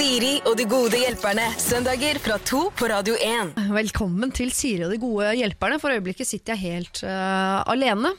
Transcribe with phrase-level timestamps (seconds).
[0.00, 1.42] Siri og de gode hjelperne.
[1.60, 3.50] Søndager fra to på Radio 1.
[3.68, 5.76] Velkommen til Siri og de gode hjelperne.
[5.82, 8.14] For øyeblikket sitter jeg helt uh, alene.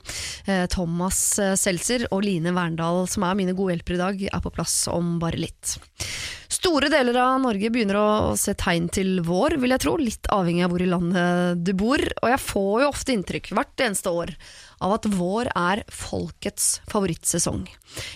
[0.46, 4.46] Uh, Thomas uh, Seltzer og Line Verndal, som er mine gode hjelpere i dag, er
[4.46, 5.74] på plass om bare litt.
[6.54, 9.98] Store deler av Norge begynner å se tegn til vår, vil jeg tro.
[9.98, 12.06] Litt avhengig av hvor i landet du bor.
[12.22, 14.38] Og jeg får jo ofte inntrykk, hvert eneste år,
[14.82, 17.64] av at vår er folkets favorittsesong.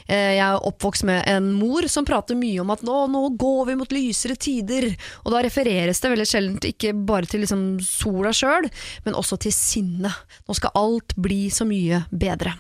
[0.10, 3.78] Jeg er oppvokst med en mor som prater mye om at nå, nå går vi
[3.80, 4.90] mot lysere tider.
[5.24, 8.70] Og da refereres det veldig sjelden ikke bare til liksom sola sjøl,
[9.06, 10.24] men også til sinnet.
[10.48, 12.56] Nå skal alt bli så mye bedre.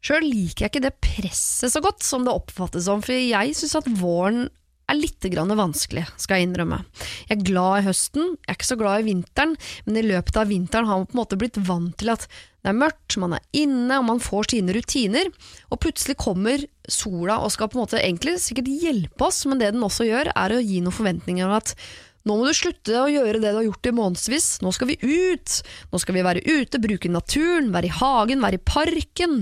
[0.00, 3.76] Sjøl liker jeg ikke det presset så godt som det oppfattes som, for jeg syns
[3.82, 4.46] at våren
[4.90, 6.80] er litt vanskelig, skal jeg innrømme.
[7.28, 9.56] Jeg er glad i høsten, jeg er ikke så glad i vinteren,
[9.86, 12.26] men i løpet av vinteren har man på en måte blitt vant til at
[12.60, 15.30] det er mørkt, man er inne, og man får sine rutiner,
[15.72, 19.72] og plutselig kommer sola og skal på en måte egentlig sikkert hjelpe oss, men det
[19.74, 21.74] den også gjør, er å gi noen forventninger om at
[22.28, 24.98] nå må du slutte å gjøre det du har gjort i månedsvis, nå skal vi
[25.00, 25.54] ut,
[25.88, 29.38] nå skal vi være ute, bruke naturen, være i hagen, være i parken.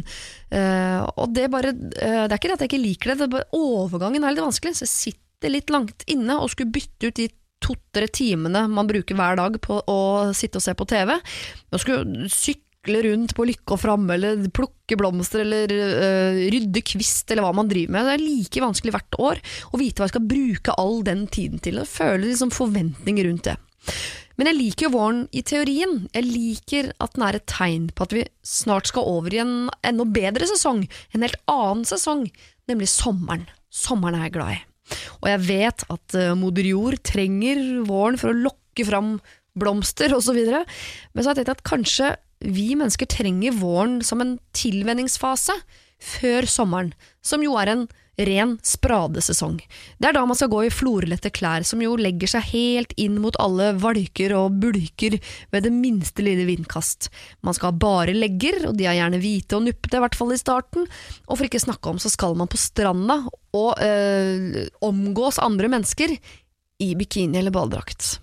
[0.52, 3.26] Uh, og det, bare, uh, det er ikke det at jeg ikke liker det, det
[3.26, 7.10] er bare, overgangen er litt vanskelig, så jeg sitter litt langt inne og skulle bytte
[7.10, 9.98] ut de to-tre timene man bruker hver dag på å
[10.36, 11.16] sitte og se på TV.
[11.74, 12.22] Og skulle
[12.88, 17.52] sykle rundt på Lykke og Framme, eller plukke blomster, eller uh, rydde kvist, eller hva
[17.52, 18.06] man driver med.
[18.06, 19.40] Det er like vanskelig hvert år
[19.72, 21.80] å vite hva jeg skal bruke all den tiden til.
[21.82, 23.56] Jeg føler liksom forventninger rundt det.
[24.38, 26.06] Men jeg liker jo våren i teorien.
[26.14, 29.56] Jeg liker at den er et tegn på at vi snart skal over i en
[29.82, 32.28] enda bedre sesong, en helt annen sesong,
[32.70, 33.48] nemlig sommeren.
[33.68, 34.62] Sommeren er jeg glad i.
[35.18, 39.18] Og jeg vet at uh, moder jord trenger våren for å lokke fram
[39.58, 44.36] blomster osv., men så har jeg tenkt at kanskje vi mennesker trenger våren som en
[44.56, 45.54] tilvenningsfase
[45.98, 46.92] før sommeren,
[47.24, 49.60] som jo er en ren spradesesong.
[49.98, 53.20] Det er da man skal gå i florlette klær som jo legger seg helt inn
[53.22, 55.18] mot alle valker og bulker
[55.54, 57.12] ved det minste lille vindkast.
[57.46, 60.34] Man skal ha bare legger, og de er gjerne hvite og nuppete, i hvert fall
[60.34, 60.88] i starten,
[61.26, 63.20] og for ikke snakke om så skal man på stranda
[63.58, 66.18] og øh, omgås andre mennesker
[66.78, 68.18] i bikini eller badedrakt.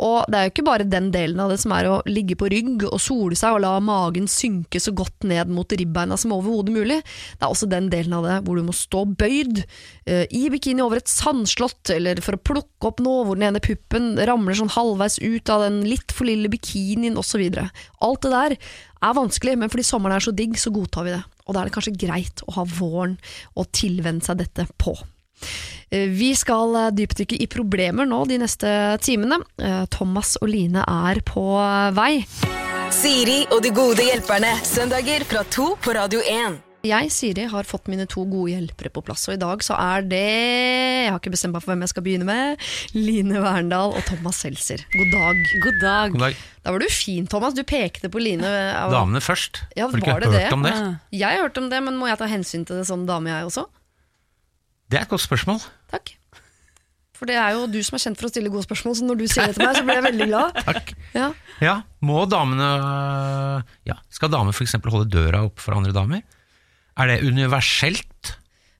[0.00, 2.48] Og det er jo ikke bare den delen av det som er å ligge på
[2.52, 6.74] rygg og sole seg og la magen synke så godt ned mot ribbeina som overhodet
[6.74, 7.00] mulig.
[7.36, 10.84] Det er også den delen av det hvor du må stå bøyd uh, i bikini
[10.84, 14.72] over et sandslott, eller for å plukke opp noe hvor den ene puppen ramler sånn
[14.74, 17.42] halvveis ut av den litt for lille bikinien osv.
[18.00, 18.56] Alt det der
[19.00, 21.22] er vanskelig, men fordi sommeren er så digg, så godtar vi det.
[21.46, 23.16] Og da er det kanskje greit å ha våren
[23.58, 24.94] og tilvenne seg dette på.
[25.90, 28.70] Vi skal dypdykke i problemer nå de neste
[29.02, 29.40] timene.
[29.90, 31.44] Thomas og Line er på
[31.96, 32.12] vei.
[32.94, 34.52] Siri og de gode hjelperne.
[34.66, 36.60] Søndager fra to på Radio 1.
[36.80, 40.06] Jeg, Siri, har fått mine to gode hjelpere på plass, og i dag så er
[40.08, 42.62] det Jeg har ikke bestemt meg for hvem jeg skal begynne med.
[42.96, 44.86] Line Verndal og Thomas Seltzer.
[44.94, 45.42] God dag.
[45.66, 46.14] God dag.
[46.14, 46.38] God dag.
[46.64, 47.52] Da var du fin, Thomas.
[47.58, 48.54] Du pekte på Line.
[48.94, 49.60] Damene først.
[49.76, 50.54] Ja, har du ikke var det hørt det?
[50.56, 50.74] om det?
[51.18, 53.50] Jeg har hørt om det, men må jeg ta hensyn til det som dame, jeg
[53.50, 53.66] også?
[54.90, 55.60] Det er et godt spørsmål.
[55.92, 56.16] Takk.
[57.20, 59.18] For det er jo du som er kjent for å stille gode spørsmål, så når
[59.20, 60.60] du sier det til meg, så blir jeg veldig glad.
[60.66, 60.92] Takk.
[61.14, 61.26] Ja.
[61.60, 61.74] Ja,
[62.06, 62.68] må damene
[63.88, 64.78] ja, Skal damer f.eks.
[64.80, 66.24] holde døra opp for andre damer?
[67.00, 68.34] Er det universelt?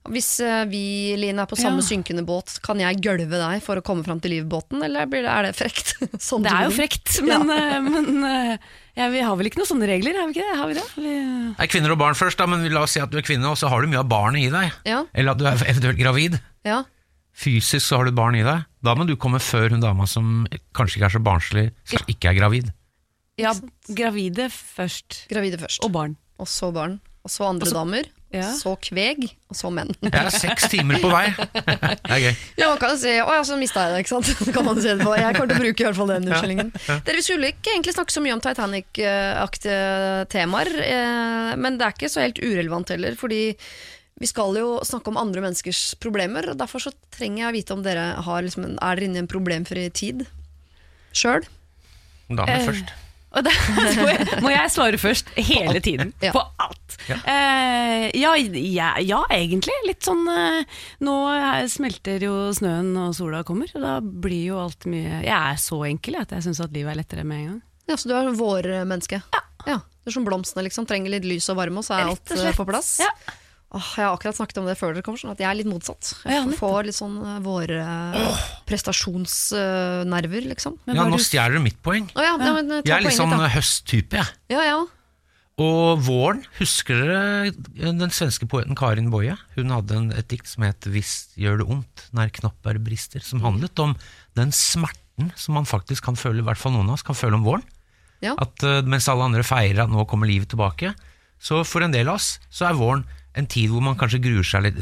[0.09, 1.85] Hvis eh, vi, Line, er på samme Ja.
[1.85, 5.29] synkende båt, kan jeg gølve deg for å komme fram til livbåten, eller blir det,
[5.29, 5.91] er det frekt?
[6.29, 7.81] sånn Det er jo frekt, men, ja.
[7.85, 8.55] men eh,
[8.97, 10.17] ja, vi har vel ikke noen sånne regler?
[10.17, 10.57] Har vi ikke det?
[10.57, 10.87] Har vi det?
[10.97, 11.13] Vi,
[11.61, 13.59] Er kvinner og barn først, da, men la oss si at du er kvinne, og
[13.61, 14.73] så har du mye av barnet i deg.
[14.89, 16.39] Ja, Eller at du er eventuelt gravid.
[16.65, 16.81] ja.
[17.41, 18.65] Fysisk så har du barn i deg.
[18.83, 20.41] Da må du komme før hun dama som
[20.75, 22.73] kanskje ikke er så barnslig, som ikke er gravid.
[23.39, 23.53] ja,
[23.95, 25.21] gravide først.
[25.31, 25.79] Gravide først.
[25.87, 26.17] Og barn.
[26.43, 26.97] Og så barn.
[27.23, 28.09] Og så andre damer.
[28.31, 28.47] Ja.
[28.55, 29.25] Så kveg.
[29.51, 29.89] Og så menn.
[30.05, 31.25] Jeg er seks timer på vei.
[31.35, 32.35] Det er gøy.
[32.59, 34.31] Ja, man kan si, å ja, så mista jeg det, ikke sant?
[34.47, 35.15] Det kan man si det på.
[35.19, 36.69] Jeg kommer til å bruke i hvert fall den unnskyldningen.
[37.07, 39.79] Dere vi skulle ikke egentlig snakke så mye om Titanic-aktige
[40.31, 43.41] temaer, eh, men det er ikke så helt urelevant heller, fordi
[44.21, 47.73] vi skal jo snakke om andre menneskers problemer, og derfor så trenger jeg å vite
[47.75, 50.27] om dere har liksom er dere inne i en problemfri tid
[51.17, 51.43] sjøl.
[52.31, 52.91] Damer Eh, først.
[53.31, 53.51] Og da
[54.01, 56.11] må jeg, må jeg svare først hele tiden.
[56.23, 56.33] Ja.
[56.35, 56.97] På alt.
[57.07, 57.17] Ja.
[57.23, 59.75] Uh, ja, ja, ja, egentlig.
[59.87, 60.61] Litt sånn uh,
[61.05, 61.15] Nå
[61.71, 65.79] smelter jo snøen og sola kommer, og da blir jo alt mye Jeg er så
[65.87, 67.61] enkel at jeg syns at livet er lettere med en gang.
[67.89, 69.23] Ja, så du er vårmenneske?
[69.65, 69.79] Ja.
[70.01, 70.87] Du er som blomstene, liksom.
[70.89, 72.95] Trenger litt lys og varme, og så er alt eh, på plass?
[73.03, 73.11] Ja.
[73.71, 76.09] Jeg har akkurat snakket om det før dere kom, sånn at jeg er litt motsatt.
[76.27, 77.83] Jeg får litt sånn eh, våre
[78.67, 80.75] prestasjonsnerver, liksom.
[80.85, 82.09] Men Ja, var nå stjeler du mitt poeng.
[82.11, 82.53] Å ja, ja.
[82.57, 84.27] men, eh, Jeg er litt sånn høsttype, jeg.
[84.51, 84.81] Ja, ja.
[85.61, 87.51] Og våren, husker dere
[87.95, 89.35] den svenske poeten Karin Boye?
[89.55, 93.41] Hun hadde en, et dikt som het 'Hvis gjør det ondt når knopper brister', som
[93.41, 93.95] handlet om
[94.35, 97.35] den smerten som man faktisk kan føle, i hvert fall noen av oss kan føle
[97.35, 97.63] om våren.
[98.21, 98.33] Ja.
[98.39, 100.95] At eh, Mens alle andre feirer at nå kommer livet tilbake,
[101.39, 104.43] så for en del av oss så er våren en tid hvor man kanskje gruer
[104.47, 104.81] seg litt,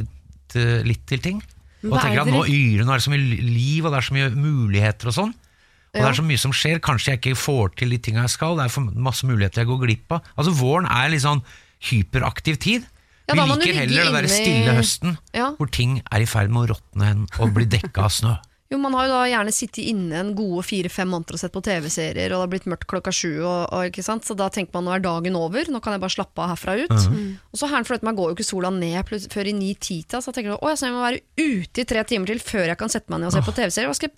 [0.50, 1.42] til- litt til ting.
[1.86, 4.08] Og er tenker at nå yrer, nå er det så mye liv, og det er
[4.10, 5.34] så mye muligheter og sånn.
[5.90, 8.30] Og det er så mye som skjer, kanskje jeg ikke får til de tinga jeg
[8.36, 10.22] skal, det er for masse muligheter jeg går glipp av.
[10.38, 11.42] Altså Våren er litt sånn
[11.90, 12.86] hyperaktiv tid.
[13.30, 15.52] Ja, Vi liker heller den der stille høsten, Ja.
[15.56, 18.36] hvor ting er i ferd med å råtne hen og bli dekka av snø.
[18.70, 21.62] Jo, Man har jo da gjerne sittet inne en gode fire-fem måneder og sett på
[21.66, 24.28] TV-serier, og det har blitt mørkt klokka sju, og, og, ikke sant?
[24.28, 26.76] så da tenker man nå er dagen over, nå kan jeg bare slappe av herfra
[26.84, 26.94] ut.
[27.50, 30.54] Og så her, meg går jo ikke sola ned før i ni-tida, så jeg tenker
[30.54, 33.24] jeg, så jeg må være ute i tre timer til før jeg kan sette meg
[33.24, 33.98] ned og se på TV-serier.
[33.98, 34.14] Skal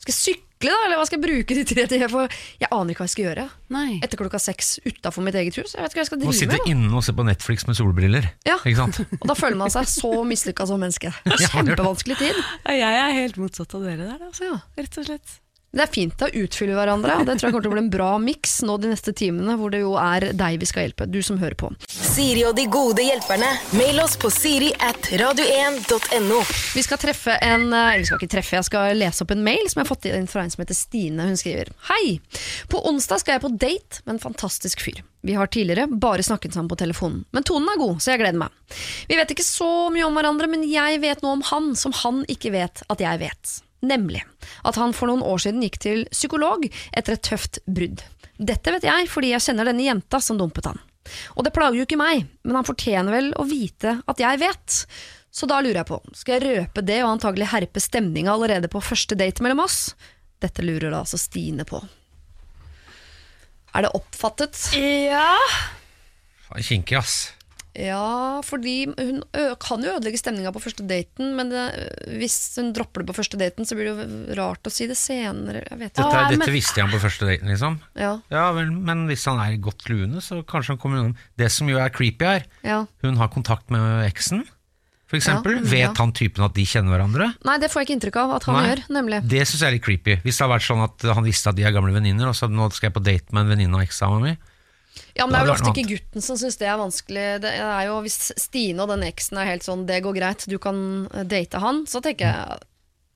[0.00, 2.28] skal jeg sykle, da, eller hva skal jeg bruke de tre timene for?
[2.60, 3.98] Jeg aner ikke hva jeg skal gjøre Nei.
[4.04, 5.72] etter klokka seks utafor mitt eget hus.
[5.72, 6.64] Jeg vet ikke hva jeg skal drive sitte med.
[6.66, 6.70] da.
[6.74, 8.28] inne og se på Netflix med solbriller.
[8.44, 8.58] Ja.
[8.60, 9.00] Ikke sant?
[9.22, 11.12] Og da føler man seg så mislykka som menneske.
[11.46, 12.42] Kjempevanskelig tid.
[12.68, 14.50] Ja, Jeg er helt motsatt av dere der, altså.
[14.52, 14.58] Ja.
[14.76, 15.38] Rett og slett.
[15.70, 17.90] Det er fint å utfylle hverandre, og det tror jeg kommer til å bli en
[17.92, 21.20] bra miks nå de neste timene, hvor det jo er deg vi skal hjelpe, du
[21.22, 21.68] som hører på.
[21.86, 23.52] Siri og de gode hjelperne.
[23.78, 26.40] Mail oss på siri at radio1.no.
[26.74, 29.46] Vi skal treffe en eh, Eller vi skal ikke treffe, jeg skal lese opp en
[29.46, 31.28] mail som jeg har fått inn fra en som heter Stine.
[31.30, 32.18] Hun skriver Hei!
[32.66, 35.04] På onsdag skal jeg på date med en fantastisk fyr.
[35.22, 38.42] Vi har tidligere bare snakket sammen på telefonen, men tonen er god, så jeg gleder
[38.42, 38.74] meg.
[39.06, 42.24] Vi vet ikke så mye om hverandre, men jeg vet noe om han som han
[42.26, 43.60] ikke vet at jeg vet.
[43.86, 44.22] Nemlig
[44.66, 48.02] at han for noen år siden gikk til psykolog etter et tøft brudd.
[48.40, 50.80] Dette vet jeg fordi jeg kjenner denne jenta som dumpet han.
[51.36, 54.82] Og det plager jo ikke meg, men han fortjener vel å vite at jeg vet.
[55.30, 58.82] Så da lurer jeg på, skal jeg røpe det og antagelig herpe stemninga allerede på
[58.84, 59.94] første date mellom oss?
[60.40, 61.80] Dette lurer da altså Stine på.
[63.76, 64.56] Er det oppfattet?
[64.74, 65.36] Ja.
[66.48, 67.30] Faen, Kinkig, ass.
[67.78, 69.20] Ja, fordi hun
[69.62, 71.64] kan jo ødelegge stemninga på første daten, men det,
[72.18, 74.98] hvis hun dropper det på første daten, så blir det jo rart å si det
[74.98, 75.62] senere.
[75.68, 77.78] Jeg vet Dette, er, dette visste han på første daten, liksom.
[77.94, 81.18] Ja, Ja vel, Men hvis han er i godt lune, så kanskje han kommer innom.
[81.38, 82.82] Det som jo er creepy her, ja.
[83.04, 84.42] hun har kontakt med eksen,
[85.10, 85.56] for eksempel.
[85.58, 85.94] Ja, mm, Vet ja.
[85.98, 87.32] han typen at de kjenner hverandre?
[87.46, 88.66] Nei, det får jeg ikke inntrykk av at han Nei.
[88.68, 89.22] gjør, nemlig.
[89.30, 90.18] Det syns jeg er litt creepy.
[90.22, 92.50] Hvis det har vært sånn at han visste at de er gamle venninner, og så
[92.50, 94.36] nå skal jeg på date med en venninne av eksa mi.
[95.16, 97.26] Ja, men det er vel ofte ikke gutten som syns det er vanskelig.
[97.44, 100.58] Det er jo Hvis Stine og den eksen er helt sånn 'det går greit, du
[100.58, 102.58] kan eh, date han', så tenker jeg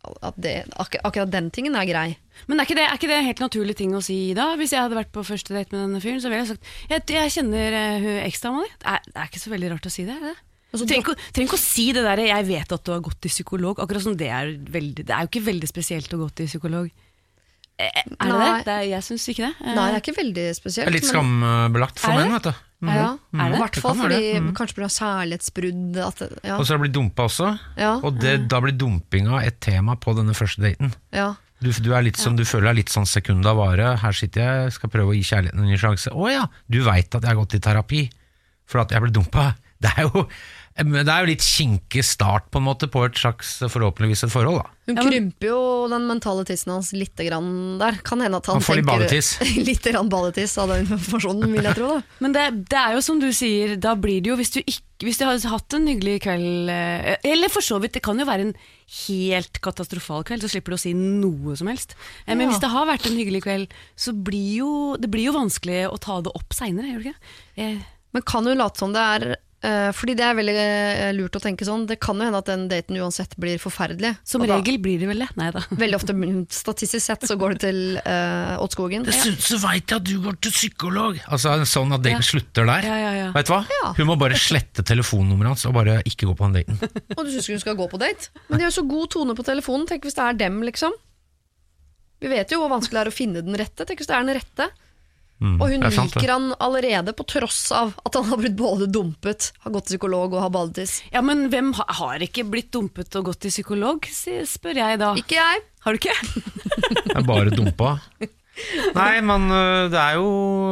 [0.05, 2.17] at det, ak akkurat den tingen er grei.
[2.47, 4.51] Men er ikke, det, er ikke det en helt naturlig ting å si da?
[4.61, 7.05] Hvis jeg hadde vært på første date med denne fyren, så ville jeg sagt jeg,
[7.09, 8.73] jeg kjenner uh, hun eksdama di.
[8.83, 10.19] Det, er- det er ikke så veldig rart å si det.
[10.19, 10.35] er det?
[10.75, 13.31] Altså, Trenger ikke, ikke å si det der 'jeg vet at du har gått til
[13.31, 13.79] psykolog'.
[13.79, 16.91] Akkurat som det er veldig Det er jo ikke veldig spesielt å gå til psykolog.
[17.75, 18.45] Eh, Er det Nei.
[18.45, 18.65] det?
[18.67, 19.55] det er, jeg syns ikke det.
[19.65, 20.87] Eh, Nei, det er ikke veldig spesielt.
[20.87, 22.53] Det er litt skambelagt for menn, vet du.
[22.85, 22.93] Mhm.
[22.95, 23.41] Ja, mm.
[23.41, 23.47] det?
[23.47, 24.51] I hvert fall kan fordi mm.
[24.59, 24.91] Kanskje pga.
[24.99, 25.97] særlighetsbrudd.
[26.05, 27.49] At, ja, Og så har det blitt dumpa også.
[27.81, 27.95] Ja.
[28.05, 30.95] Og det, da blir dumpinga et tema på denne første daten.
[31.15, 31.33] ja.
[31.65, 33.95] Du, du, er litt som, du føler deg litt sånn sekunda vare.
[34.03, 36.11] Her sitter jeg, skal prøve å gi kjærligheten en ny sjanse.
[36.13, 38.01] Å ja, du veit at jeg har gått i terapi
[38.69, 39.55] for at jeg ble dumpa.
[39.85, 40.25] Det er jo,
[40.75, 44.59] det er jo litt kinkig start på en måte på et slags forhåpentligvis et forhold.
[44.59, 44.71] da.
[44.91, 48.01] Hun krymper jo den mentale tissen hans litt grann der.
[48.03, 51.69] Kan hende at han, Han får litt tenker litt grann balletiss av den informasjonen, vil
[51.71, 51.93] jeg tro.
[51.95, 52.43] da Men det,
[52.75, 55.25] det er jo som du sier, da blir det jo hvis du ikke hvis du
[55.27, 58.53] har hatt en hyggelig kveld eh, Eller for så vidt, det kan jo være en
[59.07, 61.95] helt katastrofal kveld, så slipper du å si noe som helst.
[62.25, 62.53] Eh, Men Ja.
[62.53, 65.99] hvis det har vært en hyggelig kveld, så blir jo det blir jo vanskelig å
[66.01, 67.35] ta det opp seinere, gjør det ikke?
[67.63, 67.83] Eh,
[68.15, 69.43] Men kan hun late som det er eh,
[69.97, 71.87] Fordi det er veldig eh, lurt å tenke sånn.
[71.89, 74.11] Det kan jo hende at den daten uansett blir forferdelig.
[74.29, 75.29] Som da- regel blir det vel det.
[75.41, 75.63] Nei da.
[75.83, 76.17] Veldig ofte,
[76.53, 79.07] statistisk sett, så går det til uh, Åtskogen.
[79.09, 81.21] Dessuten så veit jeg at du går til psykolog!
[81.33, 82.29] Altså Sånn at daten Ja.
[82.29, 82.85] slutter der.
[82.91, 83.31] Ja, ja, ja.
[83.35, 83.63] Vet du hva?
[83.81, 83.95] Ja.
[83.97, 86.79] Hun må bare slette telefonnummeret hans og bare ikke gå på den daten.
[87.17, 88.31] Og du syns ikke hun skal gå på date?
[88.51, 89.89] Men de har jo så god tone på telefonen.
[89.91, 90.93] Tenk hvis det er dem, liksom.
[92.23, 93.85] Vi vet jo hvor vanskelig det er å finne den rette.
[93.89, 94.69] Tenk hvis det er den rette.
[95.43, 98.55] Mm, Og hun er sant, liker han allerede, på tross av at han har blitt
[98.57, 102.45] både dumpet, har gått til psykolog og har baldis Ja, Men hvem ha, har ikke
[102.49, 105.11] blitt dumpet og gått til psykolog, spør jeg da.
[105.19, 105.65] Ikke jeg.
[105.85, 106.15] Har du ikke?
[107.05, 107.97] Det er bare dumpa.
[108.95, 109.49] Nei, men
[109.91, 110.29] det er jo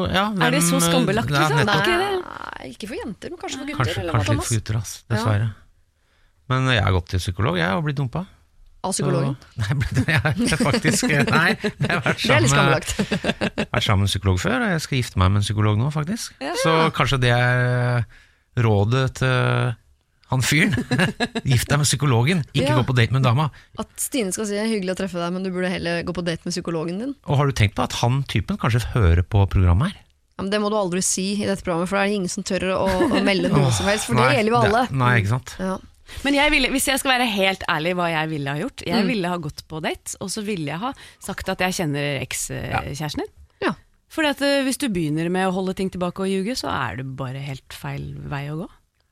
[0.06, 1.58] ja, Er det så skambelagt, ja, liksom?
[1.58, 1.82] nettopp.
[1.82, 1.96] Ikke?
[2.22, 3.82] Nei, ikke for jenter, men kanskje for gutter.
[3.82, 5.48] Kanskje, eller kanskje litt for gutter, ass, dessverre.
[6.52, 8.22] Men jeg har gått til psykolog, jeg, og blitt dumpa.
[8.82, 9.36] Av psykologen.
[9.38, 14.10] Så- Nei, det jeg faktisk Nei, jeg har vært er sammen, vært sammen med en
[14.10, 16.34] psykolog før, og jeg skal gifte meg med en psykolog nå, faktisk.
[16.42, 16.56] Ja.
[16.64, 18.02] Så kanskje det er
[18.58, 19.72] rådet til
[20.32, 20.72] han fyren.
[21.52, 22.76] Gift deg med psykologen, ikke Ja.
[22.80, 23.50] gå på date med dama.
[23.78, 26.24] At Stine skal si er hyggelig å treffe deg, men du burde heller gå på
[26.24, 27.12] date med psykologen din.
[27.28, 29.98] Og har du tenkt på at han typen kanskje hører på programmet her?
[30.38, 32.42] Ja, men det må du aldri si i dette programmet, for det er ingen som
[32.48, 34.08] tør å, å melde noe som helst.
[34.08, 34.84] For det gjelder jo alle.
[35.04, 35.52] Nei, ikke sant.
[35.60, 35.76] Ja.
[36.24, 39.02] Men jeg ville, hvis jeg skal være helt ærlig hva jeg ville ha gjort Jeg
[39.04, 39.08] Mm.
[39.08, 43.24] ville ha gått på date, og så ville jeg ha sagt at jeg kjenner ekskjæresten
[43.24, 43.32] din.
[43.62, 43.72] Ja.
[44.12, 46.96] Fordi at eh, Hvis du begynner med å holde ting tilbake og ljuge, så er
[47.00, 48.68] det bare helt feil vei å gå.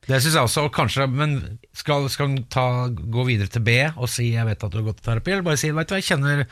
[0.07, 2.07] Det syns jeg også, og kanskje, men skal,
[2.49, 5.31] ta, gå videre til B og si 'jeg vet at du har gått i terapi',
[5.31, 6.47] eller bare si 'vet du jeg kjenner,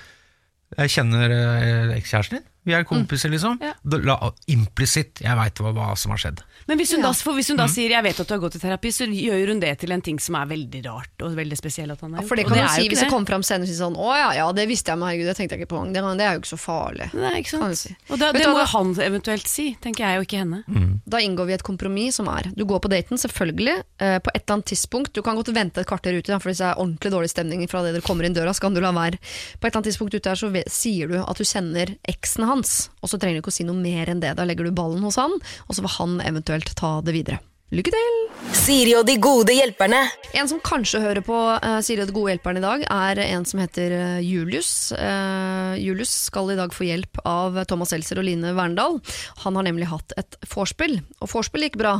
[0.77, 3.57] jeg kjenner eh, ekskjæresten din', vi er kompiser, liksom.
[3.61, 3.73] Ja.
[3.83, 6.41] Da- La, implisitt, jeg veit hva, hva som har skjedd.
[6.69, 7.07] Men hvis hun, Ja.
[7.09, 7.63] da, for hvis hun Mm.
[7.63, 9.91] da sier 'jeg vet at du har gått i terapi', så gjør hun det til
[9.91, 12.45] en ting som er veldig rart og veldig spesiell at han har Ja, For det
[12.45, 14.51] kan du er si hvis det kommer fram senere og sier sånn 'Å ja, ja,
[14.51, 15.85] det visste jeg, men herregud, det tenkte jeg ikke på.
[15.93, 17.13] Det, det er jo ikke så farlig.
[17.13, 17.77] Nei, ikke sant?
[17.77, 17.95] si.
[18.11, 20.63] Og da, det må jo han eventuelt si, tenker jeg, og ikke henne.
[21.09, 23.81] Da inngår vi et kompromiss som er Du går på daten, selvfølgelig.
[23.99, 26.57] Eh, på et eller annet tidspunkt Du kan godt vente et kvarter ute, for hvis
[26.59, 28.91] det er ordentlig dårlig stemning fra det dere kommer inn døra, så kan du la
[28.91, 29.17] være.
[29.59, 32.89] På et eller annet tidspunkt ute her så sier du at du kjenner eksen hans,
[33.01, 34.35] og så trenger du ikke å si noe mer enn det.
[34.35, 37.39] Da legger du ballen hos han, og så får han eventuelt ta det videre.
[37.69, 38.15] Lykke til!
[38.57, 39.99] Siri og de gode hjelperne.
[40.33, 43.45] En som kanskje hører på uh, Siri og de gode hjelperne i dag, er en
[43.45, 44.89] som heter eh, Julius.
[44.97, 48.97] Uh, Julius skal i dag få hjelp av Thomas Seltzer og Line Verndal.
[49.43, 51.99] Han har nemlig hatt et vorspiel, og vorspiel gikk bra,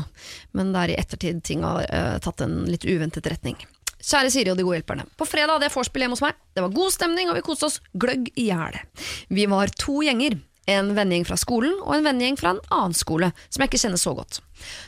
[0.58, 3.60] men det er i ettertid ting har uh, tatt en litt uventet retning.
[4.00, 5.06] Kjære Siri og de gode hjelperne.
[5.20, 6.38] På fredag hadde jeg vorspiel hjemme hos meg.
[6.56, 8.82] Det var god stemning, og vi koste oss gløgg i hjel.
[9.30, 10.40] Vi var to gjenger.
[10.68, 14.02] En vennegjeng fra skolen og en vennegjeng fra en annen skole, som jeg ikke kjenner
[14.02, 14.42] så godt.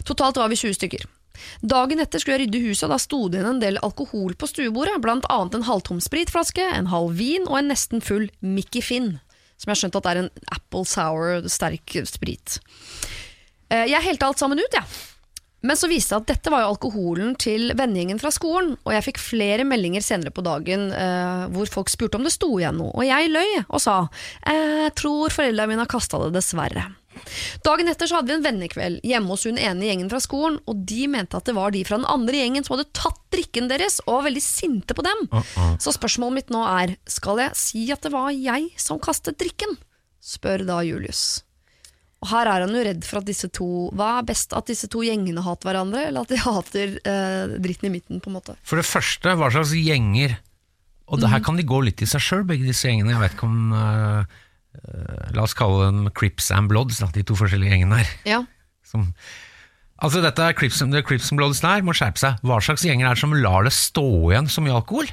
[0.06, 1.06] Totalt var vi 20 stykker.
[1.66, 4.50] Dagen etter skulle jeg rydde huset, og da sto det igjen en del alkohol på
[4.50, 9.16] stuebordet, blant annet en halvtom spritflaske, en halv vin og en nesten full Mickey Finn,
[9.58, 12.60] som jeg har skjønt at er en apple sour sterk sprit.
[13.72, 14.86] Eh, Jeg helte alt sammen ut, jeg.
[15.62, 19.06] Men så viste det at dette var jo alkoholen til vennegjengen fra skolen, og jeg
[19.12, 22.94] fikk flere meldinger senere på dagen eh, hvor folk spurte om det sto igjen noe,
[22.96, 24.00] og jeg løy og sa
[24.42, 26.88] jeg tror foreldrene mine har kasta det, dessverre.
[27.66, 30.82] Dagen etter så hadde vi en vennekveld hjemme hos hun ene gjengen fra skolen, og
[30.90, 34.00] de mente at det var de fra den andre gjengen som hadde tatt drikken deres,
[34.08, 35.28] og var veldig sinte på dem.
[35.82, 39.78] Så spørsmålet mitt nå er, skal jeg si at det var jeg som kastet drikken?
[40.22, 41.42] spør da Julius.
[42.22, 44.86] Og her er han jo redd for at disse to Hva er best, at disse
[44.94, 48.56] to gjengene hater hverandre, eller at de hater eh, dritten i midten, på en måte?
[48.68, 50.38] For det første, hva slags gjenger
[51.12, 51.34] Og det Mhm.
[51.34, 53.12] her kan de gå litt i seg sjøl, begge disse gjengene.
[53.12, 54.24] Jeg vet ikke om eh,
[54.80, 58.14] eh, La oss kalle dem Crips and Bloods, da, de to forskjellige gjengene her.
[58.30, 58.38] Ja.
[58.88, 59.10] Som,
[60.02, 62.38] altså dette er Crips, and- Crips and Bloods der må skjerpe seg.
[62.46, 65.10] Hva slags gjenger er det som lar det stå igjen så mye alkohol?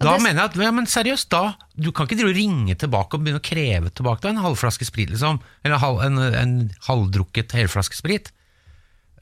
[0.00, 2.74] Da det- mener jeg at, ja, men seriøst, da, du kan ikke drive og ringe
[2.76, 5.38] tilbake og begynne å kreve tilbake da, en halvflaske sprit, liksom.
[5.64, 6.54] Eller halv, en, en
[6.88, 8.32] halvdrukket helflaske sprit.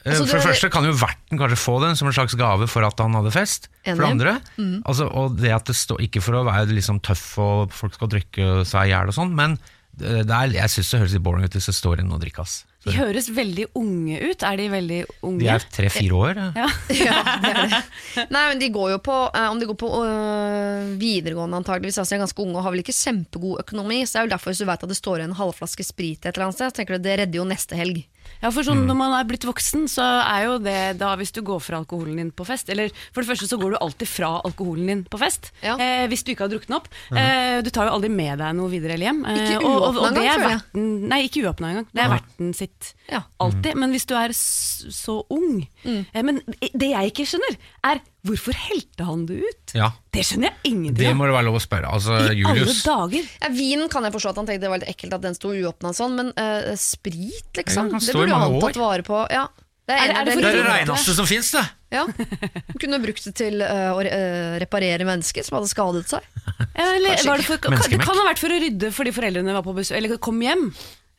[0.04, 2.66] Eh, Altså, for det første kan jo verten kanskje få den som en slags gave
[2.72, 3.68] for at han hadde fest.
[3.84, 4.32] For det andre.
[4.58, 7.94] andre, altså, og det at det står ikke for å være liksom tøff og folk
[7.94, 9.58] skal drikke seg i hjel og sånn, men
[9.94, 12.40] det er, jeg syns det høres litt boring ut hvis det står inn og drikkes.
[12.40, 12.64] ass.
[12.82, 14.44] De høres veldig unge ut.
[14.46, 15.40] Er de veldig unge?
[15.42, 16.40] De er tre-fire år.
[16.40, 16.52] ja.
[16.58, 16.68] ja.
[17.06, 17.82] ja, det er det.
[18.34, 22.14] Nei, men de går jo på eh, Om de går på øh, videregående antageligvis, altså
[22.14, 24.52] de er ganske unge og har vel ikke kjempegod økonomi, så det er jo derfor
[24.52, 26.98] hvis du vet at det står en halvflaske sprit et eller annet sted, så tenker
[26.98, 28.02] du det redder jo neste helg.
[28.42, 31.40] Ja, for sånn, Når man er blitt voksen, så er jo det da hvis du
[31.46, 34.40] går fra alkoholen din på fest Eller for det første så går du alltid fra
[34.44, 35.52] alkoholen din på fest.
[35.62, 35.76] Ja.
[35.78, 36.88] Eh, hvis du ikke har drukket den opp.
[37.14, 39.24] Eh, du tar jo aldri med deg noe videre eller hjem.
[39.26, 40.58] Eh, Ikke uåpnet engang, føler jeg.
[40.58, 41.86] verten- Nei, ikke uåpna engang.
[41.94, 43.22] Det er verten sitt Ja.
[43.40, 43.74] alltid.
[43.76, 46.42] Men hvis du er så ung eh, Men
[46.74, 49.74] det jeg ikke skjønner, er hvorfor helte han det ut?
[49.76, 49.90] Ja.
[50.14, 51.90] Det skjønner jeg ingenting Det må det være lov å spørre.
[51.96, 53.26] Altså, I alle dager!
[53.42, 55.50] Ja, vin kan jeg forstå at han tenkte det var litt ekkelt at den sto
[55.56, 57.92] uåpna sånn, men uh, sprit, liksom?
[57.92, 59.26] Ja, det burde han tatt vare på.
[59.32, 59.48] Ja.
[59.82, 61.64] Det Er er det for Det er det reineste som fins, det!
[61.92, 62.06] Ja.
[62.06, 66.24] Han kunne brukt det til uh, å øh, reparere mennesker som hadde skadet seg.
[66.78, 69.74] Eller, var det, for, det kan ha vært for å rydde fordi foreldrene var på
[69.76, 70.70] besøk, eller kom hjem.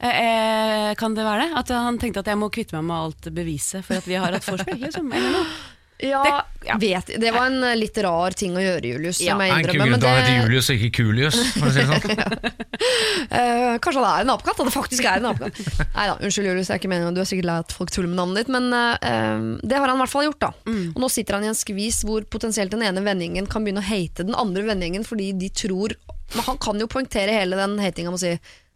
[0.03, 1.59] Eh, eh, kan det være det?
[1.61, 4.35] At han tenkte at jeg må kvitte meg med alt beviset for at vi har
[4.35, 4.81] hatt vorspiel?
[4.81, 5.45] Liksom, eller noe?
[6.01, 6.77] Ja, Det- ja.
[6.79, 9.19] Vet, det var en øh, litt rar ting å gjøre, Julius.
[9.21, 9.33] Ja.
[9.33, 11.37] som jeg er en innrømmer, men til at han heter det- Julius og ikke Kulius.
[11.53, 12.63] For å si det sånn.
[13.31, 14.59] uh, kanskje han er en apekatt?
[14.59, 15.59] At det faktisk er en apekatt.
[15.97, 18.09] Nei da, unnskyld Julius, jeg er ikke meningen, du er sikkert lei at folk tuller
[18.11, 20.39] med navnet ditt, men uh, det har han i hvert fall gjort.
[20.43, 23.83] da Og Nå sitter han i en skvis hvor potensielt den ene vendingen kan begynne
[23.83, 25.95] å hate den andre vendingen fordi de tror
[26.33, 28.33] Men han kan jo poengtere hele den hatinga med å si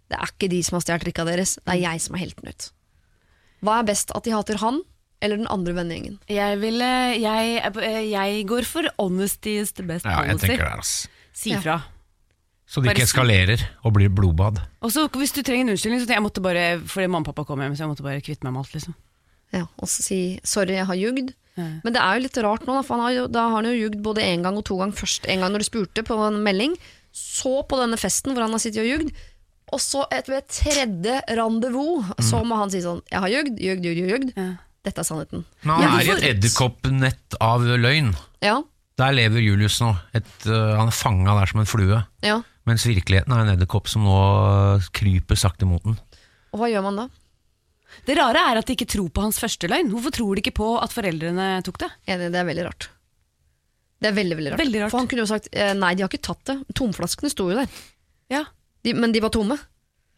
[0.08, 2.48] det er ikke de som har stjålet drikka deres, det er jeg som er helten
[2.48, 2.68] ut.
[3.66, 4.78] Hva er best, at de hater han
[5.22, 6.18] eller den andre vennegjengen?
[6.30, 10.74] Jeg, ville, jeg, eh, jeg går for honesty is the best Ja, jeg tenker det,
[10.80, 11.08] ass.
[11.34, 11.62] Si Ja.
[11.62, 11.78] fra.
[12.68, 14.60] Så det ikke eskalerer og blir blodbad.
[14.84, 17.46] Og så hvis du trenger en unnskyldning, så jeg måtte bare Fordi mamma og pappa
[17.48, 18.74] kom hjem, så jeg måtte bare kvitte meg med alt.
[18.74, 18.96] liksom
[19.54, 21.34] Ja, Og så si 'sorry, jeg har jugd'.
[21.56, 21.64] Ja.
[21.84, 23.66] Men det er jo litt rart nå, da, for han har jo, da har han
[23.66, 24.94] jo jugd både én gang og to ganger.
[24.94, 26.76] Først en gang når du spurte på en melding,
[27.14, 29.12] så på denne festen hvor han har sittet og jugd.
[29.74, 33.84] Og så et, ved tredje rendezvous så må han si sånn Jeg har jugd, jugd,
[33.84, 34.34] jugd, jugd.
[34.38, 34.54] Ja.
[34.88, 35.44] Dette er sannheten.
[35.68, 38.14] Men han Ja, er i et edderkoppnett av løgn.
[38.46, 38.62] Ja,
[38.98, 39.92] Der lever Julius nå.
[40.18, 42.04] Et, uh, han er fanga der som en flue.
[42.26, 42.40] ja.
[42.68, 44.16] Mens virkeligheten er en edderkopp som nå
[44.92, 45.94] kryper sakte mot den.
[46.52, 47.06] Og hva gjør man da?
[48.04, 49.88] Det rare er at de ikke tror på hans første løgn.
[49.94, 51.88] Hvorfor tror de ikke på at foreldrene tok det?
[52.12, 52.90] Enig, det er veldig rart.
[54.04, 54.60] Det er veldig, veldig rart.
[54.66, 54.92] Veldig rart.
[54.92, 56.58] For han kunne jo sagt eh, nei, de har ikke tatt det.
[56.76, 57.72] Tomflaskene sto jo der.
[58.36, 58.44] Ja,
[58.84, 59.56] De, men de var tomme.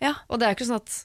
[0.02, 0.16] ja.
[0.28, 0.98] Og det er jo ikke sånn at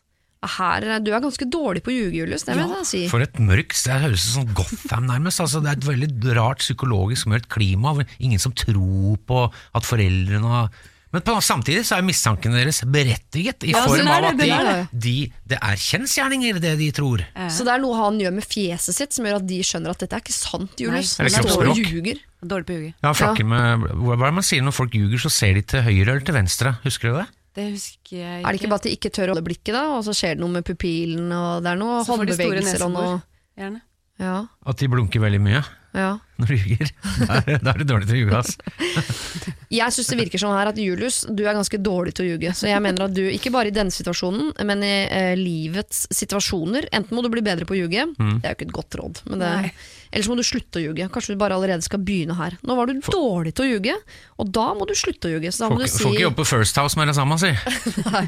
[0.46, 2.44] her, Du er ganske dårlig på å ljuge, Julius.
[2.44, 3.02] Det vil jeg si.
[3.08, 5.40] For et mørkt Det høres ut som Gotham, nærmest.
[5.40, 7.94] Altså, det er et veldig rart psykologisk mørkt klima.
[8.18, 10.68] Ingen som tror på at foreldrene har
[11.14, 14.88] Men på, samtidig så er mistankene deres berettiget, i Ja, form av at de, det.
[15.04, 15.12] de,
[15.46, 17.22] det er kjensgjerninger, det de tror.
[17.54, 20.02] Så det er noe han gjør med fjeset sitt som gjør at de skjønner at
[20.02, 21.12] dette er ikke sant, Julius.
[21.20, 21.78] Nei, er Han kroppsspråk.
[21.86, 22.18] ljuger.
[22.42, 22.94] Dårlig på å ljuge.
[23.06, 23.30] Ja, ja.
[23.46, 26.26] med, hva er det man sier når folk ljuger, så ser de til høyre eller
[26.26, 26.74] til venstre?
[26.82, 27.28] Husker du det?
[27.54, 28.48] Det husker jeg ikke.
[28.48, 29.84] Er det ikke bare at de ikke tør å holde blikket, da?
[29.94, 33.14] Og så skjer det noe med pupillen, og det er noe håndbevegelser og noe
[33.54, 33.84] Gjerne.
[34.18, 35.60] Ja, At de blunker veldig mye
[35.94, 36.12] ja.
[36.38, 36.90] når du ljuger.
[37.22, 38.56] Da er, det dårlig til å ljuge, ass.
[39.78, 42.52] Jeg syns det virker sånn her at Julius, du er ganske dårlig til å ljuge.
[42.58, 46.86] Så jeg mener at du, ikke bare i denne situasjonen, men i eh, livets situasjoner
[46.94, 48.38] Enten må du bli bedre på å ljuge, Mm.
[48.42, 49.70] det er jo ikke et godt råd, men det, Nei.
[50.14, 51.08] Ellers må du slutte å ljuge.
[51.12, 52.56] Kanskje du bare allerede skal begynne her.
[52.62, 53.96] Nå var du dårlig til å ljuge,
[54.40, 55.50] og da må du slutte å ljuge.
[55.52, 57.16] Så da Får må du ikke, si får ikke jobbe på First House med det
[57.18, 57.50] samme, si.
[58.06, 58.20] oh,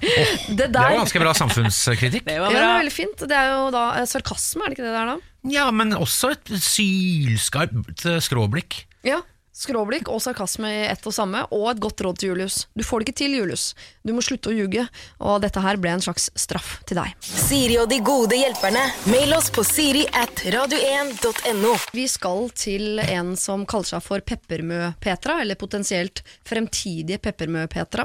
[0.50, 0.74] Det der...
[0.74, 2.26] det var ganske bra samfunnskritikk.
[2.26, 2.74] Det ja, var det bra.
[2.74, 3.24] er veldig fint.
[3.30, 5.16] Det er jo da eh, sarkasme, er det ikke det det er da?
[5.56, 8.82] Ja, men også et sylskarpt eh, skråblikk.
[9.06, 9.22] Ja.
[9.56, 12.66] Skråblikk og sarkasme i ett og samme, og et godt råd til Julius.
[12.76, 13.64] Du får det ikke til, Julius.
[14.04, 14.84] Du må slutte å ljuge,
[15.16, 17.14] og dette her ble en slags straff til deg.
[17.24, 18.82] Siri og de gode hjelperne.
[19.08, 21.72] Mail oss på siri at radio1.no.
[21.96, 28.04] Vi skal til en som kaller seg for Peppermø-Petra, eller potensielt fremtidige Peppermø-Petra,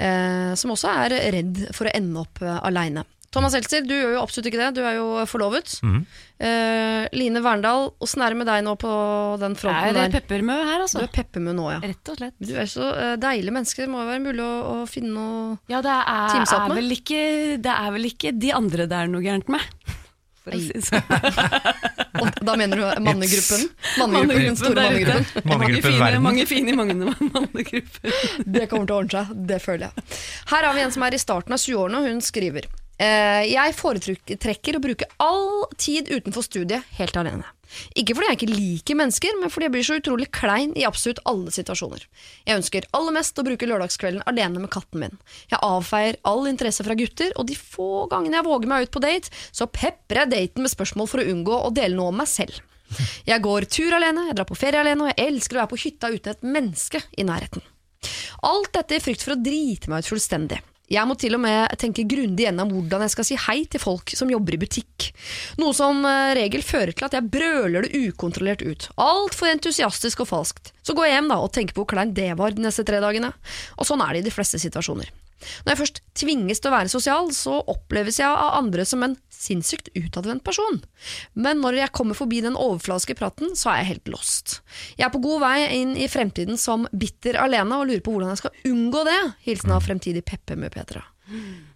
[0.00, 3.04] eh, som også er redd for å ende opp eh, aleine.
[3.30, 5.76] Thomas Seltzer, du gjør jo absolutt ikke det, du er jo forlovet.
[5.86, 8.90] Eh, Line Verndal, åssen er det med deg nå på
[9.38, 10.14] den fronten Det Jeg er der?
[10.16, 10.98] peppermø her, altså.
[10.98, 11.78] Du er Peppermø nå, ja.
[11.84, 12.34] Rett og slett.
[12.42, 15.56] Du er så uh, deilig menneske, det må jo være mulig å, å finne noe
[15.70, 16.76] Ja, det er, er, med?
[16.80, 17.22] vel ikke,
[17.62, 19.62] det er vel ikke de andre det er noe gærent med.
[20.40, 21.06] For å si det sånn.
[22.44, 23.62] Da mener du mannegruppen?
[24.00, 25.46] Mannegruppen, den store mannegruppen.
[25.46, 25.54] mannegruppen.
[25.54, 26.96] Mange fine, mange fine i mange
[27.30, 28.18] mannegrupper.
[28.44, 30.18] Det kommer til å ordne seg, det føler jeg.
[30.50, 33.76] Her har vi en som er i starten av 20-årene, og hun skriver eh, Jeg
[33.78, 37.46] foretrekker å bruke all tid utenfor studiet helt alene.
[37.98, 41.22] Ikke fordi jeg ikke liker mennesker, men fordi jeg blir så utrolig klein i absolutt
[41.30, 42.02] alle situasjoner.
[42.48, 45.20] Jeg ønsker aller mest å bruke lørdagskvelden alene med katten min.
[45.52, 49.04] Jeg avfeier all interesse fra gutter, og de få gangene jeg våger meg ut på
[49.04, 52.30] date, så peprer jeg daten med spørsmål for å unngå å dele noe om meg
[52.30, 52.58] selv.
[53.28, 55.82] Jeg går tur alene, jeg drar på ferie alene, og jeg elsker å være på
[55.84, 57.62] hytta uten et menneske i nærheten.
[58.48, 60.58] Alt dette i frykt for å drite meg ut fullstendig.
[60.90, 64.10] Jeg må til og med tenke grundig gjennom hvordan jeg skal si hei til folk
[64.18, 65.10] som jobber i butikk.
[65.62, 68.88] Noe som eh, regel fører til at jeg brøler det ukontrollert ut.
[68.98, 70.72] Altfor entusiastisk og falskt.
[70.82, 72.98] Så går jeg hjem da og tenker på hvor kleint det var de neste tre
[73.02, 73.30] dagene.
[73.78, 75.14] Og sånn er det i de fleste situasjoner.
[75.64, 79.16] Når jeg først tvinges til å være sosial, så oppleves jeg av andre som en
[79.32, 80.80] sinnssykt utadvendt person.
[81.34, 84.60] Men når jeg kommer forbi den overfladiske praten, så er jeg helt lost.
[84.98, 88.34] Jeg er på god vei inn i fremtiden som bitter alene, og lurer på hvordan
[88.34, 89.20] jeg skal unngå det.
[89.48, 91.04] Hilsen av fremtidig Peppe med Petra.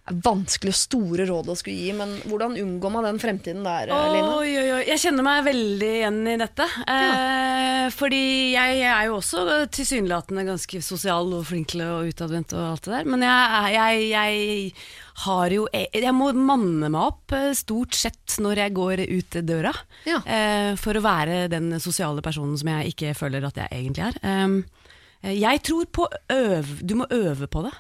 [0.05, 4.35] Vanskelig og store råd å skulle gi, men hvordan unngår man den fremtiden der, Line?
[4.37, 4.83] Oi, oi, oi.
[4.91, 6.67] Jeg kjenner meg veldig igjen i dette.
[6.93, 8.21] Eh, fordi
[8.53, 12.85] jeg, jeg er jo også tilsynelatende ganske sosial og flink til å utadvendt og alt
[12.85, 13.11] det der.
[13.15, 14.87] Men jeg, jeg, jeg
[15.25, 19.73] har jo Jeg må manne meg opp eh, stort sett når jeg går ut døra.
[20.05, 20.21] Ja.
[20.21, 24.21] Eh, for å være den sosiale personen som jeg ikke føler at jeg egentlig er.
[24.21, 26.81] Eh, jeg tror på øv...
[26.85, 27.73] Du må øve på det.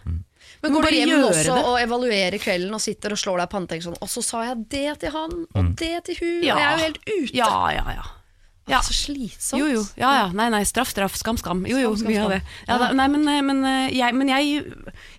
[0.64, 1.64] Men går du hjem også det.
[1.70, 4.64] og evaluerer kvelden og sitter og slår deg på tenker sånn Og så sa jeg
[4.72, 6.54] det til han, og det til hun, Ja.
[6.54, 7.34] og jeg er jo helt ute.
[7.36, 8.06] Ja, ja, ja.
[8.70, 8.78] Ja.
[8.82, 9.60] Så slitsomt.
[9.60, 9.82] Jo, jo.
[10.00, 10.26] Ja, ja.
[10.32, 10.62] Nei, nei.
[10.64, 11.16] Straff, straff.
[11.20, 11.64] Skam, skam.
[11.68, 11.90] Jo, jo.
[11.96, 12.38] Skam, skam, mye av skam.
[12.38, 12.68] det.
[12.70, 14.62] Ja, da, nei, men, eh, men, eh, jeg, men jeg,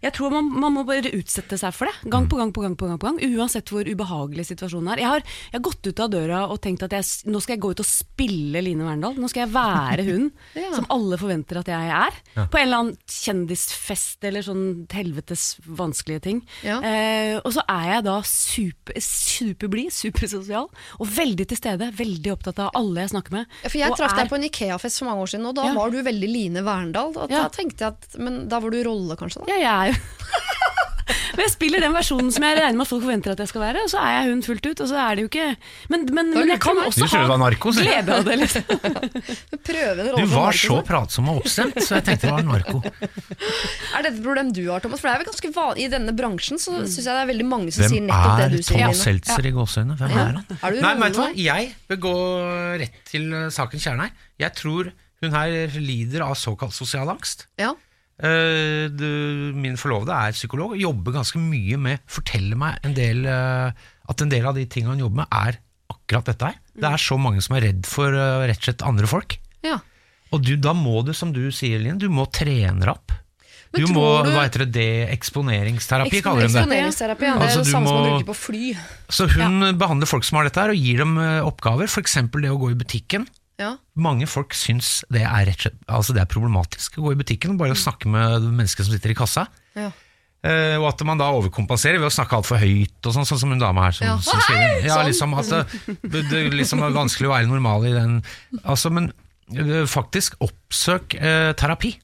[0.01, 2.09] jeg tror man, man må bare utsette seg for det.
[2.09, 2.73] Gang på gang på gang.
[2.75, 5.03] på gang på gang Uansett hvor ubehagelig situasjonen er.
[5.03, 7.61] Jeg har, jeg har gått ut av døra og tenkt at jeg, nå skal jeg
[7.67, 9.15] gå ut og spille Line Verndal.
[9.21, 10.71] Nå skal jeg være hun Ja.
[10.73, 12.17] som alle forventer at jeg er.
[12.49, 16.41] På en eller annen kjendisfest eller sånn helvetes vanskelige ting.
[16.65, 21.91] Eh, og så er jeg da super, superblid, supersosial og veldig til stede.
[21.97, 23.33] Veldig opptatt av alle jeg snakker med.
[23.43, 25.65] Ja, for jeg traff er- deg på en Ikea-fest for mange år siden, og da
[25.67, 25.73] Ja.
[25.73, 27.11] var du veldig Line Verndal.
[27.17, 27.43] Og Ja.
[27.43, 29.45] Da tenkte jeg at, Men da var du rolle, kanskje?
[29.45, 29.53] da?
[29.53, 29.99] Ja, jeg er jo
[31.35, 33.63] Men jeg spiller den versjonen som jeg regner med at folk forventer at jeg skal
[33.65, 35.47] være, og så er jeg hun fullt ut, og så er det jo ikke
[35.91, 38.63] Men, men, men jeg kan også ha narko, glede av det, liksom.
[39.65, 42.81] Du var så pratsom og oppstemt, så jeg tenkte det var narko.
[42.85, 45.01] Er dette et problem du har, Thomas?
[45.01, 47.47] For det er vel ganske van I denne bransjen så syns jeg det er veldig
[47.49, 48.69] mange som Hvem sier nettopp det du sier.
[48.69, 49.03] Hvem er Thomas.
[49.05, 49.97] Seltzer i gåseøynene?
[50.01, 50.21] Hvem Ja.
[50.25, 50.59] er han?
[50.61, 51.27] Er du Nei, men vet du hva?
[51.45, 52.15] Jeg vil gå
[52.83, 54.13] rett til sakens kjerne her.
[54.45, 54.91] Jeg tror
[55.23, 57.45] hun her lider av såkalt sosial angst.
[57.61, 57.73] Ja.
[58.23, 58.87] Eh,
[59.59, 63.73] min forlovede er psykolog og jobber ganske mye med Forteller meg en del eh,
[64.07, 65.57] at en del av de tingene han jobber med, er
[65.91, 66.55] akkurat dette her.
[66.79, 69.37] Det er så mange som er redd for eh, rett og slett andre folk.
[69.67, 69.79] ja.
[70.33, 73.13] Og du, da må du, som du sier, Line, du må trene opp.
[73.71, 76.59] Men Du må, du- hva heter det, deeksponeringsterapi, kaller de det.
[76.63, 77.33] Eksponeringsterapi, ja.
[77.37, 78.63] Det er Altså, det samme som å må- bruke på fly.
[79.07, 81.13] Så hun behandler folk som har dette her, og gir dem
[81.45, 82.15] oppgaver, f.eks.
[82.33, 83.27] det å gå i butikken.
[83.61, 83.75] Ja.
[83.95, 87.61] Mange folk syns det er, slett, altså det er problematisk å gå i butikken og
[87.61, 89.45] bare snakke med mennesker som sitter i kassa.
[89.77, 89.91] Ja.
[90.45, 93.53] Eh, og at man da overkompenserer ved å snakke altfor høyt, og sånn, sånn som
[93.55, 93.95] hun dame her.
[93.97, 94.17] Som, Ja.
[94.21, 94.83] som skriver.
[94.85, 95.07] Ja, Sånn.
[95.09, 95.53] liksom at
[96.03, 98.17] det, det liksom er vanskelig å være normal i den
[98.63, 99.07] altså, Men
[99.55, 101.95] eh, faktisk, oppsøk eh, terapi.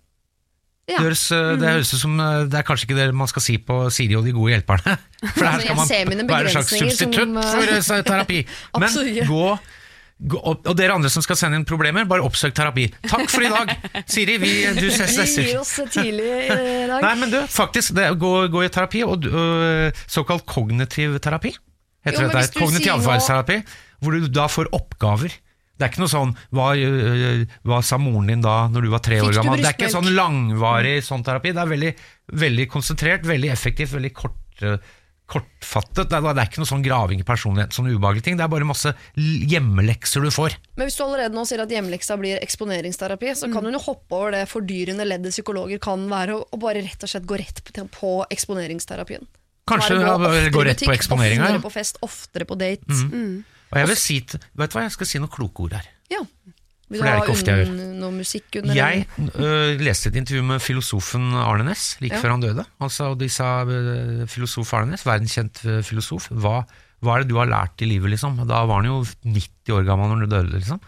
[0.89, 0.97] Ja.
[0.97, 3.43] Det, høres, eh, det høres ut som eh, Det er kanskje ikke det man skal
[3.45, 4.95] si på Siri og de gode hjelperne.
[5.37, 7.51] For her Altså, skal man være en slags substitutt eh,
[7.85, 8.39] for eh, terapi.
[8.81, 9.45] Men gå
[10.21, 12.87] og, og dere andre som skal sende inn problemer, bare oppsøk terapi.
[13.09, 13.71] Takk for i dag!
[14.05, 16.49] Siri, vi, du ses Vi gir oss tidlig i
[16.91, 16.99] dag.
[17.07, 21.55] Nei, men du, faktisk, det, gå, gå i terapi, og øh, såkalt kognitiv terapi.
[22.05, 22.59] Heter Jo, det det?
[22.59, 23.61] Kognitiv atferdsterapi,
[24.01, 25.33] hvor du da får oppgaver.
[25.81, 29.01] Det er ikke noe sånn hva, øh, hva sa moren din da når du var
[29.01, 29.61] tre år gammel?
[29.63, 31.55] Det er ikke sånn langvarig sånn terapi.
[31.57, 31.93] Det er veldig,
[32.43, 34.77] veldig konsentrert, veldig effektivt, veldig kort, øh,
[35.31, 36.09] kortfattet.
[36.11, 38.37] Det er, det er ikke noe sånn graving i personlighet, sånne ubehagelige ting.
[38.39, 40.55] Det er bare masse hjemmelekser du får.
[40.77, 44.17] Men hvis du allerede nå sier at hjemmeleksa blir eksponeringsterapi, så kan hun jo hoppe
[44.17, 48.11] over det fordyrende leddet psykologer kan være, og- bare rett og slett gå rett på,
[48.29, 49.25] eksponeringsterapien.
[49.67, 51.47] Kanskje Bare går gå rett på eksponeringa.
[51.47, 52.83] Oftere på fest, oftere på date.
[53.71, 55.85] Og jeg vil si, vet du hva, jeg skal si noen kloke ord her.
[56.11, 56.19] Ja.
[56.91, 57.67] Vil du ha jeg
[58.01, 58.75] noe musikk under?
[58.75, 62.21] Jeg øh, leste et intervju med filosofen Arne Næss like Ja.
[62.21, 62.65] før han døde.
[62.83, 66.65] Altså, de sa øh, filosof Arne Næss, verdenskjent filosof, hva,
[67.01, 68.41] hva er det du har lært i livet, liksom?
[68.49, 70.81] Da var han jo 90 år gammel når han døde, liksom.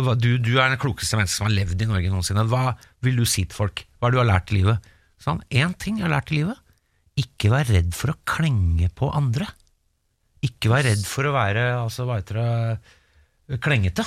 [0.00, 2.46] Du, du er den klokeste mennesket som har levd i Norge noensinne.
[2.48, 3.82] Hva vil du si til folk?
[3.98, 4.86] Hva er det du har lært i livet?
[5.20, 6.56] Sånn, én ting jeg har lært i livet.
[7.20, 9.50] Ikke vær redd for å klenge på andre.
[10.46, 14.06] Ikke vær redd for å være altså, hva heter det, klengete.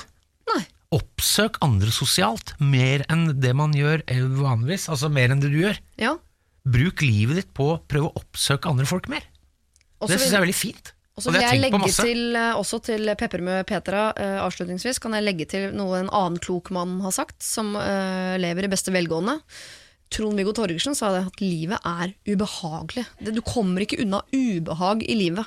[0.94, 4.04] Oppsøk andre sosialt, mer enn det man gjør
[4.38, 4.90] vanligvis.
[4.94, 5.80] Altså mer enn det du gjør.
[6.02, 6.18] Ja.
[6.64, 9.26] Bruk livet ditt på å prøve å oppsøke andre folk mer.
[10.00, 10.94] Også det syns jeg er veldig fint.
[11.14, 15.14] Og så vil jeg legge til, eh, også til Pepper med Petra, uh, avslutningsvis, kan
[15.14, 18.94] jeg legge til noe en annen klok mann har sagt, som uh, lever i beste
[18.94, 19.38] velgående.
[20.14, 23.06] Trond-Viggo Torgersen sa det at livet er ubehagelig.
[23.22, 25.46] Du kommer ikke unna ubehag i livet.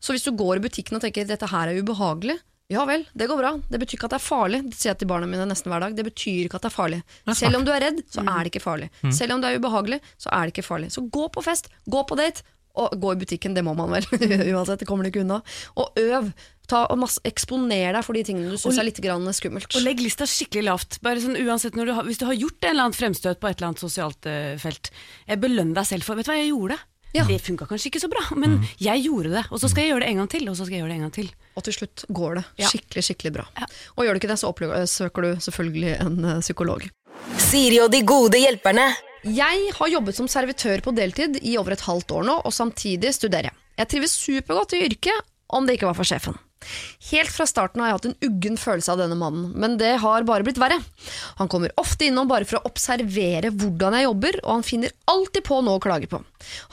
[0.00, 2.38] Så hvis du går i butikken og tenker dette her er ubehagelig,
[2.72, 3.52] ja vel, det går bra.
[3.70, 4.62] Det betyr ikke at det er farlig.
[4.66, 5.94] Det sier jeg til barna mine nesten hver dag.
[5.94, 7.00] Det betyr ikke at det er farlig.
[7.38, 8.90] Selv om du er redd, så er det ikke farlig.
[9.14, 10.90] Selv om det er ubehagelig, så er det ikke farlig.
[10.94, 12.42] Så gå på fest, gå på date,
[12.76, 14.04] og gå i butikken, det må man vel.
[14.52, 15.40] Uansett, det kommer du ikke unna.
[15.80, 16.30] Og øv.
[16.66, 19.70] Ta og masse, eksponer deg for de tingene du syns er litt skummelt.
[19.70, 20.98] Og legg lista skikkelig lavt.
[20.98, 23.46] Bare sånn uansett når du har, Hvis du har gjort en eller annen fremstøt på
[23.46, 24.90] et eller annet sosialt uh, felt,
[25.28, 26.80] eh, belønn deg selv for Vet du hva, jeg gjorde?
[27.16, 27.24] Ja.
[27.28, 28.66] Det funka kanskje ikke så bra, men Mm.
[28.78, 29.44] jeg gjorde det.
[29.50, 30.96] Og så skal jeg gjøre det en gang til, og så skal jeg gjøre det
[31.00, 31.30] en gang til.
[31.56, 33.46] Og til slutt går det skikkelig, skikkelig bra.
[33.56, 33.66] Ja.
[33.96, 36.88] Og gjør du ikke det, så oppsøker du selvfølgelig en eh, psykolog.
[37.40, 38.86] Siri og de gode hjelperne.
[39.26, 43.10] Jeg har jobbet som servitør på deltid i over et halvt år nå, og samtidig
[43.16, 43.56] studerer jeg.
[43.80, 46.36] Jeg trives supergodt i yrket, om det ikke var for sjefen.
[47.10, 50.26] Helt fra starten har jeg hatt en uggen følelse av denne mannen, men det har
[50.28, 50.78] bare blitt verre.
[51.40, 55.46] Han kommer ofte innom bare for å observere hvordan jeg jobber, og han finner alltid
[55.46, 56.22] på noe å klage på.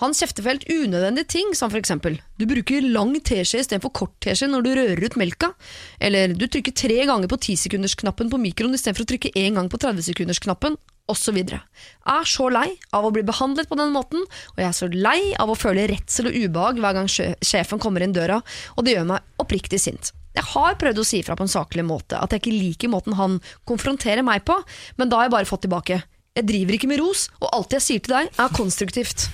[0.01, 4.49] Han kjefter for unødvendige ting, som for eksempel du bruker lang teskje istedenfor kort teskje
[4.49, 5.53] når du rører ut melka,
[6.01, 9.79] eller du trykker tre ganger på 10-sekundersknappen på mikroen istedenfor å trykke én gang på
[9.84, 10.79] 30-sekundersknappen,
[11.12, 11.39] osv.
[11.44, 11.60] Jeg
[12.08, 15.20] er så lei av å bli behandlet på den måten, og jeg er så lei
[15.39, 18.39] av å føle redsel og ubehag hver gang sjefen kommer inn døra,
[18.78, 20.13] og det gjør meg oppriktig sint.
[20.34, 23.13] Jeg har prøvd å si fra på en saklig måte at jeg ikke liker måten
[23.20, 23.38] han
[23.70, 24.56] konfronterer meg på,
[24.98, 26.02] men da har jeg bare fått tilbake
[26.34, 29.28] jeg driver ikke med ros, og alt jeg sier til deg er konstruktivt.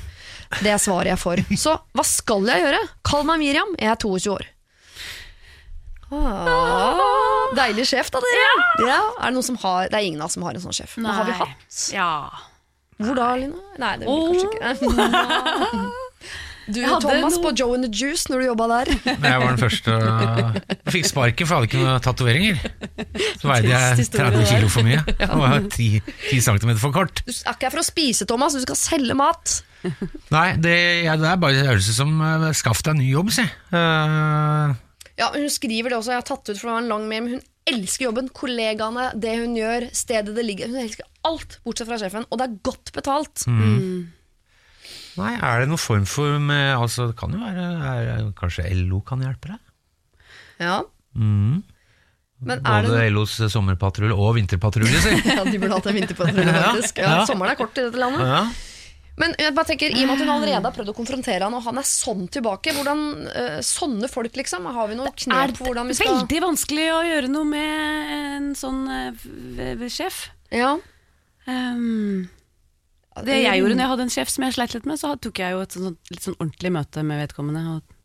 [0.59, 1.43] Det er svaret jeg får.
[1.55, 2.81] Så hva skal jeg gjøre?
[3.07, 4.49] Kall meg Miriam, jeg er 22 år.
[6.11, 8.51] Ah, deilig sjef, da, dere.
[8.87, 8.99] Ja.
[9.19, 10.97] Er det, noen som har, det er ingen av oss som har en sånn sjef.
[10.97, 11.79] Men har vi hatt?
[11.93, 12.11] Ja.
[12.99, 13.55] Hvor da, Lina?
[13.79, 15.89] Nei, det blir kanskje ikke
[16.69, 18.89] Du, Jeg hadde Thomas, noe- på Joe and the Juice når du jobba der.
[19.23, 22.59] Men jeg var den første Jeg fikk sparken, for jeg hadde ikke noen tatoveringer.
[23.41, 24.99] Så veide jeg 30 kilo for mye
[25.31, 25.87] og var 10,
[26.29, 27.23] 10 cm for kort.
[27.25, 29.55] Du er ikke her for å spise, Thomas, du skal selge mat.
[30.29, 30.75] Nei, det,
[31.07, 33.47] ja, det er bare en øvelse som eh, Skaff deg en ny jobb, si.
[33.73, 34.77] Eh,
[35.19, 37.25] Ja, Hun skriver det også, jeg har tatt ut for det var en lang mail,
[37.25, 40.71] men hun elsker jobben, kollegaene, det hun gjør, stedet det ligger.
[40.71, 43.43] Hun elsker alt, bortsett fra sjefen, og det er godt betalt.
[45.19, 49.01] nei, er det noen form for med, altså, Det kan jo være er, Kanskje LO
[49.05, 49.59] kan hjelpe deg?
[50.63, 50.79] Ja.
[51.15, 51.59] Mm.
[52.39, 55.15] Men er Både det LOs sommerpatrulje og vinterpatrulje, si.
[55.35, 57.03] ja, De burde hatt en vinterpatrulje, faktisk.
[57.03, 57.25] Ja, Ja.
[57.27, 58.23] Sommeren er kort i dette landet.
[58.23, 58.43] Ja.
[59.19, 61.55] Men jeg bare tenker, i og med at hun allerede har prøvd å konfrontere han,
[61.57, 64.67] og han er sånn tilbake, hvordan uh, Sånne folk, liksom?
[64.71, 68.13] Har vi noe Er knep på hvordan vi skal veldig vanskelig å gjøre noe med
[68.39, 68.81] en sånn
[69.19, 70.29] v- sjef.
[70.55, 70.77] Ja.
[71.49, 72.29] Um,
[73.25, 75.41] det jeg gjorde når jeg hadde en sjef som jeg sleit litt med, så tok
[75.41, 77.95] jeg jo et sånn, litt sånn ordentlig møte med vedkommende og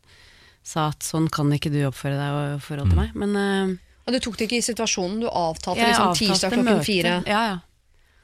[0.65, 3.13] sa at sånn kan ikke du oppføre deg i forhold til meg.
[3.15, 3.75] Men uh,
[4.09, 6.87] Og du tok det ikke i situasjonen, du avtalte liksom tirsdag klokken møte.
[6.89, 7.15] fire.
[7.29, 7.55] Ja, ja.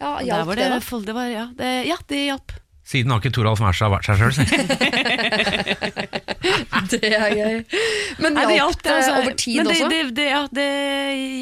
[0.02, 1.00] Ja, Hjalp det, det, da?
[1.06, 2.54] det var, ja, det, ja, det hjalp.
[2.88, 4.46] Siden har ikke Toralf Mersa vært seg sjøl, si.
[6.92, 7.60] Det er gøy.
[8.24, 9.14] Men det hjalp det altså.
[9.20, 9.90] over tid det, også?
[9.92, 10.70] Det, det, ja, det,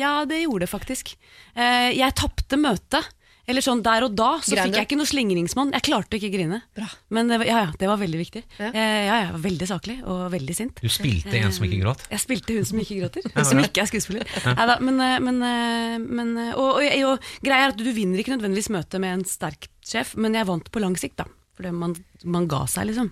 [0.01, 1.13] ja, det gjorde det faktisk.
[1.55, 3.07] Eh, jeg tapte møtet.
[3.49, 4.77] Eller sånn der og da, så Grein fikk du?
[4.77, 5.71] jeg ikke noe slingringsmonn.
[5.73, 6.59] Jeg klarte ikke å grine.
[6.77, 6.87] Bra.
[7.17, 8.43] Men det, var- ja, ja, det var veldig viktig.
[8.59, 8.67] Ja.
[8.69, 10.81] Eh, ja, jeg var veldig saklig og veldig sint.
[10.83, 12.03] Du spilte en som ikke gråt.
[12.13, 14.29] Jeg spilte hun som ikke gråter, som ikke er skuespiller.
[14.45, 18.21] Neida, men, eh, men, eh, men, og, og, og, og greia er at du vinner
[18.21, 21.25] ikke nødvendigvis møtet med en sterk sjef, men jeg vant på lang sikt, da.
[21.57, 23.09] For man, man ga seg, liksom.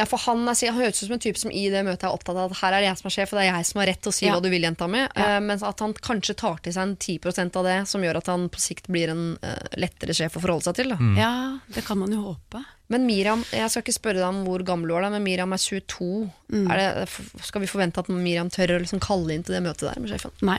[0.00, 2.14] Ja, for han, er, han høres ut som en type som i det møtet er
[2.14, 3.80] opptatt av at her er det jeg som er sjef, og det er jeg som
[3.82, 4.32] har rett til å si Ja.
[4.32, 5.02] hva du vil, jenta mi.
[5.04, 8.30] Eh, mens at han kanskje tar til seg en 10% av det, som gjør at
[8.32, 10.94] han på sikt blir en uh, lettere sjef å forholde seg til.
[10.94, 10.96] Da.
[10.96, 11.16] Mm.
[11.20, 11.32] Ja,
[11.76, 12.64] det kan man jo håpe.
[12.90, 15.60] Men Miriam, jeg skal ikke spørre deg om hvor gammel du er, men Miriam er
[15.60, 16.08] 22.
[16.48, 16.64] Mm.
[16.64, 19.84] Er det, skal vi forvente at Miriam tør å liksom kalle inn til det møtet
[19.90, 20.32] der med sjefen?
[20.40, 20.58] Nei.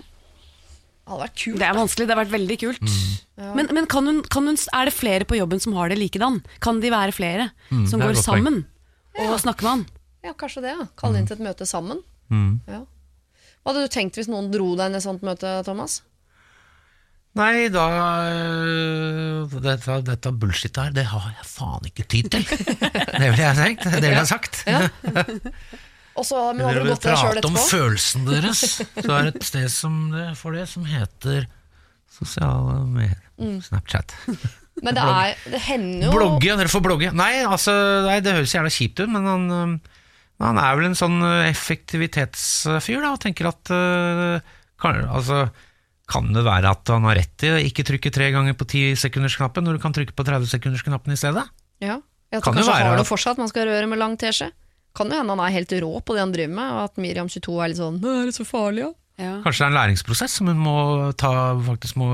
[1.02, 1.58] Det hadde vært kult.
[1.58, 2.92] Det er vanskelig, det har vært veldig kult.
[3.58, 6.44] Men, men kan hun, kan hun, er det flere på jobben som har det likedan?
[6.62, 7.50] Kan de være flere
[7.90, 8.62] som er går sammen
[9.20, 9.84] og snakker med han?
[10.24, 10.76] Ja, kanskje det.
[10.78, 10.88] ja.
[11.00, 12.00] Kalle inn til et møte sammen.
[12.32, 12.62] Mm.
[12.70, 12.84] Ja.
[13.62, 16.02] Hva hadde du tenkt hvis noen dro deg inn i et sånt møte, Thomas?
[17.38, 17.86] Nei, da
[18.28, 22.44] øh, Dette, dette bullshit her, det har jeg faen ikke tid til.
[23.22, 23.86] Det ville jeg tenkt.
[23.88, 24.64] Det ville jeg sagt.
[26.20, 28.64] Og så, men hadde du gått til deg sjøl prate om følelsen deres,
[29.06, 31.46] så er det et sted som det, for det som heter
[32.12, 33.22] sosiale medier.
[33.40, 33.62] Mm.
[33.64, 34.12] Snapchat.
[34.82, 37.12] Men det, er, det hender jo Blogge, dere får blogge.
[37.18, 37.74] Nei, altså,
[38.08, 39.76] nei, det høres jævla kjipt ut, men han,
[40.42, 44.40] han er vel en sånn øh, effektivitetsfyr, da, og tenker at øh,
[44.82, 45.44] kan, altså,
[46.10, 49.68] kan det være at han har rett i å ikke trykke tre ganger på 10-sekundersknappen
[49.68, 51.46] når du kan trykke på 30-sekundersknappen i stedet?
[51.84, 52.00] Ja.
[52.32, 54.50] Jeg Kan tror kanskje være har det fortsatt man skal røre med lang teskje.
[54.96, 57.30] Kan jo hende han er helt rå på det han driver med, og at Miriam
[57.32, 58.92] 22 er litt sånn «Nå Er det så farlig, ja?
[59.22, 59.34] Ja.
[59.44, 60.76] Kanskje det er en læringsprosess som hun må
[61.20, 61.32] ta,
[61.68, 62.10] faktisk må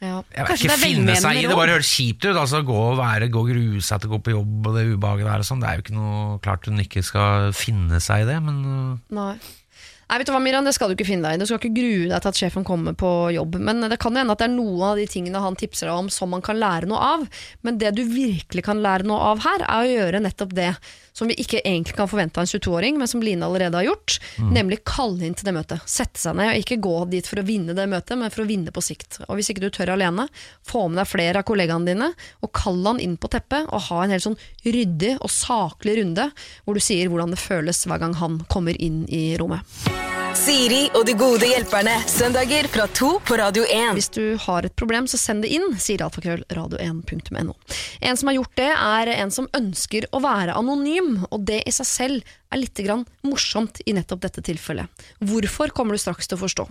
[0.00, 0.18] ja.
[0.32, 1.46] jeg vet Kanskje ikke det er finne seg i.
[1.46, 2.34] Det bare høres kjipt ut.
[2.34, 5.60] Altså, gå og være, gå å gå på jobb og det ubehaget der og sånn.
[5.60, 9.16] Det er jo ikke noe klart hun ikke skal finne seg i det, men øh,
[9.16, 9.34] Nei.
[10.10, 11.38] Nei, vet du hva, Miriam, det skal du ikke finne deg i.
[11.38, 13.60] Du skal ikke grue deg til at sjefen kommer på jobb.
[13.62, 16.08] Men det kan hende at det er noen av de tingene han tipser deg om
[16.10, 17.22] som man kan lære noe av.
[17.62, 20.72] Men det du virkelig kan lære noe av her, er å gjøre nettopp det
[21.20, 24.16] som vi ikke egentlig kan forvente av en 22-åring, men som Line allerede har gjort.
[24.40, 25.84] Nemlig kalle inn til det møtet.
[25.90, 28.48] Sette seg ned, og ikke gå dit for å vinne det møtet, men for å
[28.48, 29.20] vinne på sikt.
[29.28, 30.26] Og hvis ikke du tør alene,
[30.66, 34.04] få med deg flere av kollegaene dine, og kall han inn på teppet, og ha
[34.04, 36.30] en helt sånn ryddig og saklig runde,
[36.64, 40.19] hvor du sier hvordan det føles hver gang han kommer inn i rommet.
[40.38, 41.92] Siri og de gode hjelperne.
[42.10, 43.96] Søndager fra to på Radio 1.
[43.96, 47.54] Hvis du har et problem, så send det inn, sier alfakrøll radio1.no.
[48.06, 51.74] En som har gjort det, er en som ønsker å være anonym, og det i
[51.74, 55.02] seg selv er litt grann morsomt i nettopp dette tilfellet.
[55.18, 56.68] Hvorfor kommer du straks til å forstå.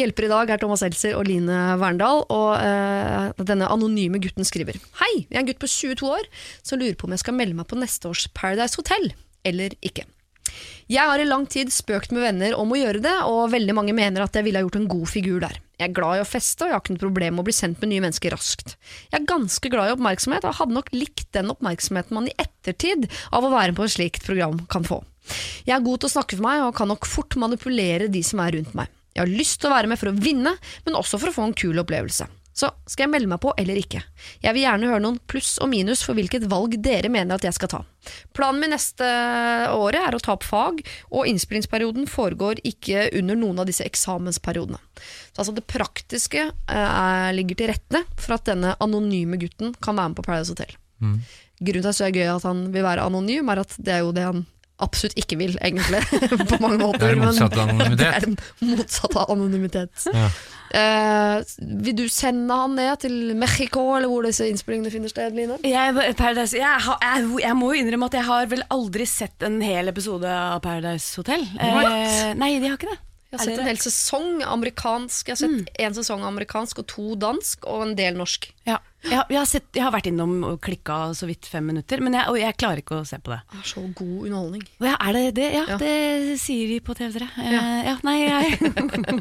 [0.00, 4.80] Hjelper i dag er Thomas Elser og Line Verndal, og øh, denne anonyme gutten skriver
[5.02, 6.28] Hei, jeg er en gutt på 22 år
[6.62, 9.12] som lurer på om jeg skal melde meg på neste års Paradise Hotel,
[9.44, 10.08] eller ikke.
[10.90, 13.94] Jeg har i lang tid spøkt med venner om å gjøre det, og veldig mange
[13.96, 15.56] mener at jeg ville ha gjort en god figur der.
[15.80, 17.54] Jeg er glad i å feste, og jeg har ikke noe problem med å bli
[17.56, 18.74] sendt med nye mennesker raskt.
[19.08, 23.08] Jeg er ganske glad i oppmerksomhet, og hadde nok likt den oppmerksomheten man i ettertid
[23.32, 25.00] av å være på et slikt program kan få.
[25.64, 28.44] Jeg er god til å snakke for meg, og kan nok fort manipulere de som
[28.44, 28.92] er rundt meg.
[29.16, 30.52] Jeg har lyst til å være med for å vinne,
[30.84, 32.28] men også for å få en kul opplevelse.
[32.54, 33.98] Så skal jeg melde meg på eller ikke?
[34.44, 37.56] Jeg vil gjerne høre noen pluss og minus for hvilket valg dere mener at jeg
[37.56, 37.80] skal ta.
[38.36, 39.08] Planen min neste
[39.74, 40.78] året er å ta opp fag,
[41.10, 44.78] og innspillingsperioden foregår ikke under noen av disse eksamensperiodene.
[45.34, 49.96] Så altså det praktiske eh, er- ligger til rette for at denne anonyme gutten kan
[49.98, 50.76] være med på Paradise Hotel.
[51.64, 54.04] Grunnen til at det er gøy at han vil være anonym, er at det er
[54.06, 54.46] jo det han
[54.82, 56.00] absolutt ikke vil, egentlig.
[56.50, 57.04] på mange måter.
[57.06, 58.26] Det er motsatt av anonymitet.
[58.60, 60.06] Det er motsatt av anonymitet.
[60.14, 60.28] Ja.
[60.74, 61.44] Uh,
[61.84, 65.60] vil du sende han ned til Mexico, eller hvor disse innspillingene finner sted, Line?
[65.62, 69.46] Jeg, Paradise, jeg, har- jeg, jeg må jo innrømme at jeg har vel aldri sett
[69.46, 71.46] en hel episode av Paradise Hotel.
[71.60, 72.98] Uh, nei, de har ikke det.
[73.34, 75.30] Jeg har sett en hel sesong amerikansk.
[75.32, 75.62] Jeg har Mm.
[75.66, 78.50] sett en sesong amerikansk og to dansk, og en del norsk.
[78.64, 78.80] Ja.
[79.04, 82.14] Jeg, jeg, har sett, jeg har vært innom og klikka så vidt fem minutter, men
[82.16, 83.38] jeg, og jeg klarer ikke å se på det.
[83.52, 84.62] Det er så god underholdning.
[84.80, 85.48] Ja, er det det?
[85.52, 85.76] Ja, Ja.
[85.80, 87.28] det sier de på TV3.
[87.36, 87.60] Ja.
[87.84, 88.58] ja, nei, jeg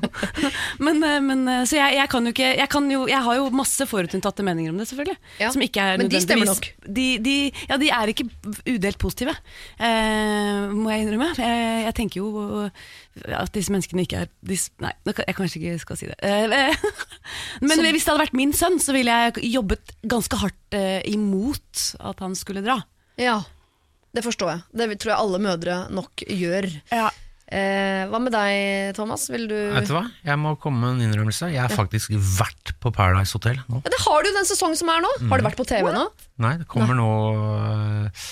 [0.85, 3.37] Men, eh, men eh, Så jeg, jeg kan jo ikke jeg, kan jo, jeg har
[3.39, 5.19] jo masse forutinntatte meninger om det, selvfølgelig.
[5.43, 5.51] Ja.
[5.55, 6.69] Som ikke er Men de stemmer nok?
[6.87, 7.35] De, de,
[7.67, 8.27] ja, de er ikke
[8.71, 9.35] udelt positive,
[9.79, 11.33] eh, må jeg innrømme.
[11.43, 12.69] Jeg, tenker jo
[13.27, 16.17] at disse menneskene ikke er disse, Nei, jeg kanskje ikke skal si det.
[16.23, 16.87] Eh,
[17.67, 21.83] men hvis det hadde vært min sønn, så ville jeg jobbet ganske hardt eh, imot
[21.99, 22.79] at han skulle dra.
[23.21, 23.39] Ja,
[24.13, 24.63] det forstår jeg.
[24.77, 26.69] Det tror jeg alle mødre nok gjør.
[26.93, 27.09] Ja.
[27.53, 29.27] Eh, hva med deg, Thomas?
[29.29, 30.05] Vil du Vet du hva?
[30.25, 31.51] Jeg må komme med en innrømmelse.
[31.53, 33.81] Jeg har faktisk vært på Paradise Hotel nå.
[33.83, 35.11] ja, Det har du den sesongen som er nå!
[35.29, 36.07] Har det vært på TV nå?
[36.41, 37.09] Nei, det kommer nå
[37.43, 38.23] eh,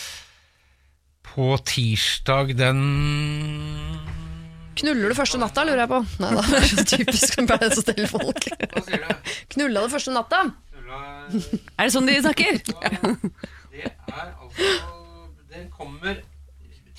[1.32, 2.82] på tirsdag den
[4.82, 6.00] Knuller du første natta, lurer jeg på?
[6.24, 8.48] Nei da, det er så typisk som Paradise Hotel-folk.
[8.48, 9.34] Du?
[9.54, 10.46] Knulla du første natta?
[10.92, 12.60] Er det sånn de snakker?
[13.72, 14.70] Det er altså
[15.52, 16.20] Den kommer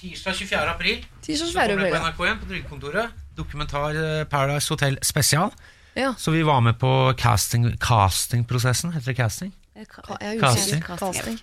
[0.00, 0.62] tirsdag 24.
[0.72, 1.04] april.
[1.22, 1.84] Tirsdag Så kommer 24.
[1.84, 2.02] det på.
[2.24, 3.18] NRK1 på Trygdekontoret.
[3.38, 5.52] Dokumentar eh, Paradise Hotel spesial.
[5.96, 6.14] Ja.
[6.18, 8.92] Så vi var med på casting, castingprosessen.
[8.96, 9.52] Heter det casting?
[9.88, 10.82] Ka- Jeg er Casting.
[10.84, 11.38] Casting.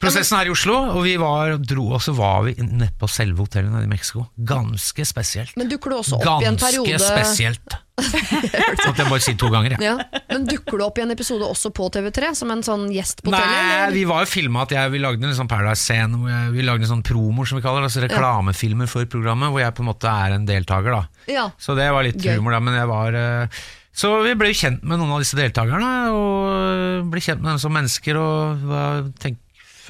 [0.00, 3.44] Prosessen her i Oslo, og vi var, dro, og så var vi nede på selve
[3.44, 4.22] hotellet nede i Mexico.
[4.48, 5.52] Ganske spesielt.
[5.60, 7.76] Men dukker du også opp i en Ganske spesielt.
[8.82, 9.82] Så jeg bare si to ganger, jeg.
[9.84, 10.20] ja.
[10.30, 13.32] Men dukker du opp i en episode også på TV3 som en sånn gjest på
[13.34, 13.94] Nei, eller?
[13.96, 17.04] vi var jo filma at jeg, vi lagde en sånn Paradise-scene vi lagde en sånn
[17.06, 20.36] promo, som vi kaller det, altså reklamefilmer for programmet, hvor jeg på en måte er
[20.38, 20.96] en deltaker.
[20.96, 21.48] da Ja.
[21.60, 22.36] Så det var litt Gøy.
[22.38, 22.60] humor, da.
[22.64, 23.60] Men jeg var eh,
[23.92, 27.74] Så vi ble kjent med noen av disse deltakerne, og ble kjent med dem som
[27.74, 28.82] mennesker, og hva,
[29.20, 29.38] tenk,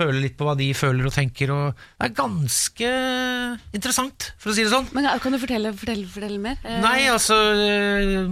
[0.00, 2.92] føle litt på hva de føler og tenker, og det er ganske
[3.76, 4.88] interessant, for å si det sånn.
[4.96, 6.58] Men Kan du fortelle, fortelle, fortelle mer?
[6.64, 8.26] Eh, Nei, altså øh,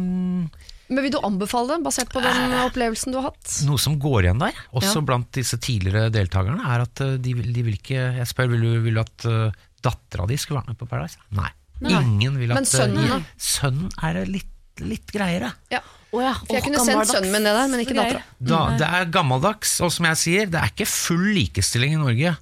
[0.88, 3.58] Men vil du anbefale det, basert på den opplevelsen du har hatt?
[3.68, 5.06] Noe som går igjen der, også Ja.
[5.10, 8.72] blant disse tidligere deltakerne, er at eh, de, de vil ikke Jeg spør, vil du
[8.88, 11.20] vil du at uh, dattera di skulle vært med på Paradise?
[11.36, 11.50] Nei.
[11.84, 13.20] Ingen vil at Men sønnen, da?
[13.38, 15.52] Sønnen er litt, litt greiere.
[15.70, 15.84] Ja.
[16.08, 18.22] Å ja, For jeg kunne sendt sønnen min ned der, men ikke dattera.
[18.40, 22.36] Da, det er gammeldags, og som jeg sier, det er ikke full likestilling i Norge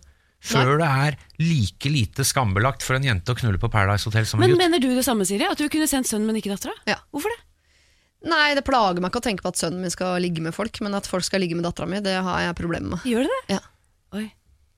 [0.47, 4.39] før det er like lite skambelagt for en jente å knulle på Paradise Hotel som
[4.39, 4.63] en Men gutt.
[4.63, 5.49] mener du det samme, Siri?
[5.49, 6.77] At du kunne sendt sønnen, men ikke dattera?
[6.87, 7.01] Ja.
[7.11, 7.41] Hvorfor det?
[8.31, 10.79] Nei, det plager meg ikke å tenke på at sønnen min skal ligge med folk,
[10.85, 13.09] men at folk skal ligge med dattera mi, det har jeg problemer med.
[13.09, 13.57] Gjør det det?
[13.57, 13.61] Ja.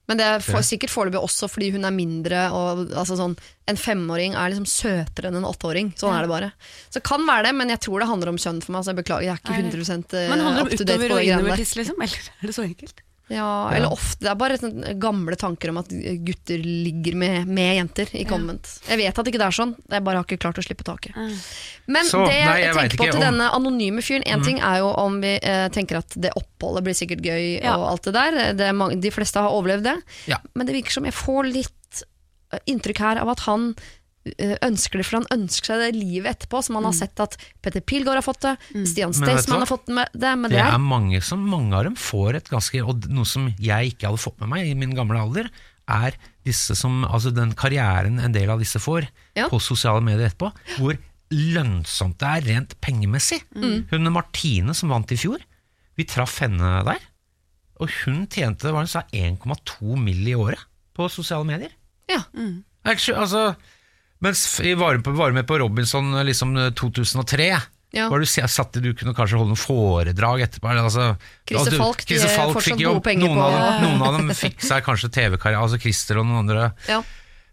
[0.09, 2.47] Men det er for, sikkert foreløpig også fordi hun er mindre.
[2.57, 3.35] Og, altså sånn,
[3.69, 5.93] en femåring er liksom søtere enn en åtteåring.
[6.01, 6.49] Sånn er det bare.
[6.89, 8.87] Så det kan være det, men jeg tror det handler om kjønn for meg.
[8.87, 11.05] Så jeg beklager, jeg er ikke 100 eh, Men handler up det to om date
[11.05, 11.63] utover på og de greiene innover der.
[11.65, 12.01] tiss, liksom?
[12.09, 13.05] Eller er det så enkelt?
[13.29, 15.91] Ja, eller ofte, Det er bare sånn gamle tanker om at
[16.25, 18.71] gutter ligger med, med jenter i comment.
[18.89, 21.13] Jeg vet at ikke det er sånn, jeg bare har ikke klart å slippe taket.
[21.87, 24.79] Men Så, det nei, jeg, tenker på til om- denne anonyme fyren En ting er
[24.81, 27.77] jo om vi eh, tenker at det oppholdet blir sikkert gøy Ja.
[27.77, 28.39] og alt det der.
[28.55, 29.97] Det mange, de fleste har overlevd det.
[30.33, 30.39] Ja.
[30.55, 32.03] Men det virker som jeg får litt
[32.53, 33.75] eh, inntrykk her av at han
[34.63, 37.81] ønsker det, for han ønsker seg det livet etterpå, som han har sett at Petter
[37.81, 38.55] Pilgaard har fått det,
[38.87, 41.85] Stian Men Staysman har fått med det, men Det det er mange som mange av
[41.85, 44.95] dem får et ganske Og noe som jeg ikke hadde fått med meg i min
[44.95, 45.49] gamle alder,
[45.89, 46.13] er
[46.45, 49.49] disse som, altså den karrieren en del av disse får Ja.
[49.49, 50.99] på sosiale medier etterpå, hvor
[51.33, 53.43] lønnsomt det er rent pengemessig.
[53.55, 53.87] Mm.
[53.91, 55.41] Hun Martine som vant i fjor,
[55.97, 57.01] vi traff henne der,
[57.81, 60.27] og hun tjente hva hun sa, 1,2 mill.
[60.29, 60.59] i året
[60.97, 61.71] på sosiale medier.
[62.09, 62.23] ja.
[62.97, 63.57] Sju- Altså,
[64.21, 67.51] mens vi var, på, var med på Robinson liksom 2003
[67.97, 68.09] Ja.
[68.13, 70.69] var du, satt, du kunne kanskje holde noen foredrag etterpå.
[70.77, 71.17] Altså,
[71.49, 73.07] Christer og du- Falk, Christer er Falk fikk jobb.
[73.17, 76.73] noen, av dem, noen av dem fikk seg kanskje TV-karriere, altså Christer og noen andre.
[76.89, 77.03] ja.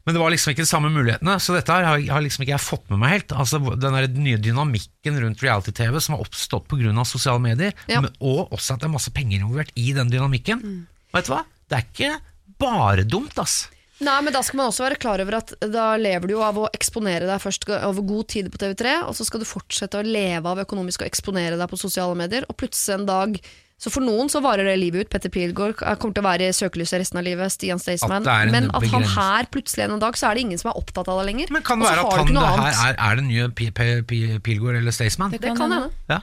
[0.06, 2.62] Men det var liksom ikke de samme mulighetene, så dette har, har liksom ikke jeg
[2.62, 3.32] fått med meg helt.
[3.34, 7.06] Altså Den nye dynamikken rundt reality-TV som har oppstått pga.
[7.10, 8.02] sosiale medier, Ja.
[8.02, 10.62] men- og også at det er masse penger involvert i den dynamikken.
[10.62, 10.86] Mm.
[11.12, 11.42] Vet du hva?
[11.68, 12.20] Det er ikke
[12.60, 13.68] bare dumt, ass.
[14.04, 16.58] Nei, men da skal man også være klar over at da lever du jo av
[16.60, 20.04] å eksponere deg først over god tid på TV3, og så skal du fortsette å
[20.04, 23.40] leve av økonomisk å eksponere deg på sosiale medier, og plutselig en dag
[23.78, 25.10] Så for noen så varer det livet ut.
[25.12, 27.52] Petter Pilgaard kommer til å være i søkelyset resten av livet.
[27.52, 28.24] Stian Staysman.
[28.48, 31.20] Men at han her plutselig en dag, så er det ingen som er opptatt av
[31.20, 31.52] det lenger.
[31.52, 34.40] Men kan det være at han det her er, er den nye P- P- P-
[34.48, 35.36] Pilgaard eller Staysman?
[35.36, 35.92] Det kan hende.
[36.08, 36.22] Ja.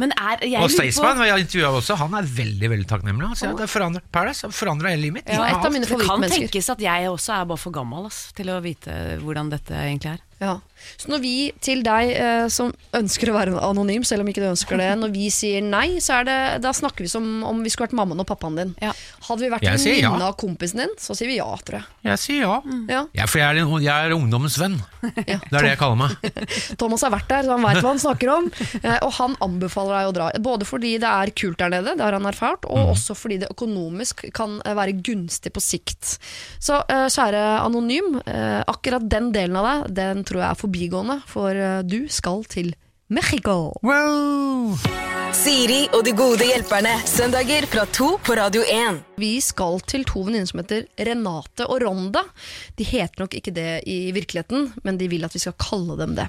[0.00, 3.28] Men er jeg Og Staysman, jeg intervjuet også, han er veldig veldig takknemlig.
[3.32, 5.32] Han sier at det forandrer, Paradise har forandra hele livet mitt.
[5.32, 8.20] Ja, et av mine Det kan tenkes at jeg også er bare for gammel ass,
[8.36, 10.22] til å vite hvordan dette egentlig er.
[10.40, 10.58] Ja.
[11.00, 14.48] Så når vi til deg eh, som ønsker å være anonym, selv om ikke du
[14.50, 17.70] ønsker det, når vi sier nei, så er det, da snakker vi som om vi
[17.72, 18.74] skulle vært mammaen og pappaen din.
[18.82, 18.92] Ja.
[19.28, 20.10] Hadde vi vært Jeg sier ja.
[20.10, 21.88] venninne av kompisen din, så sier vi ja, tror jeg.
[22.10, 22.58] Jeg sier ja.
[22.90, 23.02] Ja.
[23.16, 24.76] ja for jeg er, en- jeg er ungdommens venn.
[25.24, 25.38] Ja.
[25.40, 26.44] Det er det jeg kaller meg.
[26.80, 28.50] Thomas har vært der, så han veit hva han snakker om.
[28.82, 30.28] Eh, og han anbefaler deg å dra.
[30.44, 33.50] Både fordi det er kult der nede, det har han erfart, og også fordi det
[33.54, 36.16] økonomisk kan eh, være gunstig på sikt.
[36.62, 41.18] Så eh, kjære anonym, eh, akkurat den delen av deg, den tror jeg er forbigående,
[41.30, 42.72] for eh, du skal til
[43.14, 43.74] Mexico.
[43.84, 44.74] Wow.
[45.34, 46.92] Siri og de gode hjelperne.
[47.10, 49.00] Søndager fra to på Radio 1.
[49.20, 52.22] Vi skal til to venninner som heter Renate og Ronda.
[52.78, 56.14] De heter nok ikke det i virkeligheten, men de vil at vi skal kalle dem
[56.18, 56.28] det.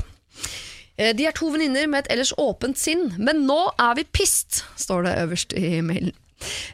[0.98, 4.64] Eh, De er to venninner med et ellers åpent sinn, men nå er vi pissed,
[4.80, 6.16] står det øverst i mailen.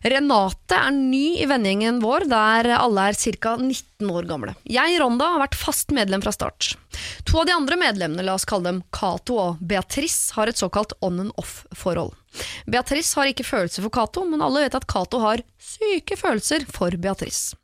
[0.03, 3.55] Renate er ny i vennegjengen vår, der alle er ca.
[3.57, 4.55] 19 år gamle.
[4.65, 6.73] Jeg, Ronda, har vært fast medlem fra start.
[7.29, 10.95] To av de andre medlemmene, la oss kalle dem Cato og Beatrice, har et såkalt
[11.05, 12.15] on and off-forhold.
[12.71, 16.95] Beatrice har ikke følelser for Cato, men alle vet at Cato har syke følelser for
[17.01, 17.57] Beatrice.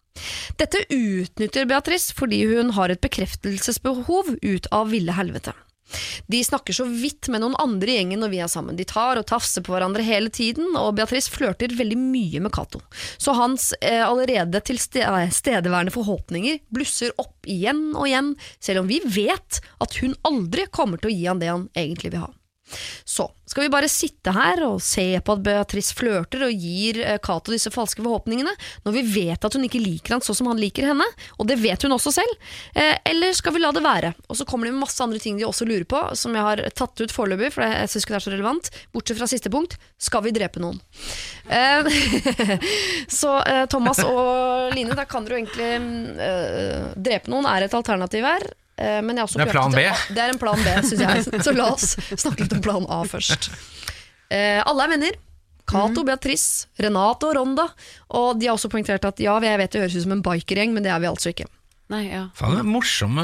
[0.58, 5.54] Dette utnytter Beatrice fordi hun har et bekreftelsesbehov ut av ville helvete.
[6.28, 8.78] De snakker så vidt med noen andre i gjengen når vi er sammen.
[8.80, 12.82] De tar og tafser på hverandre hele tiden, og Beatrice flørter veldig mye med Cato.
[13.18, 19.62] Så hans eh, allerede tilstedeværende forhåpninger blusser opp igjen og igjen, selv om vi vet
[19.84, 22.34] at hun aldri kommer til å gi han det han egentlig vil ha.
[23.08, 27.20] Så skal vi bare sitte her og se på at Beatrice flørter og gir eh,
[27.24, 28.52] Cato disse falske forhåpningene,
[28.84, 31.08] når vi vet at hun ikke liker han sånn som han liker henne,
[31.40, 34.12] og det vet hun også selv, eh, eller skal vi la det være?
[34.28, 36.64] Og så kommer det med masse andre ting de også lurer på, som jeg har
[36.76, 39.78] tatt ut foreløpig, for jeg syns ikke det er så relevant, bortsett fra siste punkt,
[39.98, 40.82] skal vi drepe noen?
[41.48, 41.88] Eh,
[43.22, 43.40] så
[43.72, 45.68] Thomas og Line, da kan dere jo egentlig
[46.20, 48.44] eh, Drepe noen er et alternativ her.
[48.78, 51.04] Eh, Men jeg er også Det er plan etter- Det er en plan B, syns
[51.06, 51.44] jeg.
[51.46, 53.50] Så la oss snakke litt om plan A først.
[54.30, 55.20] Eh, alle er venner.
[55.68, 57.66] Cato, Beatrice, Renate og Ronda.
[58.16, 60.72] Og de har også poengtert at ja, jeg vet det høres ut som en bikergjeng,
[60.74, 61.48] men det er vi altså ikke.
[61.92, 62.26] Nei, ja.
[62.36, 63.24] Faen, det er morsomme,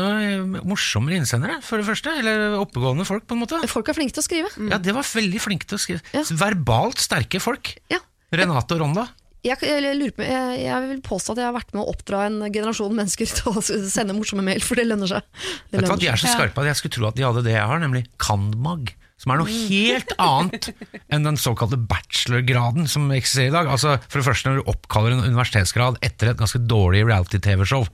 [0.67, 2.11] morsommere innsendere, for det første.
[2.19, 3.59] Eller oppegående folk, på en måte.
[3.71, 4.51] Folk er flinke til å skrive.
[4.71, 6.03] Ja, det var veldig flinke til å skrive.
[6.15, 6.23] Ja.
[6.39, 7.73] Verbalt sterke folk.
[7.91, 7.99] Ja.
[8.35, 9.07] Renate og Ronda.
[9.43, 12.21] Jeg, jeg, lurer på, jeg, jeg vil påstå at jeg har vært med å oppdra
[12.29, 15.25] en generasjon mennesker til å sende morsomme mail, for det lønner seg.
[15.67, 17.57] Det du hva, De er så skarpe at jeg skulle tro at de hadde det
[17.57, 18.93] jeg har, nemlig Candmag.
[19.19, 20.69] Som er noe helt annet
[21.13, 23.69] enn den såkalte bachelorgraden som eksisterer i dag.
[23.71, 27.85] Altså, for det første, når du oppkaller en universitetsgrad etter et ganske dårlig reality-TV-show,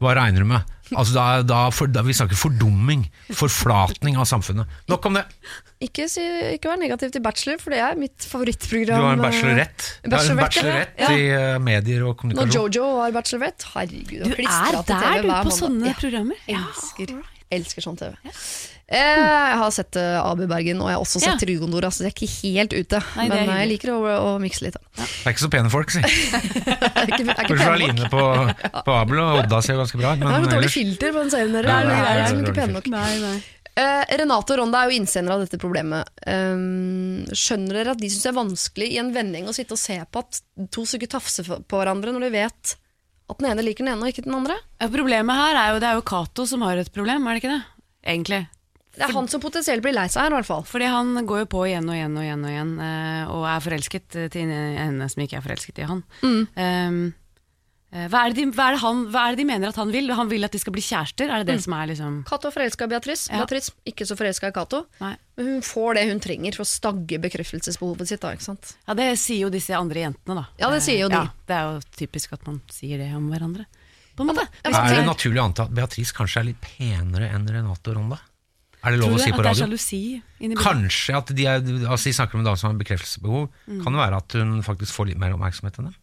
[0.00, 0.73] hva regner du med?
[0.92, 4.68] Altså, da, da, for, da, vi snakker fordumming, forflatning av samfunnet.
[4.92, 5.22] Nok om det.
[5.84, 6.22] Ikke, si,
[6.54, 9.00] ikke vær negativ til bachelor, for det er mitt Du favorittprogram.
[9.06, 11.10] har en bachelorett, Du har en Bachelorette, ja.
[11.16, 12.52] i eh, medier og Når.
[12.52, 14.24] Jojo har bachelorett, herregud.
[14.24, 15.96] Du er der du på sånne sånne Ja.
[15.98, 16.36] programmer?
[16.48, 17.16] Elsker,
[17.50, 18.14] elsker sånn TV.
[18.24, 18.44] Eh,
[18.90, 21.38] jeg har sett AB Abu Bergen, og jeg har også sett Ja.
[21.40, 23.00] Trygondora, så jeg er ikke helt ute.
[23.16, 24.76] Nei, men eh, jeg liker å, å mikse litt.
[24.76, 25.06] Ja.
[25.06, 26.02] Det er ikke så pene folk, si.
[27.24, 27.74] Bortsett fra.
[27.80, 28.22] Line på,
[28.84, 30.20] på Abel, og Odda ser ganske bra ut.
[30.20, 31.72] Det er Men noe dårlig ellers filter på den serien deres.
[31.72, 32.92] Nei, nei, nei, ikke pene nok.
[32.92, 33.34] Nei, nei.
[33.74, 36.12] Uh, Renate og Ronda er jo innsendere av dette problemet.
[36.28, 39.80] Um, skjønner dere at de syns det er vanskelig i en vending å sitte og
[39.80, 40.42] se på at
[40.76, 42.76] to stykker tafser på hverandre når de vet
[43.24, 44.58] at den ene liker den ene og ikke den andre?
[44.78, 47.42] Ja, Problemet her er jo det er jo Cato som har et problem, er det
[47.42, 47.62] ikke det?
[48.14, 48.44] Egentlig.
[48.94, 50.64] Det er han som potensielt blir lei seg her, i hvert fall.
[50.68, 53.66] Fordi han går jo på igjen og igjen og igjen og igjen, eh, og er
[53.66, 56.02] forelsket eh, til henne som ikke er forelsket i han.
[56.22, 57.00] Um,
[57.90, 59.80] eh, hva, er det de, hva, er det han, hva er det de mener at
[59.80, 60.12] han vil?
[60.14, 61.26] Han vil at de skal bli kjærester?
[61.26, 63.28] Er det det som er liksom Cato er forelska i Beatrice.
[63.32, 63.42] Ja.
[63.42, 64.84] Beatrice ikke så forelska i Cato.
[65.02, 68.22] Men hun får det hun trenger for å stagge bekreftelsesbehovet sitt.
[68.22, 68.76] Da, ikke sant?
[68.86, 70.50] Ja, det sier jo disse andre jentene, da.
[70.62, 71.24] Ja, det sier jo de.
[71.24, 73.66] Ja, det er jo typisk at man sier det om hverandre.
[74.14, 74.46] På en måte.
[74.62, 77.98] Ja, Er det naturlig å anta at Beatrice kanskje er litt penere enn Renate og
[77.98, 78.20] Ronda?
[78.84, 79.34] Er det lov Tror å si det?
[79.34, 79.64] på At det er radio?
[79.66, 80.00] sjalusi
[80.40, 80.64] inni bildet?
[80.64, 83.48] Kanskje at de, er, altså de snakker om en dame som har bekreftelsesbehov.
[83.68, 83.82] Mm.
[83.84, 85.94] Kan det være at hun faktisk får litt mer oppmerksomhet enn dem?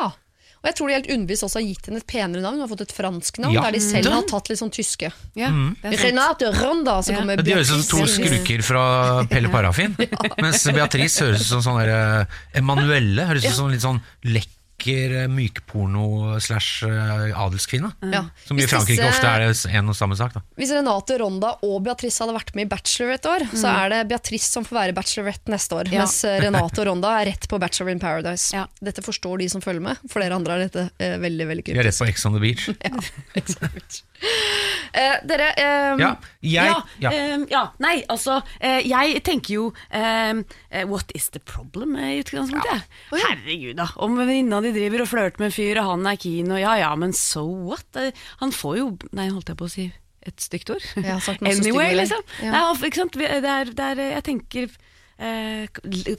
[0.00, 0.08] Ja.
[0.56, 2.56] Og jeg tror de helt unnvis også har gitt henne et penere navn.
[2.58, 3.62] Hun har fått et fransk navn, Ja.
[3.68, 4.12] der de selv Mm.
[4.16, 5.12] har tatt litt sånn tyske.
[5.36, 5.48] Ja,
[5.82, 6.10] det er.
[6.10, 7.18] Renate Ronda, så Ja.
[7.20, 9.94] kommer Ja, De høres ut som to skruker skrukker fra Pelle Parafin.
[10.42, 12.24] Mens Beatrice høres ut som sånn eh,
[12.58, 13.28] Emanuelle.
[13.28, 14.48] Høres ut som litt sånn lekk
[14.86, 17.90] vakker eh, mykporno slash eh, adelskvinne.
[18.12, 18.24] Ja.
[18.46, 20.32] Som i Frankrike disse- ofte er det en og samme sak.
[20.34, 20.40] Da.
[20.56, 23.76] Hvis Renate Ronda og Beatrice hadde vært med i Bachelor et år, så Mm.
[23.84, 25.90] er det Beatrice som får være bachelorette neste år.
[25.92, 25.98] Ja.
[26.04, 28.52] Mens eh, Renate og Ronda er rett på Bachelor in Paradise.
[28.54, 28.66] Ja.
[28.80, 29.96] Dette forstår de som følger med.
[30.08, 32.40] For dere andre er dette eh, veldig veldig Vi er rett på Ex on the
[32.40, 32.68] Beach.
[34.96, 37.10] Eh, dere, eh, Ja, jeg, ja, ja.
[37.12, 42.22] ehm, ja, nei, altså eh, Jeg tenker jo ehm, eh, What is the problem i
[42.22, 42.86] utgangspunktet?
[43.12, 43.90] Herregud, da.
[44.00, 46.74] Om venninna di driver og flørter med en fyr, og han er keen, og ja
[46.82, 48.02] ja, men so what?
[48.42, 49.86] Han får jo Nei, holdt jeg på å si
[50.26, 50.84] et stygt ord?
[51.46, 52.22] Anyway, liksom.
[52.42, 52.52] Ja.
[52.54, 53.16] Nei, ikke sant?
[53.18, 54.68] Det er, det er Jeg tenker
[55.22, 55.66] eh,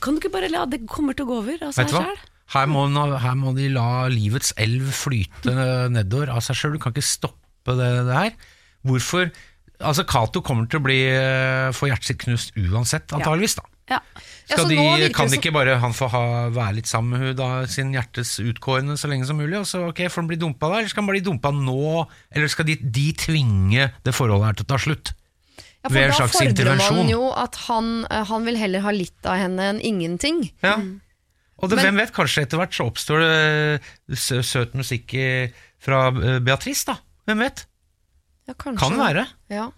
[0.01, 2.17] Kan du ikke bare la Det kommer til å gå over av seg sjøl?
[2.53, 2.85] Her må,
[3.19, 5.51] her må de la livets elv flyte
[5.91, 6.77] nedover av seg sjøl.
[6.77, 8.37] Du kan ikke stoppe det, det her.
[8.87, 9.27] Hvorfor
[9.77, 13.59] Altså, Cato kommer til å bli eh, få hjertet sitt knust uansett, antageligvis.
[13.59, 13.67] da.
[13.87, 14.01] Ja.
[14.47, 16.21] Ja, de, kan de ikke bare han få ha,
[16.55, 19.57] være litt sammen med hun da, sin hjertes utkårende så lenge som mulig?
[19.59, 22.03] Og så ok, Får han bli dumpa da, eller skal han bli dumpa nå?
[22.35, 25.13] Eller skal de, de tvinge det forholdet her til å ta slutt?
[25.57, 26.97] ja, for ved en da slags fordrer intervensjon.
[26.99, 30.41] man jo at han, eh, han vil heller ha litt av henne enn ingenting.
[30.65, 30.75] Ja.
[31.57, 33.35] Og det, Men- hvem vet, kanskje etter hvert så oppstår det
[33.77, 35.15] eh, sø, søt musikk
[35.79, 36.97] fra eh, Beatrice, da.
[37.29, 37.63] Hvem vet?
[38.47, 38.79] Ja, kanskje.
[38.83, 39.27] Kan være.
[39.53, 39.69] Ja.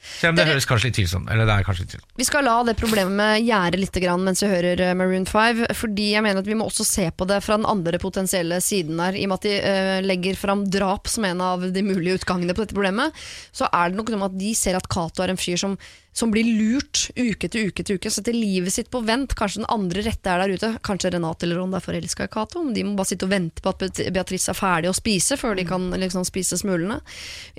[0.00, 2.12] Selv om det høres kanskje litt tvilsomt Eller det er kanskje litt tvilsomt.
[2.16, 6.10] Vi skal la det problemet gjære litt grann mens vi hører eh, Maroon 5, fordi
[6.14, 9.16] jeg mener at vi må også se på det fra den andre potensielle siden her.
[9.16, 12.56] I og med at de uh, legger fram drap som en av de mulige utgangene
[12.56, 13.16] på dette problemet,
[13.52, 15.76] så er det nok noe med at de ser at Cato er en fyr som,
[16.16, 19.36] som blir lurt uke etter uke etter uke, setter livet sitt på vent.
[19.38, 20.72] Kanskje den andre rette er der ute.
[20.86, 22.64] Kanskje Renate eller Ron er forelska i Cato.
[22.72, 25.66] De må bare sitte og vente på at Beatrice er ferdig å spise, før de
[25.68, 27.00] kan liksom spise smulene.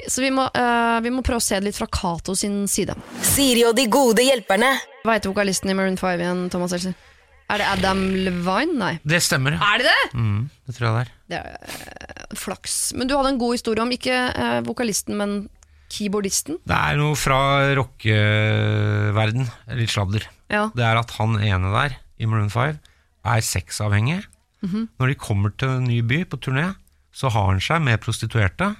[0.07, 2.95] Så vi må, uh, vi må prøve å se det litt fra Cato sin side.
[3.25, 4.73] Siri og de gode hjelperne.
[5.05, 6.93] Hva heter vokalisten i Maroon 5 igjen, Thomas Seltzer?
[7.51, 8.77] Er det Adam Levine?
[8.79, 8.93] Nei.
[9.03, 9.57] Det stemmer.
[9.59, 10.03] Er det det?
[10.15, 11.09] Mm, det tror jeg det er.
[11.31, 12.75] Det er øh, flaks.
[12.95, 15.33] Men du hadde en god historie om ikke øh, vokalisten, men
[15.91, 16.61] keyboardisten.
[16.63, 17.39] Det er noe fra
[17.75, 20.27] rockeverden, litt sladder.
[20.51, 20.69] Ja.
[20.75, 22.79] Det er at han ene der, i Maroon 5,
[23.25, 24.21] er sexavhengig.
[24.61, 24.87] Mhm.
[24.99, 26.69] Når de kommer til en ny by på turné,
[27.11, 28.71] så har han seg med prostituerte.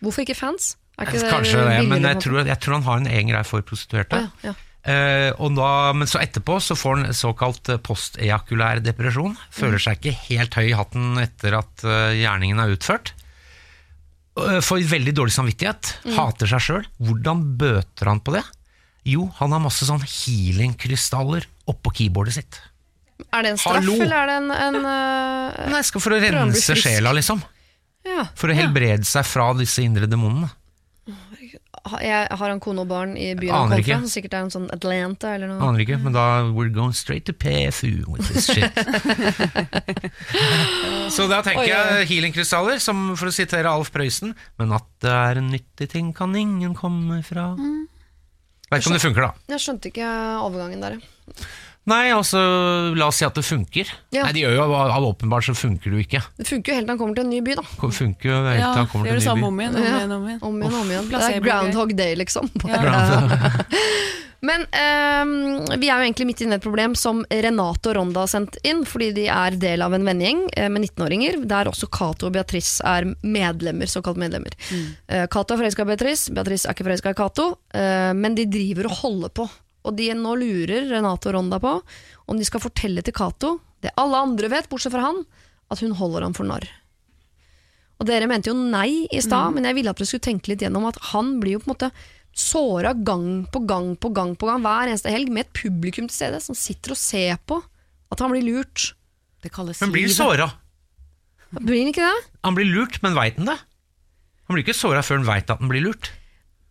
[0.00, 0.74] Hvorfor ikke fans?
[1.00, 4.20] Ikke Kanskje det, men jeg tror, jeg tror han har en egen greie for prostituerte.
[4.20, 4.56] Ja, ja.
[4.80, 9.34] Eh, da, men så etterpå så får han såkalt eh, postejakulær depresjon.
[9.52, 13.12] Føler seg ikke helt høy i hatten etter at uh, gjerningen er utført.
[14.38, 16.88] Uh, Får veldig dårlig samvittighet, hater seg sjøl.
[17.02, 18.44] Hvordan bøter han på det?
[19.08, 22.60] Jo, han har masse sånn healing-krystaller oppå keyboardet sitt.
[23.28, 23.98] Er det en straff, Hallo!
[24.00, 27.42] eller er det en, en uh, Nei, skal for å rense sjela, liksom.
[28.08, 28.24] Ja.
[28.38, 30.48] For å helbrede seg fra disse indre demonene.
[32.04, 34.52] Jeg har en kone og barn i byen han kommer kom fra, sikkert er en
[34.52, 35.60] sånn Atlanta eller noe.
[35.64, 38.76] Aner ikke, men da We're going straight to PFU with this shit.
[41.10, 45.14] Så da tenker Oi, jeg healingkrystaller, som for å sitere Alf Prøysen Men at det
[45.14, 47.52] er en nyttig ting, kan ingen komme fra.
[47.56, 47.88] Mm.
[48.70, 49.54] Vet ikke om det funker, da.
[49.56, 50.12] Jeg skjønte ikke
[50.44, 51.00] overgangen der.
[51.86, 51.90] Ja.
[51.90, 52.38] Nei, altså,
[52.94, 53.88] la oss si at det funker.
[54.14, 54.22] Ja.
[54.26, 56.20] Nei, det gjør jo all åpenbart så funker det jo ikke.
[56.38, 57.64] Det funker jo helt til han kommer til en ny by, da.
[57.80, 59.46] Det funker jo helt Ja, til han kommer til en ny by.
[59.48, 59.74] om igjen.
[59.74, 59.96] Om Ja.
[59.96, 60.40] igjen, om igjen.
[60.42, 61.08] Om igjen, om igjen.
[61.10, 61.40] Det er.
[61.40, 62.50] Groundhog Day, liksom.
[64.40, 65.32] Men um,
[65.80, 68.56] vi er jo egentlig midt inne i et problem som Renate og Ronda har sendt
[68.64, 72.32] inn, fordi de er del av en vennegjeng eh, med 19-åringer, der også Cato og
[72.38, 74.56] Beatrice er medlemmer, såkalt medlemmer.
[74.72, 74.86] Mm.
[75.28, 78.88] Cato er forelska i Beatrice, Beatrice er ikke forelska i Cato, eh, men de driver
[78.88, 79.44] og holder på.
[79.86, 81.78] Og de nå lurer Renate og Ronda på
[82.30, 85.22] om de skal fortelle til Cato, det alle andre vet, bortsett fra han,
[85.72, 86.66] at hun holder ham for narr.
[88.00, 90.62] Og dere mente jo nei i stad, men jeg ville at dere skulle tenke litt
[90.64, 91.90] gjennom at han blir jo på en måte
[92.36, 96.16] såra gang på gang på gang på gang hver eneste helg med et publikum til
[96.16, 97.58] stede som sitter og ser på
[98.10, 98.92] at han blir lurt.
[99.42, 100.48] Det kalles Men blir såra.
[101.50, 102.30] Blir han ikke det?
[102.46, 103.58] Han blir lurt, men veit han det?
[104.46, 106.12] Han blir ikke såra før han veit at han blir lurt.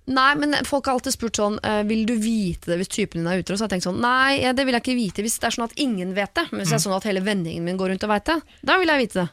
[0.10, 3.28] Nei, men folk har alltid spurt sånn eh, Vil du vite det hvis typen din
[3.30, 3.54] er utro?
[3.56, 5.68] Så har jeg tenkt sånn Nei, det vil jeg ikke vite hvis det er sånn
[5.68, 6.48] at ingen vet det.
[6.50, 8.78] Men hvis det er sånn at hele vennegjengen min går rundt og veit det, da
[8.82, 9.28] vil jeg vite det.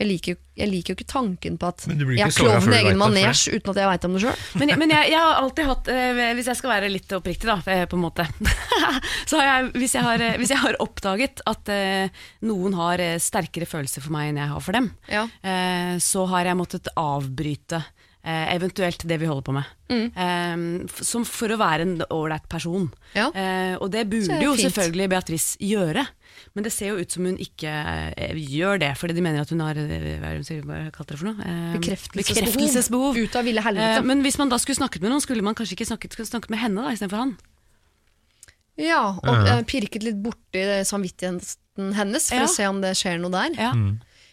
[0.00, 3.44] Jeg, liker, jeg liker jo ikke tanken på at jeg er klovn i egen manesj
[3.56, 4.40] uten at jeg veit om det sjøl.
[4.60, 7.48] Men, jeg- men jeg, jeg har alltid hatt, eh, hvis jeg skal være litt oppriktig,
[7.52, 8.26] da, eh, på en måte
[9.30, 12.08] Så har jeg, hvis jeg har, hvis jeg har oppdaget at eh,
[12.48, 15.26] noen har sterkere følelser for meg enn jeg har for dem, Ja.
[15.42, 17.82] eh, så har jeg måttet avbryte
[18.22, 19.70] eventuelt det vi holder på med.
[19.90, 20.04] Mm.
[20.14, 22.84] Eh, som for å være en ålreit person.
[23.16, 23.28] Ja.
[23.34, 26.04] Uh, og det burde det jo selvfølgelig Beatrice gjøre.
[26.54, 29.50] Men det ser jo ut som hun ikke uh, gjør det, fordi de mener at
[29.52, 31.42] hun har eh, Hva er det hun sier, hva kalte det for noe?
[31.42, 32.46] Uh, Bekreftelsesbehov.
[32.46, 33.18] bekreftelsesbehov.
[33.20, 33.98] Ut av ville helvete.
[34.00, 36.54] Eh, men hvis man da skulle snakket med noen, skulle man kanskje ikke snakket, snakket
[36.54, 37.34] med henne da, istedenfor han.
[38.80, 42.48] Ja, og eh, pirket litt borti samvittigheten hennes for Ja.
[42.48, 43.58] å se om det skjer noe der.
[43.60, 43.72] Ja.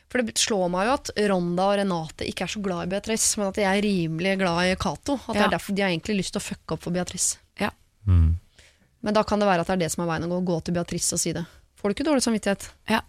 [0.10, 3.38] For det slår meg jo at Ronda og Renate ikke er så glad i Beatrice,
[3.38, 5.20] men at de er rimelig glad i Cato.
[5.28, 7.38] At det er derfor de har egentlig lyst til å fucke opp for Beatrice.
[7.62, 7.70] Ja.
[8.10, 10.42] Men da kan det være at det er det som er veien å gå.
[10.50, 11.46] Gå til Beatrice og si det.
[11.80, 12.66] Får du ikke dårlig samvittighet?
[12.90, 13.04] Ja.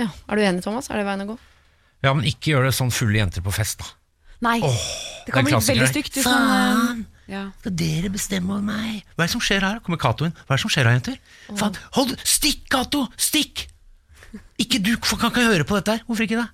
[0.00, 0.08] Ja.
[0.26, 0.88] Er du enig, Thomas?
[0.90, 1.38] Er det veien å gå?
[2.00, 3.92] Ja, men ikke gjør det sånn fulle jenter på fest, da.
[4.40, 4.70] Nei, det
[5.26, 6.22] det kan bli veldig stygt.
[6.24, 7.04] Faen!
[7.30, 7.42] ja.
[7.60, 9.02] Skal dere bestemme over meg?
[9.12, 9.82] Hva er det som skjer her?
[9.84, 10.32] Kommer Cato inn.
[10.46, 11.18] Hva er det som skjer her, jenter?
[11.52, 13.04] Faen, hold Stikk, Cato!
[13.20, 13.66] Stikk!
[14.62, 16.02] Ikke du kan ikke høre på dette her.
[16.08, 16.48] Hvorfor ikke det?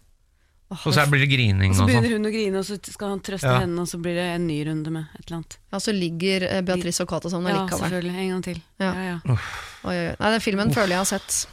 [0.67, 2.03] Og så blir det grining Og så og sånn.
[2.03, 3.61] begynner hun å grine, og så skal han trøste Ja.
[3.63, 5.57] henne, og så blir det en ny runde med et eller annet.
[5.73, 7.85] Ja, så ligger eh, Beatrice og Cato sammen Ja, allikevel.
[7.87, 8.15] selvfølgelig.
[8.19, 8.59] En gang til.
[8.83, 8.91] Ja.
[8.95, 9.19] Ja, ja.
[9.87, 10.17] Oi, oi, oi.
[10.19, 11.47] Nei, den filmen føler jeg har sett.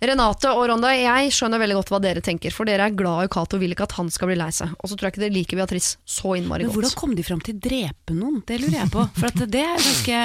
[0.00, 3.28] Renate og Ronda, jeg skjønner veldig godt hva dere tenker, for dere er glad i
[3.32, 4.72] Cato og vil ikke at han skal bli lei seg.
[4.80, 7.00] Og så tror jeg ikke dere liker Beatrice så innmari Men hvordan godt.
[7.00, 8.42] kom de fram til drepe noen?
[8.46, 9.04] Det lurer jeg på.
[9.20, 10.20] For at det er ganske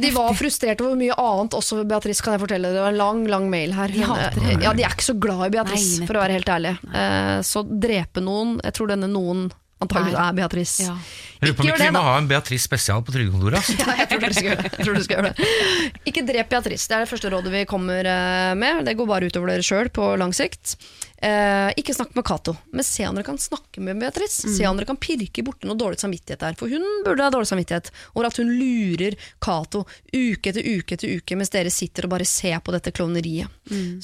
[0.00, 2.70] De var frustrerte over mye annet også, Beatrice, kan jeg fortelle.
[2.74, 3.92] Det var en lang, lang mail her.
[3.96, 4.60] Men, henne.
[4.62, 6.76] ja, de er ikke så glad i Beatrice, Nei, for å være helt ærlig.
[7.02, 9.48] Eh, så drepe noen, jeg tror denne noen
[9.80, 10.28] antakeligvis Nei.
[10.28, 10.86] er Beatrice.
[10.86, 10.94] Ja.
[11.40, 13.60] Jeg lurer på om Ikke vi må ha en Beatrice spesial på trygdekontoret.
[13.60, 13.76] Altså.
[13.90, 14.70] Ja, jeg tror dere skal gjøre det.
[14.70, 16.00] Jeg tror dere skal gjøre det.
[16.10, 16.88] Ikke drep Beatrice.
[16.90, 18.82] Det er det første rådet vi kommer eh, med.
[18.88, 20.74] Det går bare utover dere sjøl på lang sikt.
[21.20, 24.52] Eh, ikke snakk med Cato, men se om dere kan snakke med Beatrice.
[24.52, 26.60] Se om dere kan pirke borti noe dårlig samvittighet der.
[26.60, 31.16] For hun burde ha dårlig samvittighet over at hun lurer Cato uke etter uke etter
[31.16, 33.48] uke mens dere sitter og bare ser på dette klovneriet.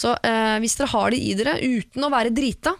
[0.00, 2.76] Så eh, hvis dere har det i dere uten å være drita,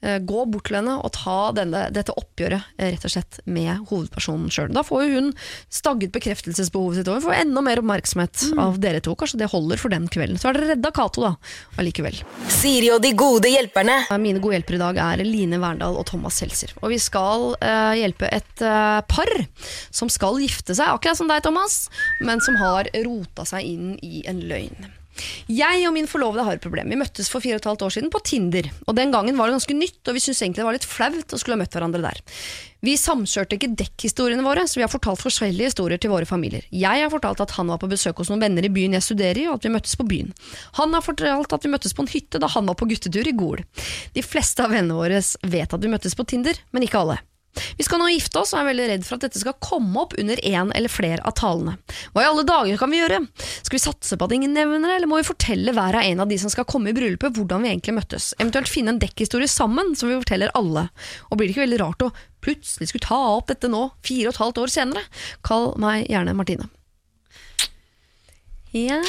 [0.00, 4.50] Gå bort til henne og ta denne, dette oppgjøret eh, rett og slett med hovedpersonen
[4.52, 4.68] sjøl.
[4.76, 5.30] Da får jo hun
[5.72, 9.14] stagget bekreftelsesbehovet sitt hun får enda mer oppmerksomhet av dere to.
[9.18, 10.38] Kanskje det holder for den kvelden.
[10.38, 11.32] Så er dere redda Cato, da,
[11.80, 12.20] allikevel.
[12.52, 14.02] Siri og de gode hjelperne.
[14.10, 16.76] Eh, Mine gode hjelpere i dag er Line Verndal og Thomas Seltzer.
[16.82, 19.32] Og vi skal eh, hjelpe et eh, par
[19.90, 21.86] som skal gifte seg, akkurat som deg, Thomas,
[22.20, 24.92] men som har rota seg inn i en løgn.
[25.50, 26.90] Jeg og min forlovede har et problem.
[26.92, 28.70] Vi møttes for fire og et halvt år siden på Tinder.
[28.86, 31.34] Og Den gangen var det ganske nytt, og vi syntes egentlig det var litt flaut
[31.34, 32.22] å skulle ha møtt hverandre der.
[32.86, 36.66] Vi samkjørte ikke dekkhistoriene våre, så vi har fortalt forskjellige historier til våre familier.
[36.70, 39.42] Jeg har fortalt at han var på besøk hos noen venner i byen jeg studerer
[39.42, 40.34] i, og at vi møttes på byen.
[40.80, 43.34] Han har fortalt at vi møttes på en hytte da han var på guttetur i
[43.36, 43.64] Gol.
[44.14, 47.18] De fleste av vennene våre vet at vi møttes på Tinder, men ikke alle.
[47.76, 50.16] Vi skal nå gifte oss, og er veldig redd for at dette skal komme opp
[50.20, 51.76] under en eller flere av talene.
[52.14, 53.22] Hva i alle dager kan vi gjøre?
[53.66, 56.24] Skal vi satse på at ingen nevner det, eller må vi fortelle hver av en
[56.24, 58.32] av de som skal komme i bryllupet, hvordan vi egentlig møttes?
[58.38, 60.88] Eventuelt finne en dekkhistorie sammen, som vi forteller alle.
[61.30, 62.12] Og blir det ikke veldig rart å
[62.44, 65.06] plutselig skulle ta opp dette nå, fire og et halvt år senere?
[65.46, 66.70] Kall meg gjerne Martine.
[68.74, 69.00] Ja,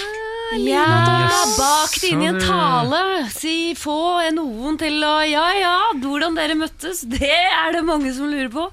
[0.56, 0.84] Ja,
[1.28, 1.58] Yes.
[1.58, 3.00] bak det inn i en tale.
[3.36, 8.30] Si, få noen til å Ja ja, hvordan dere møttes, det er det mange som
[8.32, 8.70] lurer på.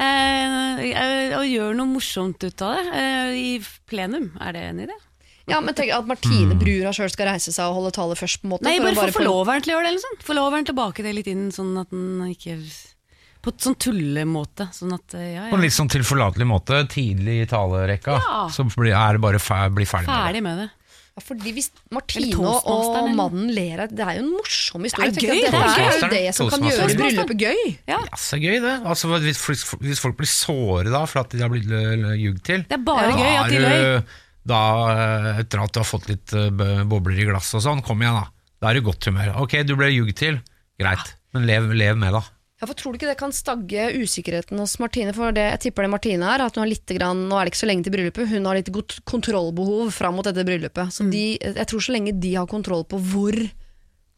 [0.00, 3.60] Eh, eh, og gjør noe morsomt ut av det eh, i
[3.90, 4.30] plenum.
[4.40, 4.96] Er det en idé?
[5.50, 8.46] Ja, men tenk at Martine brura sjøl skal reise seg og holde tale først, på
[8.46, 8.64] en måte.
[8.68, 10.02] Nei, for bare få forloveren til å gjøre det.
[10.04, 12.56] sånn Forloveren tilbake det litt inn, sånn at den ikke
[13.40, 14.66] På et sånn tullemåte.
[14.76, 18.42] Sånn at eh, ja, På en litt sånn tilforlatelig måte, tidlig i talerekka, Ja.
[18.52, 20.42] så blir, er det bare fer, bli ferdig, med det.
[20.44, 20.68] Med det.
[21.16, 25.10] Ja, fordi Hvis Martine og mannen ler av Det er jo en morsom historie.
[25.10, 27.62] Det er gøy, det, det er jo det som kan gjøre bryllupet gøy.
[27.90, 27.98] Ja.
[28.06, 28.74] Ja, så gøy det.
[28.86, 32.42] Altså, hvis, folk- hvis folk blir såre da for at de har blitt lø- ljugd
[32.46, 34.02] til, Det er bare gøy at de løy.
[34.50, 34.60] Da,
[34.94, 36.48] eh, etter at du har fått litt eh,
[36.88, 38.28] bobler i glasset og sånn, kom igjen da.
[38.62, 39.34] Da er du i godt humør.
[39.42, 40.38] Ok, du ble ljugd til,
[40.80, 42.22] greit, men lev, lev med da.
[42.60, 45.14] Ja, for Tror du ikke det kan stagge usikkerheten hos Martine?
[45.16, 47.54] For det, jeg tipper det Martine er, at hun har litt grann, Nå er det
[47.54, 50.92] ikke så lenge til bryllupet, hun har litt godt kontrollbehov fram mot dette bryllupet.
[50.92, 51.10] Så Mm.
[51.10, 53.32] de, jeg tror så lenge de har kontroll på hvor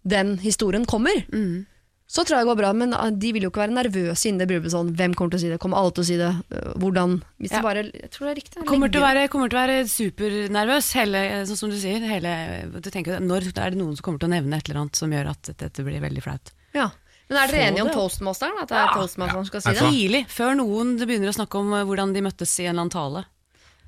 [0.05, 1.67] den historien kommer, Mm.
[2.11, 2.73] så tror jeg det går bra.
[2.75, 4.73] Men ah, de vil jo ikke være nervøse innen det bryllupet.
[4.75, 5.61] Sånn, hvem kommer til å si det?
[5.61, 6.33] Kommer alle til å si det?
[6.51, 7.23] Øh, Hvordan?
[7.39, 7.57] Hvis Ja.
[7.59, 8.67] de bare, jeg tror det er riktig.
[8.67, 12.01] Kommer til, å være, kommer til å være supernervøs, hele, sånn som du sier.
[12.03, 14.97] Hele, du tenker, når er det noen som kommer til å nevne et eller annet
[14.97, 16.51] som gjør at dette blir veldig flaut?
[16.75, 16.91] Ja.
[17.33, 18.59] Men er dere enige om toastmasteren?
[18.61, 19.85] At det er toastmasteren skal si det?
[19.89, 22.93] Tidlig, før noen begynner å snakke om eh, hvordan de møttes i en eller annen
[22.93, 23.25] tale.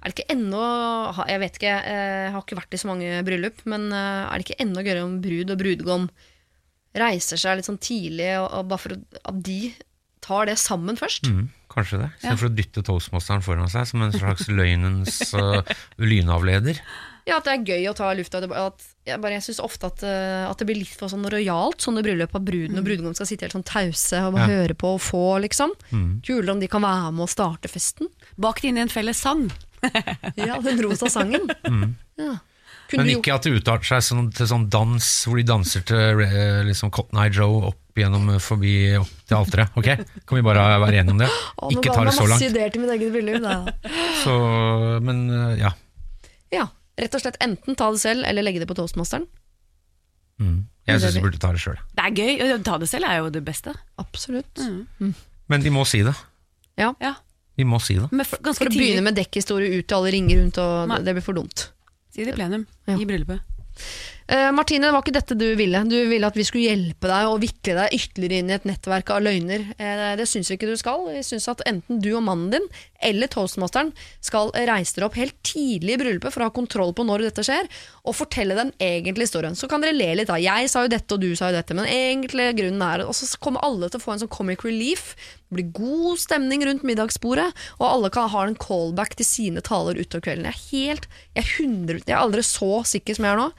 [0.04, 0.64] Er det ikke ennå
[1.30, 4.40] Jeg vet ikke, eh, jeg har ikke vært i så mange bryllup, men eh, er
[4.40, 6.08] det ikke enda gøyere om brud og brudgom
[7.04, 9.58] reiser seg litt sånn tidlig, og, og bare for at de
[10.24, 11.28] tar det sammen først?
[11.28, 12.10] Mm, kanskje det.
[12.12, 12.20] Ja.
[12.20, 15.60] Istedenfor å dytte toastmasteren foran seg som en slags løgnens uh,
[16.00, 16.80] lynavleder.
[17.26, 18.42] Ja, At det er gøy å ta lufta.
[18.44, 21.80] At jeg bare, jeg syns ofte at, eh, at det blir litt for sånn rojalt,
[21.80, 24.58] sånne bryllup, av bruden og brudgommen skal sitte helt sånn tause og bare Ja.
[24.60, 25.72] høre på og få, liksom.
[26.20, 28.08] Kulere om de kan være med og starte festen.
[28.36, 29.50] Bak det inn i en felles sang.
[30.36, 31.48] Ja, Den rosa sangen.
[32.16, 32.38] Ja.
[32.90, 36.20] Kunne Men ikke at det utarter seg sånn, til sånn dans hvor de danser til
[36.20, 39.72] eh, liksom Cotton Eye Joe opp gjennom eh, forbi opp til alteret.
[39.80, 39.88] Ok?
[40.28, 41.28] Kan vi bare være enige om det?
[41.56, 42.50] Å, Ikke ga ta det så masse langt.
[42.52, 45.00] ideer til min egen bryllup.
[45.08, 45.24] men
[45.58, 45.72] ja.
[46.52, 46.68] Ja,
[47.00, 49.26] rett og slett enten ta det selv eller legge det på toastmasteren.
[50.42, 50.64] Mm.
[50.86, 51.78] Jeg syns de burde ta det sjøl.
[51.96, 52.32] Det er gøy.
[52.54, 53.72] Å ta det selv er jo det beste.
[54.02, 54.60] Absolutt.
[55.48, 56.12] Men de må si det.
[56.80, 56.90] Ja.
[57.00, 57.14] Ja.
[57.56, 58.08] De må si det.
[58.10, 58.80] Men f- For å tidlig.
[58.82, 61.68] begynne med dekkhistorie ut til alle ringer rundt, og det, det blir for dumt.
[62.12, 62.96] Si det i plenum Ja.
[62.98, 63.40] i bryllupet.
[64.26, 65.82] Eh, Martine, det var ikke dette du ville.
[65.84, 69.12] Du ville at vi skulle hjelpe deg og vikle deg ytterligere inn i et nettverk
[69.12, 69.66] av løgner.
[69.76, 71.04] Uh, det syns vi ikke du skal.
[71.12, 72.68] Vi syns at enten du og mannen din
[73.04, 73.92] eller toastmasteren
[74.24, 77.44] skal reise dere opp helt tidlig i bryllupet for å ha kontroll på når dette
[77.44, 77.68] skjer,
[78.04, 79.58] og fortelle den egentlige historien.
[79.58, 80.38] Så kan dere le litt da.
[80.40, 83.28] Jeg sa jo dette, og du sa jo dette, men egentlig grunnen er Og så
[83.42, 85.12] kommer alle til å få en sånn comic relief.
[85.50, 90.00] Det blir god stemning rundt middagsbordet, og alle kan ha en callback til sine taler
[90.00, 90.48] utover kvelden.
[90.48, 93.50] Jeg er helt Jeg er, 100, jeg er aldri så sikker som jeg er nå.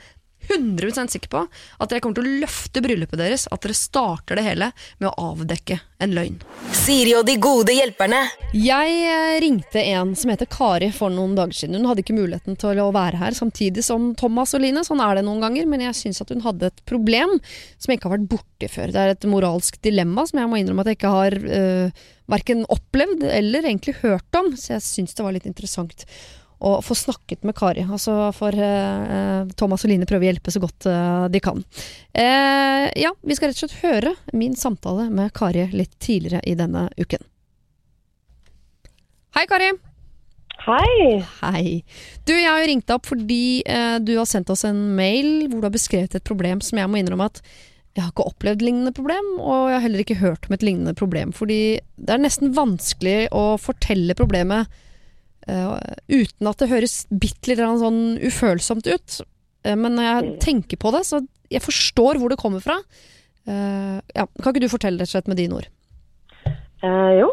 [0.49, 3.47] 100 sikker på at dere kommer til å løfte bryllupet deres.
[3.53, 4.71] At dere starter det hele
[5.01, 6.37] med å avdekke en løgn.
[6.75, 8.21] Siri og de gode hjelperne.
[8.55, 11.79] Jeg eh, ringte en som heter Kari for noen dager siden.
[11.79, 14.83] Hun hadde ikke muligheten til å være her samtidig som Thomas og Line.
[14.87, 17.37] Sånn er det noen ganger, men jeg syns at hun hadde et problem
[17.77, 18.93] som jeg ikke har vært borti før.
[18.93, 22.65] Det er et moralsk dilemma som jeg må innrømme at jeg ikke har øh, verken
[22.73, 26.05] opplevd eller egentlig hørt om, så jeg syns det var litt interessant
[26.65, 27.83] å få snakket med Kari.
[27.85, 31.61] Altså for eh, Thomas og Line prøver å hjelpe så godt eh, de kan.
[32.13, 36.55] Eh, ja, vi skal rett og slett høre min samtale med Kari litt tidligere i
[36.57, 37.21] denne uken.
[39.35, 39.73] Hei, Kari.
[40.65, 41.21] Hei.
[41.43, 41.69] Hei.
[42.25, 45.45] Du, jeg har jo ringt deg opp fordi eh, du har sendt oss en mail
[45.51, 47.43] hvor du har beskrevet et problem som jeg må innrømme at
[47.95, 50.91] jeg har ikke opplevd lignende problem, og jeg har heller ikke hørt om et lignende
[50.99, 51.29] problem.
[51.31, 54.67] Fordi det er nesten vanskelig å fortelle problemet
[55.51, 59.21] eh, uten at det høres bitte litt sånn ufølsomt ut.
[59.65, 61.21] Uh, men når jeg tenker på det, så
[61.51, 62.77] jeg forstår hvor det kommer fra.
[63.45, 65.71] Uh, ja, kan ikke du fortelle rett og slett med dine ord?
[66.85, 67.31] Jo,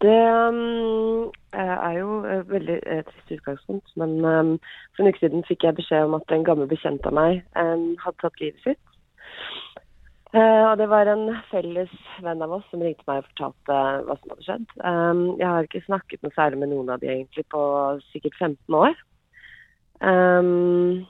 [0.00, 2.76] det um, er jo et veldig
[3.10, 3.90] trist utgangspunkt.
[4.00, 4.52] Men um,
[4.96, 7.90] for en uke siden fikk jeg beskjed om at en gammel bekjent av meg um,
[8.00, 8.95] hadde tatt livet sitt.
[10.36, 11.92] Eh, og det var en felles
[12.24, 14.66] venn av oss som ringte meg og fortalte hva som hadde skjedd.
[14.82, 17.62] Um, jeg har ikke snakket noe særlig med noen av de egentlig på
[18.10, 18.98] sikkert 15 år.
[20.04, 21.06] Um,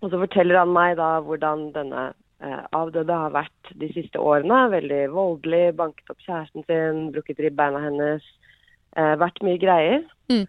[0.00, 4.62] og så forteller han meg da hvordan denne uh, avdøde har vært de siste årene.
[4.76, 8.24] Veldig voldelig, banket opp kjæresten sin, brukket ribbeina hennes.
[8.98, 10.00] Eh, vært mye greier.
[10.30, 10.46] Mm.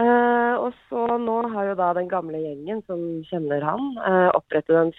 [0.00, 4.76] Uh, og så nå har jo da den gamle gjengen som kjenner han, uh, opprettet
[4.78, 4.92] en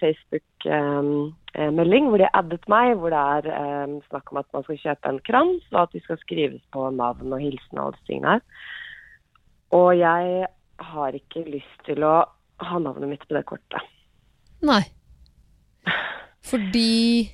[1.52, 4.78] Facebook-melding hvor de har addet meg, hvor det er eh, snakk om at man skal
[4.80, 8.06] kjøpe en krans, og at de skal skrives på navn og hilsen og alle disse
[8.08, 8.40] tingene her.
[9.72, 10.46] Og jeg
[10.92, 12.24] har ikke lyst til å
[12.62, 13.92] ha navnet mitt på det kortet.
[14.62, 14.82] Nei.
[16.50, 17.30] Fordi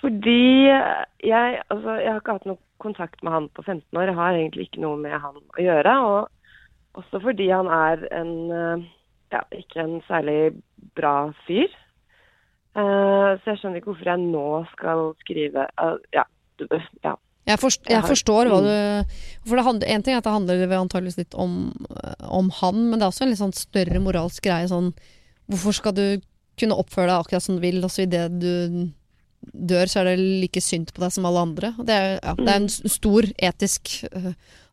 [0.00, 4.10] Fordi jeg, altså, jeg har ikke hatt noe kontakt med han på 15 år.
[4.12, 5.94] Jeg har egentlig ikke noe med han å gjøre.
[6.06, 8.86] Og også fordi han er en eh,
[9.34, 10.54] ja, ikke en særlig
[10.96, 11.68] bra fyr.
[12.76, 14.44] Eh, så jeg skjønner ikke hvorfor jeg nå
[14.74, 16.26] skal skrive uh, Ja.
[17.06, 17.14] ja.
[17.48, 18.66] Jeg, forst, Jeg forstår hva mm.
[18.66, 21.70] du For det handler, En ting er at det handler antageligvis litt om,
[22.20, 24.68] om han, men det er også en litt sånn større moralsk greie.
[24.68, 24.92] Sånn,
[25.48, 26.04] hvorfor skal du
[26.60, 28.90] kunne oppføre deg akkurat som du vil, Altså, så idet du
[29.54, 31.72] dør, så er det like synd på deg som alle andre?
[31.78, 33.94] Det er, ja, det er en stor etisk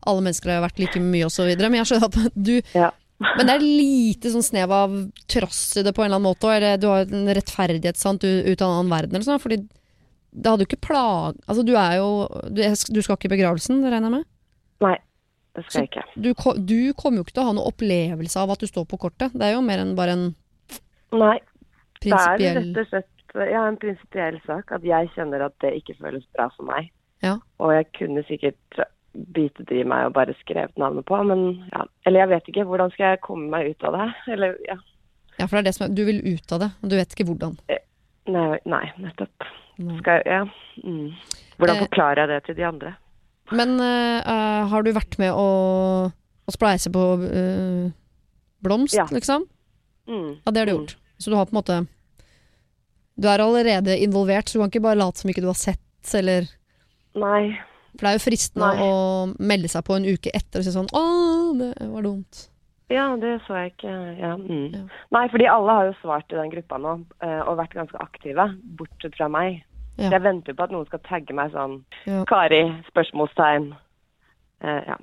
[0.06, 1.48] Alle mennesker har vært like mye, osv.
[1.58, 2.92] Men jeg skjønner at du ja.
[3.24, 4.94] Men det er lite sånn snev av
[5.32, 8.68] tross i det på en eller annen måte, eller du har en rettferdighetssant ut av
[8.68, 9.62] en annen verden, eller sånn, fordi
[10.36, 11.38] det hadde jo ikke plag...
[11.48, 12.10] Altså, du er jo
[12.52, 14.26] Du, du skal ikke i begravelsen, regner jeg med?
[14.84, 14.96] Nei,
[15.56, 16.06] det skal jeg ikke.
[16.20, 19.00] Du, du kommer jo ikke til å ha noen opplevelse av at du står på
[19.06, 19.36] kortet.
[19.36, 20.26] Det er jo mer enn bare en
[21.16, 21.38] Nei.
[22.04, 25.74] Det er prinsipiell rett og slett ja, en prinsipiell sak at jeg kjenner at det
[25.80, 26.92] ikke føles bra for meg.
[27.24, 27.38] Ja.
[27.64, 28.80] Og jeg kunne sikkert
[29.36, 31.86] bitet i meg og bare skrev navnet på, men ja.
[32.06, 32.66] Eller jeg vet ikke.
[32.70, 34.08] Hvordan skal jeg komme meg ut av det?
[34.34, 34.76] Eller ja.
[35.40, 37.12] Ja, for det er det som er Du vil ut av det, og du vet
[37.16, 37.58] ikke hvordan.
[38.28, 39.48] Nei, nei nettopp.
[40.00, 40.44] Skal jeg Ja.
[40.84, 41.12] Mm.
[41.58, 41.82] Hvordan Eh.
[41.88, 42.96] forklarer jeg det til de andre?
[43.52, 47.92] Men øh, har du vært med å, å spleise på uh,
[48.64, 49.06] blomst, Ja.
[49.12, 49.46] liksom?
[50.08, 50.40] Mm.
[50.46, 50.80] Ja, det har du Mm.
[50.82, 50.96] gjort.
[51.20, 51.88] Så du har på en måte
[53.18, 55.80] Du er allerede involvert, så du kan ikke bare late som ikke du har sett,
[56.14, 56.48] eller
[57.16, 57.58] Nei.
[57.96, 58.84] For det er jo fristende Nei.
[58.84, 58.92] å
[59.40, 61.06] melde seg på en uke etter og si sånn 'Å,
[61.60, 62.50] det var dumt'.
[62.90, 63.94] Ja, det så jeg ikke.
[64.20, 64.36] Ja.
[64.38, 64.68] Mm.
[64.74, 64.84] Ja.
[65.12, 66.94] Nei, fordi alle har jo svart i den gruppa nå,
[67.24, 68.46] eh, og vært ganske aktive,
[68.78, 69.64] bortsett fra meg.
[69.98, 70.10] Ja.
[70.10, 71.80] Så jeg venter på at noen skal tagge meg sånn.
[72.30, 72.62] Kari?
[72.92, 73.72] Spørsmålstegn.
[74.62, 74.98] Eh, ja.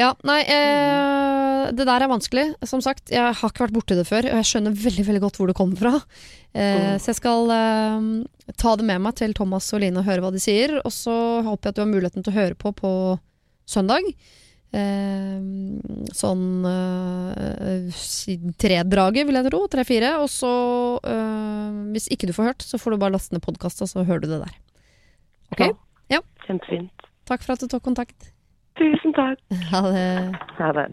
[0.00, 2.46] Ja, nei, eh, det der er vanskelig.
[2.66, 5.36] Som sagt, jeg har ikke vært borti det før, og jeg skjønner veldig veldig godt
[5.40, 5.94] hvor det kommer fra.
[6.54, 6.98] Eh, Mm.
[7.00, 10.32] Så jeg skal eh, ta det med meg til Thomas og Line og høre hva
[10.32, 10.78] de sier.
[10.84, 11.14] Og så
[11.44, 12.92] håper jeg at du har muligheten til å høre på på
[13.68, 14.02] søndag.
[14.72, 15.40] eh,
[16.16, 17.92] sånn eh,
[18.56, 19.60] tredraget, vil jeg tro.
[19.68, 20.14] Tre-fire.
[20.24, 20.52] Og så,
[21.04, 24.24] eh, hvis ikke du får hørt, så får du bare laste ned podkasta, så hører
[24.24, 24.54] du det der.
[25.52, 25.76] Ok?
[26.08, 26.20] Ja.
[26.46, 26.90] Kjempefint.
[27.28, 28.32] Takk for at du tok kontakt.
[28.82, 29.38] Tusen takk.
[29.70, 30.06] Ha det.
[30.58, 30.86] Ha det.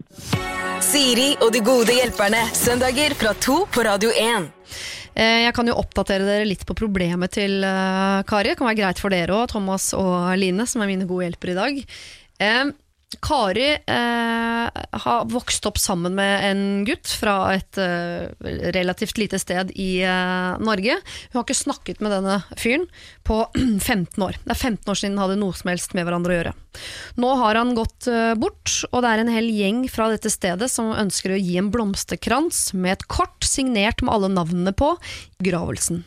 [0.85, 2.43] Siri og de gode hjelperne.
[2.55, 4.45] Søndager fra to på Radio 1.
[5.17, 8.51] Eh, Jeg kan jo oppdatere dere litt på problemet til eh, Kari.
[8.53, 11.55] Det kan være greit for dere òg, Thomas og Line, som er mine gode hjelpere
[11.55, 11.81] i dag.
[13.22, 18.30] Kari eh, har vokst opp sammen med en gutt fra et eh,
[18.76, 20.99] relativt lite sted i eh, Norge.
[21.32, 22.88] Hun har ikke snakket med denne fyren
[23.28, 23.41] på
[23.80, 24.39] 15 år.
[24.43, 26.55] Det er 15 år siden de hadde noe som helst med hverandre å gjøre.
[27.20, 30.72] Nå har han gått eh, bort, og det er en hel gjeng fra dette stedet
[30.72, 35.43] som ønsker å gi en blomsterkrans med et kort signert med alle navnene på i
[35.43, 36.03] begravelsen.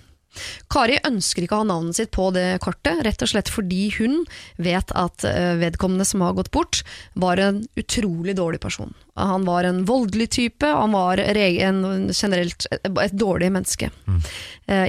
[0.72, 4.22] Kari ønsker ikke å ha navnet sitt på det kortet, rett og slett fordi hun
[4.62, 6.83] vet at eh, vedkommende som har gått bort,
[7.14, 8.95] var en utrolig dårlig person.
[9.20, 14.20] Han var en voldelig type, og han var en generelt et, et dårlig menneske, mm.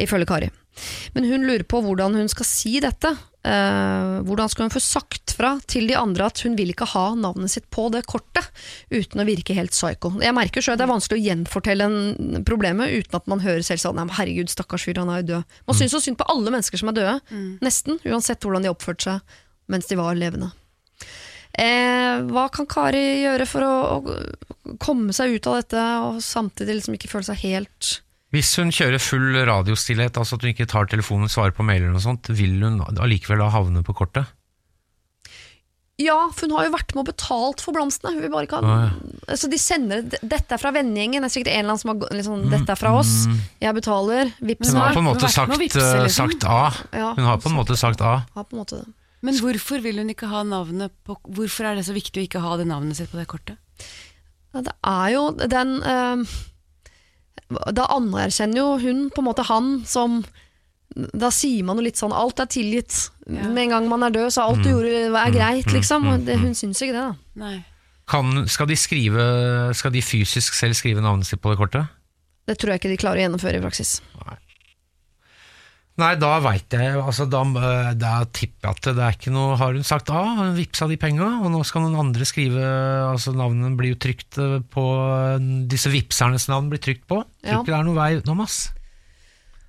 [0.05, 0.49] ifølge Kari.
[1.13, 3.11] Men hun lurer på hvordan hun skal si dette.
[3.43, 7.09] Eh, hvordan skal hun få sagt fra til de andre at hun vil ikke ha
[7.19, 8.47] navnet sitt på det kortet,
[8.93, 10.13] uten å virke helt psycho.
[10.23, 13.65] Jeg merker selv at det er vanskelig å gjenfortelle en problemet uten at man hører
[13.67, 15.59] selv sånn herregud, stakkars fyr, han er jo død.
[15.67, 17.17] Man syns så synd på alle mennesker som er døde,
[17.65, 19.39] nesten, uansett hvordan de oppførte seg
[19.71, 20.53] mens de var levende.
[21.53, 26.79] Eh, hva kan Kari gjøre for å, å komme seg ut av dette, og samtidig
[26.79, 27.91] liksom ikke føle seg helt
[28.33, 32.01] Hvis hun kjører full radiostillhet, altså at hun ikke tar telefonen, svarer på mailer og
[32.01, 34.31] sånt, vil hun allikevel da havne på kortet?
[36.01, 38.15] Ja, for hun har jo vært med og betalt for blomstene.
[38.15, 38.77] Hun vil bare ikke ha Å,
[39.29, 41.21] altså, De sender Dette er fra vennegjengen.
[41.21, 43.11] Det er sikkert en eller annen som har liksom, Dette er fra oss.
[43.61, 44.31] Jeg betaler.
[44.41, 46.33] Vips Hun har på en måte sagt, vippse, eh, liksom.
[46.33, 46.63] sagt A.
[47.13, 48.15] Hun har på en måte sagt A.
[48.33, 48.89] Ja, på en måte det.
[49.23, 52.41] Men hvorfor vil hun ikke ha navnet på Hvorfor er det så viktig å ikke
[52.43, 53.61] ha det navnet sitt på det kortet?
[54.53, 56.25] Ja, det er jo den eh,
[57.75, 60.21] Da anerkjenner jo hun på en måte han som
[60.93, 63.09] Da sier man jo litt sånn alt er tilgitt.
[63.25, 63.47] Ja.
[63.49, 66.05] Med en gang man er død, så alt du gjorde er greit, liksom.
[66.11, 67.39] Og det, hun syns ikke det, da.
[67.41, 67.55] Nei.
[68.09, 69.25] Kan, skal, de skrive,
[69.73, 71.89] skal de fysisk selv skrive navnet sitt på det kortet?
[72.45, 73.95] Det tror jeg ikke de klarer å gjennomføre i praksis.
[74.19, 74.35] Nei,
[75.95, 79.73] da veit jeg altså, da, eh, da tipper jeg at det er ikke noe Har
[79.75, 82.63] hun sagt A, hun vippsa de penga, og nå skal noen andre skrive
[83.11, 84.85] Altså Navnene blir jo trykt eh, på
[85.69, 87.21] Disse vippsernes navn blir trykt på.
[87.21, 87.59] Tror Ja.
[87.61, 88.71] ikke det er noe vei utenom, ass.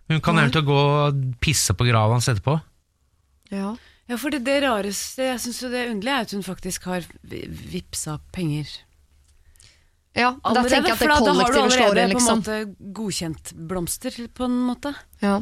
[0.09, 0.45] Hun kan Nei.
[0.47, 2.57] eventuelt gå og pisse på grava hans etterpå.
[3.53, 3.75] Ja.
[4.09, 7.05] Ja, for det, det rareste Jeg syns jo det underlige er at hun faktisk har
[7.22, 8.68] vi- vippsa penger.
[10.14, 11.25] ja da tenker jeg at det liksom.
[11.25, 12.39] da har du kollektive allerede inn, på en liksom.
[12.41, 14.93] måte godkjent blomster, på en måte.
[15.20, 15.39] Ja,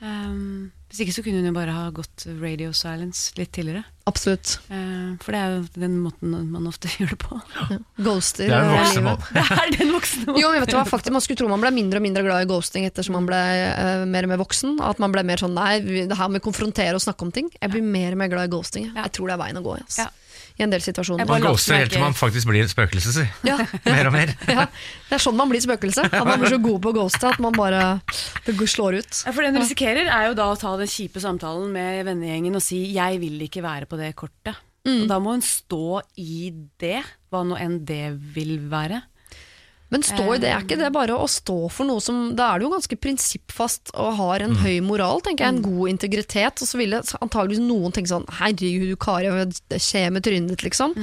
[0.00, 3.84] Ehm, hvis ikke så kunne hun jo bare ha gått radio silence litt tidligere.
[4.10, 4.56] absolutt.
[4.66, 7.38] Uh, for det er jo den måten man ofte gjør det på.
[8.00, 8.48] Ghoster.
[8.50, 9.28] Det er en eh, voksen måte.
[9.36, 10.40] Det er den voksne måten.
[10.42, 12.42] Jo, men vet du hva, faktisk Man skulle tro man ble mindre og mindre glad
[12.42, 14.80] i ghosting ettersom man ble uh, mer og mer voksen.
[14.82, 17.52] At man ble mer sånn nei, det her med å konfrontere og snakke om ting.
[17.60, 18.88] Jeg blir mer og mer glad i ghosting.
[18.88, 18.96] jeg.
[18.96, 19.06] Ja.
[19.06, 19.76] Jeg tror det er veien å gå.
[19.78, 20.08] Altså.
[20.08, 20.10] Ja.
[20.60, 21.24] I en del situasjoner.
[21.24, 23.24] Man går ghoster helt til man faktisk blir et spøkelse, si.
[23.48, 23.56] Ja,
[23.88, 24.34] Mer og mer.
[24.44, 24.66] ja.
[25.08, 26.04] Det er sånn man blir spøkelse.
[26.10, 27.84] At man blir så god på å ghoste at man bare
[28.44, 29.22] det slår ut.
[29.24, 32.58] Ja, for det en risikerer er jo da å ta den kjipe samtalen med vennegjengen
[32.60, 34.58] og si 'jeg vil ikke være på det kortet'.
[34.86, 39.02] Og da må hun stå i det, hva nå enn det vil være.
[39.90, 42.60] Men stå i det, er ikke det bare å stå for noe som Da er
[42.60, 45.56] det jo ganske prinsippfast og har en høy moral, tenker jeg.
[45.56, 46.62] En god integritet.
[46.62, 50.94] Og så ville antageligvis noen tenke sånn Herregud, Kari, det skjer med trynet ditt, liksom.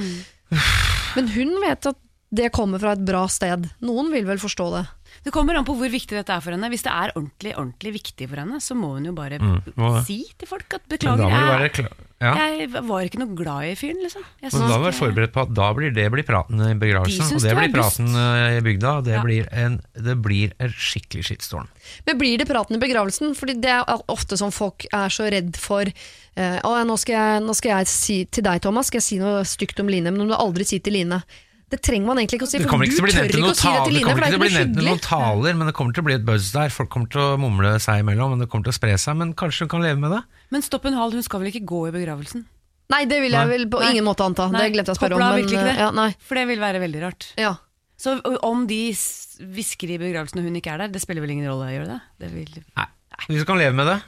[1.18, 3.68] Men hun vet at det kommer fra et bra sted.
[3.84, 4.82] Noen vil vel forstå det.
[5.28, 6.68] Det kommer an på hvor viktig dette er for henne.
[6.72, 9.58] Hvis det er ordentlig ordentlig viktig for henne, så må hun jo bare Mm,
[10.06, 12.04] si til folk at Men beklager, da må du være jeg, klar.
[12.18, 12.30] Ja.
[12.34, 14.24] jeg var ikke noe glad i fyren, liksom.
[14.42, 16.72] Jeg Men da må jeg være forberedt på at da blir det blir praten i
[16.80, 19.22] begravelsen, og det du blir praten eh, i bygda, det, Ja.
[19.22, 21.68] blir en, det blir en skikkelig skittstorm.
[22.08, 23.36] Men blir det praten i begravelsen?
[23.38, 27.44] Fordi det er ofte sånn folk er så redd for eh, å, nå, skal jeg,
[27.46, 30.24] nå skal jeg si til deg, Thomas, skal jeg si noe stygt om Line, men
[30.26, 31.20] du må aldri si til Line.
[31.68, 33.80] Det trenger man egentlig ikke å si, for kommer du tør ikke å si det
[33.84, 33.98] til Line.
[33.98, 36.14] det kommer ikke til å bli nevnt noen taler, men det kommer til å bli
[36.16, 36.72] et buzz der.
[36.72, 39.18] Folk kommer til å mumle seg imellom, men det kommer til å spre seg.
[39.20, 40.22] Men kanskje hun kan leve med det?
[40.54, 42.46] Men stopp en hal, hun skal vel ikke gå i begravelsen?
[42.88, 43.52] Nei, det vil jeg Nei.
[43.52, 44.48] vel på ingen måte anta.
[44.48, 45.24] Nei, Det glemte jeg å spørre om.
[45.28, 45.74] Men, ikke det.
[45.76, 46.08] ja, nei.
[46.24, 47.26] For det vil være veldig rart.
[47.36, 47.52] Ja.
[48.00, 48.14] Så
[48.46, 51.68] om de hvisker i begravelsen og hun ikke er der, det spiller vel ingen rolle,
[51.74, 52.00] gjør det det?
[52.24, 52.62] det vil...
[52.78, 52.86] Nei.
[53.26, 53.98] Hvis du kan leve med det,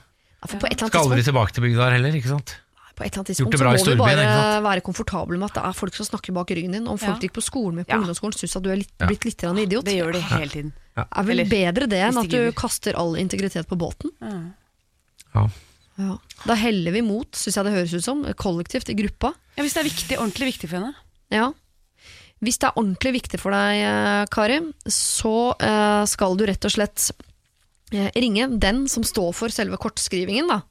[0.41, 2.55] Ja, for på et eller annet skal aldri tilbake til bygda her heller, ikke sant?
[3.01, 5.79] På et eller annet tidspunkt så må du bare være komfortabel med at det er
[5.79, 6.87] folk som snakker bak ryggen din.
[6.91, 7.25] Om folk Ja.
[7.25, 8.01] gikk på skolen med på Ja.
[8.03, 9.07] ungdomsskolen syns at du er litt, Ja.
[9.09, 9.85] blitt litt idiot.
[9.85, 10.73] Det gjør de hele tiden.
[11.01, 14.11] er vel Eller, bedre det enn at du kaster all integritet på båten.
[14.21, 14.53] Ja.
[15.35, 15.49] Ja.
[15.99, 16.19] Ja.
[16.47, 19.35] Da heller vi mot, syns jeg det høres ut som, kollektivt i gruppa.
[19.57, 20.95] Ja, hvis det er viktig, ordentlig viktig for henne.
[21.31, 21.53] Ja.
[22.41, 26.73] Hvis det er ordentlig viktig for deg, eh, Kari, så eh, skal du rett og
[26.73, 27.11] slett
[27.93, 30.63] eh, ringe den som står for selve kortskrivingen, da.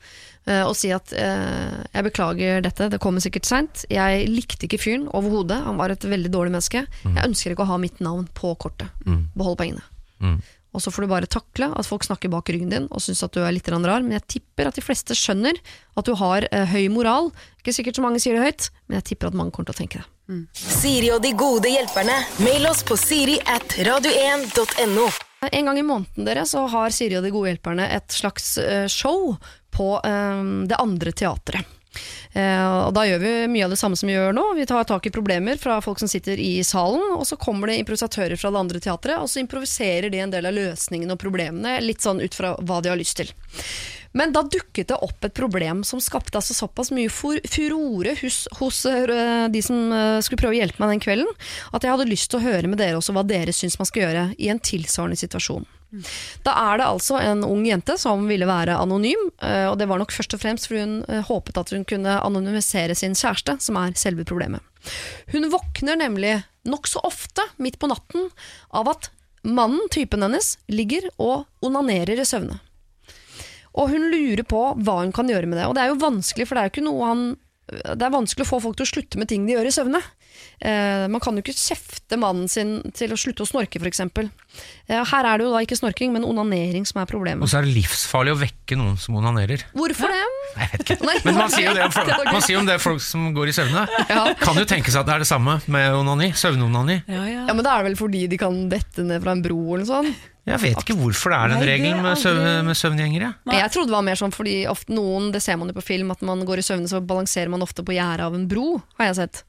[0.49, 3.85] Eh, Og si at eh, jeg beklager dette, det kommer sikkert seint.
[3.91, 6.85] Jeg likte ikke fyren overhodet, han var et veldig dårlig menneske.
[7.05, 8.91] Jeg ønsker ikke å ha mitt navn på kortet.
[9.37, 9.85] Behold pengene.
[10.19, 10.39] Mm.
[10.75, 13.33] Og så får du bare takle at folk snakker bak ryggen din og syns at
[13.33, 15.57] du er litt rar, men jeg tipper at de fleste skjønner
[15.97, 17.31] at du har eh, høy moral.
[17.61, 19.81] Ikke sikkert så mange sier det høyt, men jeg tipper at mange kommer til å
[19.81, 20.09] tenke det.
[20.53, 22.19] Siri og de gode hjelperne.
[22.45, 25.07] Mail oss på siri at radio1.no.
[25.49, 28.85] En gang i måneden dere, så har Siri og de gode hjelperne et slags eh,
[28.91, 29.37] show
[29.75, 31.75] på eh, det andre teatret.
[32.37, 34.45] Eh, og Da gjør vi mye av det samme som vi gjør nå.
[34.57, 37.79] Vi tar tak i problemer fra folk som sitter i salen, og så kommer det
[37.81, 41.79] improvisatører fra det andre teatret, og så improviserer de en del av løsningene og problemene,
[41.83, 43.33] litt sånn ut fra hva de har lyst til.
[44.17, 48.79] Men da dukket det opp et problem som skapte altså såpass mye furore hos, hos
[48.89, 49.91] eh, de som
[50.25, 51.33] skulle prøve å hjelpe meg den kvelden,
[51.73, 54.07] at jeg hadde lyst til å høre med dere også hva dere syns man skal
[54.07, 55.67] gjøre i en tilsvarende situasjon.
[56.45, 60.01] Da er det altså en ung jente som ville være anonym, eh, og det var
[60.01, 63.79] nok først og fremst fordi hun eh, håpet at hun kunne anonymisere sin kjæreste, som
[63.81, 64.61] er selve problemet.
[65.33, 66.35] Hun våkner nemlig
[66.69, 68.29] nokså ofte midt på natten
[68.69, 69.09] av at
[69.41, 72.59] mannen, typen hennes, ligger og onanerer i søvne.
[73.79, 75.69] Og hun lurer på hva hun kan gjøre med det.
[75.69, 77.29] Og det er jo vanskelig, for det er jo ikke noe han
[77.69, 79.99] det er vanskelig å få folk til å slutte med ting de gjør i søvne.
[80.59, 84.01] Eh, man kan jo ikke kjefte mannen sin til å slutte å snorke, f.eks.
[84.03, 87.45] Eh, her er det jo da ikke snorking, men onanering som er problemet.
[87.45, 89.63] Og så er det livsfarlig å vekke noen som onanerer.
[89.77, 90.25] Hvorfor det?
[90.57, 90.97] Nei, jeg vet ikke.
[91.05, 93.29] Nei, Men man sier jo det om folk, man sier om det er folk som
[93.37, 93.85] går i søvne.
[94.09, 94.25] Ja.
[94.41, 96.33] Kan jo tenke seg at det er det samme med onani.
[96.35, 96.99] Søvnonani.
[97.07, 97.45] Ja, ja.
[97.47, 99.93] Ja, men Det er vel fordi de kan dette ned fra en bro eller noe
[99.93, 100.27] sånt?
[100.49, 103.27] Jeg vet ikke hvorfor det er den regelen med, søv med søvngjengere.
[103.53, 106.09] Jeg trodde det var mer sånn fordi ofte noen, det ser man jo på film,
[106.15, 109.11] at man går i søvne så balanserer man ofte på gjerdet av en bro, har
[109.11, 109.43] jeg sett.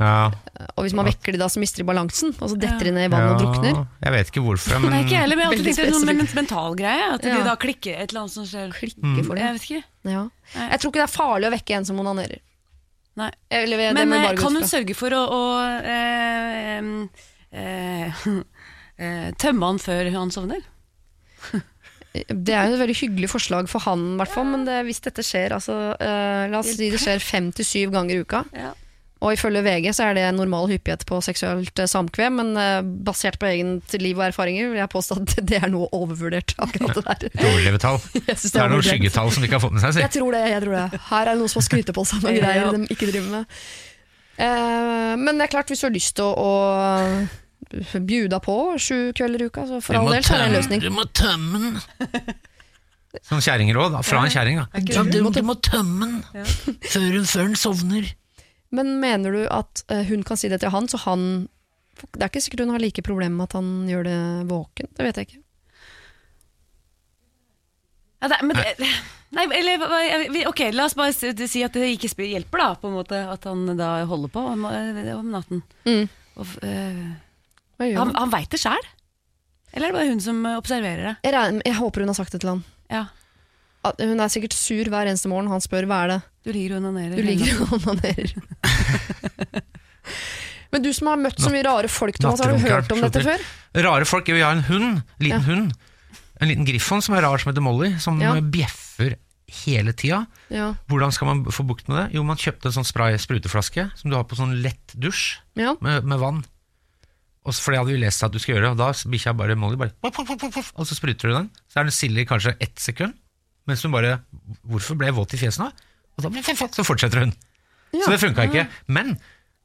[0.00, 0.30] Ja,
[0.74, 3.06] Og hvis man vekker de da, så mister de balansen, og så detter de ned
[3.06, 3.84] i vannet og drukner.
[4.02, 6.08] Jeg vet ikke hvorfor, Nei, men ikke heller, men jeg alltid Veldig det er noe
[6.08, 7.04] med mental greie.
[7.14, 7.36] At Ja.
[7.36, 8.72] de da klikker et eller annet som skjer.
[8.74, 9.44] Klikker for det.
[9.44, 9.84] Jeg vet ikke.
[10.10, 10.24] Ja.
[10.58, 12.42] Jeg tror ikke det er farlig å vekke en som onanerer.
[13.14, 13.30] Nei.
[13.54, 17.08] Eller, det Men eh, bare kan hun sørge for å, å øh, øh,
[17.54, 18.24] eh,
[18.98, 20.64] eh, tømme han før han sovner?
[22.14, 25.22] Det er jo et veldig hyggelig forslag for han, hvert fall, men det, hvis dette
[25.26, 28.70] skjer altså, uh, La oss si det skjer fem til syv ganger i uka, Ja.
[29.24, 33.38] Og ifølge VG så er det normal hyppighet på seksuelt eh, samkvem, men eh, basert
[33.40, 37.04] på eget liv og erfaringer vil jeg påstå at det er noe overvurdert, akkurat det
[37.08, 37.26] der.
[37.32, 37.98] et overlevetall.
[38.14, 40.02] Det, Det er noen skyggetall som de ikke har fått med seg.
[40.04, 41.00] Jeg tror det, jeg tror det.
[41.08, 42.44] Her er det noen som har skrytet på seg noen Ja.
[42.44, 43.58] greier de ikke driver med.
[44.44, 46.52] Eh, men det er klart, hvis du har lyst til å,
[47.74, 50.58] å bjuda på sju kvelder i uka, så for all del så er det en
[50.58, 50.82] løsning.
[50.84, 52.34] du må tømme den.
[53.24, 54.56] Sånn kjerringråd fra en kjerring.
[54.58, 54.82] da.
[54.90, 56.44] Ja, du, du må tømme den
[56.82, 58.08] før, før hun sovner.
[58.74, 61.26] Men mener du at eh, hun kan si det til han, så han
[61.94, 64.18] Det er ikke sikkert hun har like problemer med at han gjør det
[64.50, 64.88] våken.
[64.98, 65.42] Det vet jeg ikke.
[68.24, 68.88] Ja, det, men, det-
[69.36, 73.20] nei, eller, ok, la oss bare si at det ikke hjelper, da, på en måte,
[73.30, 75.62] at han da holder på om, eh, om natten.
[75.84, 76.08] Mm.
[76.40, 77.02] Og, eh,
[77.84, 78.32] gjør han han?
[78.32, 78.90] veit det sjæl?
[79.74, 81.16] Eller er det bare hun som eh, observerer det?
[81.30, 82.64] Jeg, jeg håper hun har sagt det til han.
[82.90, 83.04] Ja,
[84.00, 85.50] hun er sikkert sur hver eneste morgen.
[85.52, 87.16] Han spør hva er det Du ligger og onanerer.
[87.16, 88.34] Du ligger og onanerer.
[90.74, 93.22] Men du som har møtt så mye rare folk, Thomas, har du hørt om dette
[93.24, 93.40] før?
[93.86, 94.26] Rare folk.
[94.26, 95.46] Vi har en hund, liten Ja.
[95.46, 95.72] hund.
[96.42, 98.34] En liten griffon som er rar, som heter Molly, som Ja.
[98.40, 99.14] bjeffer
[99.64, 100.26] hele tida.
[100.50, 100.74] Ja.
[100.88, 102.14] Hvordan skal man få bukt med det?
[102.16, 105.76] Jo, man kjøpte en sånn spray spruteflaske som du har på sånn lett dusj ja.
[105.80, 106.44] med, med vann.
[107.44, 109.76] Og for det hadde vi lest at du skulle gjøre, og da bikkja bare Molly
[109.76, 111.50] bare Og så spruter du den.
[111.68, 113.12] Så er den stille i kanskje ett sekund,
[113.68, 114.22] mens hun bare
[114.66, 115.70] Hvorfor ble jeg våt i fjeset nå?
[116.18, 117.34] Og da, så fortsetter hun.
[117.94, 118.66] Så det funka ikke.
[118.94, 119.14] Men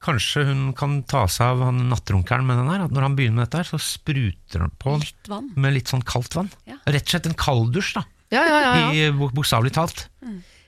[0.04, 2.86] kanskje hun kan ta seg av han nattrunkeren med den her.
[2.88, 6.06] At når han begynner med dette, her, så spruter han på Litt med litt sånn
[6.08, 6.52] kaldt vann.
[6.70, 6.80] Ja.
[6.88, 8.06] Rett og slett en kalddusj, da.
[8.30, 9.12] Ja, ja, ja, ja.
[9.18, 10.06] Bokstavelig talt.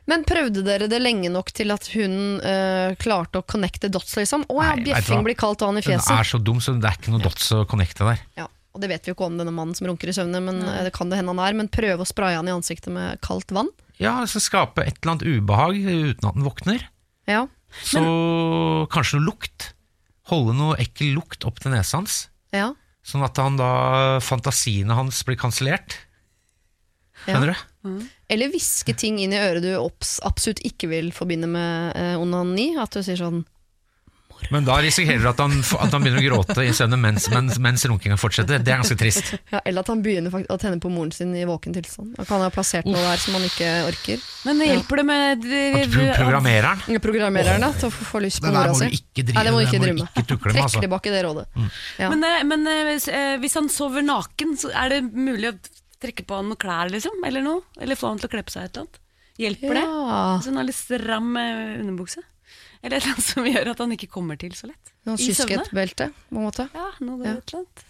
[0.10, 4.48] Men prøvde dere det lenge nok til at hun eh, klarte å connecte dots, liksom?
[4.50, 6.98] Å ja, bjeffing blir kaldt vann i Den Hun er så dum, så det er
[6.98, 8.24] ikke noe dots å connecte der.
[8.40, 10.62] Ja, og det vet vi jo ikke om denne mannen som runker i søvne, men
[10.64, 11.58] eh, det kan det hende han er.
[11.58, 13.72] Men prøve å spraye han i ansiktet med kaldt vann.
[14.02, 16.86] Ja, altså Skape et eller annet ubehag uten at den våkner.
[17.30, 17.46] Ja.
[17.86, 18.02] Så
[18.92, 19.72] kanskje noe lukt.
[20.32, 22.24] Holde noe ekkel lukt opp til nesa hans.
[22.56, 22.72] ja.
[23.02, 25.96] Sånn at han da fantasiene hans blir kansellert.
[27.26, 27.40] Ja.
[27.42, 27.54] du?
[27.82, 28.04] Mm.
[28.30, 32.72] Eller hviske ting inn i øret du absolutt ikke vil forbinde med eh, onani.
[32.82, 33.42] At du sier sånn
[34.50, 37.60] Men da risikerer du at han, at han begynner å gråte i søvne mens, mens,
[37.62, 38.60] mens runkinga fortsetter.
[38.64, 39.34] Det er ganske trist.
[39.52, 42.16] Ja, eller at han begynner å tenne på moren sin i våken tilstand.
[42.18, 44.24] Kan han ha plassert noe der som han ikke orker.
[44.48, 48.48] Men det hjelper det med At Ja, programmereren Programmererne til å få- få lyst på
[48.50, 48.90] Det der mora må si.
[48.90, 50.10] du ikke drive Nei, det må du ikke det må drive du med.
[50.16, 50.82] ikke med, Trekk altså.
[50.82, 51.46] tilbake det rådet.
[52.00, 52.10] Ja.
[52.10, 55.58] Men, eh, men eh, hvis, eh, hvis han sover naken, så er det mulig å
[56.02, 57.12] trekke på han noen klær, liksom?
[57.26, 57.62] Eller noe?
[57.80, 58.98] Eller få han til å kle på seg et eller annet?
[59.42, 59.86] Hjelper det?
[59.86, 60.38] Ja.
[60.38, 62.24] Hvis han har litt stram underbukse?
[62.84, 64.94] Eller et eller annet som gjør at han ikke kommer til så lett?
[65.06, 65.36] Noen I søvne?
[65.62, 66.66] kyskhetsbelte, på en måte.
[66.74, 67.36] Ja, noe Ja.
[67.38, 67.84] et eller annet.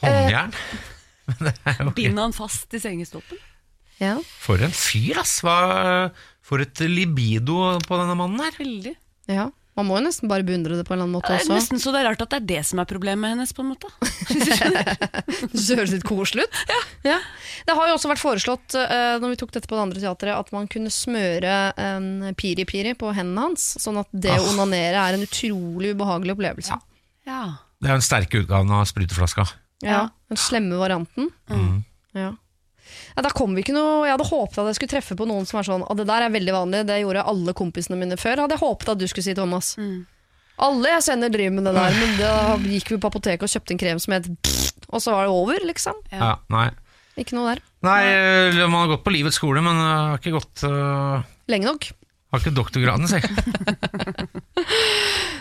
[0.00, 0.54] Håndjern.
[0.56, 3.38] Eh, det jo ikke- Binde han fast i sengestolpen?
[4.00, 4.16] Ja.
[4.40, 5.40] For en fyr, ass!
[5.44, 6.10] Hva,
[6.42, 8.56] for et libido på denne mannen her.
[8.58, 8.96] Veldig.
[9.28, 9.50] ja.
[9.80, 11.56] Man må jo nesten bare beundre det på en eller annen måte Det er også.
[11.56, 13.70] nesten så det er rart at det er det som er problemet hennes, på en
[13.72, 13.88] måte.
[15.50, 16.58] Det høres litt koselig ut.
[17.06, 17.16] Ja.
[17.66, 20.34] Det har jo også vært foreslått, eh, når vi tok dette på det andre teatret,
[20.36, 24.52] at man kunne smøre en piri-piri på hendene hans, sånn at det å Ah.
[24.54, 26.76] onanere er en utrolig ubehagelig opplevelse.
[27.26, 27.40] Ja.
[27.80, 29.46] Det er jo den sterke utgaven av spruteflaska.
[29.82, 31.30] Ja, Den slemme varianten.
[32.14, 32.34] Ja.
[33.16, 35.48] Ja, da kom vi ikke noe Jeg hadde håpet at jeg skulle treffe på noen
[35.48, 38.44] som er sånn Og Det der er veldig vanlig, det gjorde alle kompisene mine før.
[38.44, 39.74] Hadde jeg håpet at du skulle si, Thomas.
[40.60, 43.76] Alle jeg sender driver med det der, men da gikk vi på apoteket og kjøpte
[43.76, 44.28] en krem som het
[44.90, 45.96] Og så var det over, liksom.
[46.12, 46.68] Ja, nei.
[47.20, 47.62] Ikke noe der.
[47.84, 48.00] Nei,
[48.66, 51.24] man har gått på livets skole, men har ikke gått uh...
[51.50, 51.90] Lenge nok.
[52.30, 53.18] Har ikke doktorgraden, si.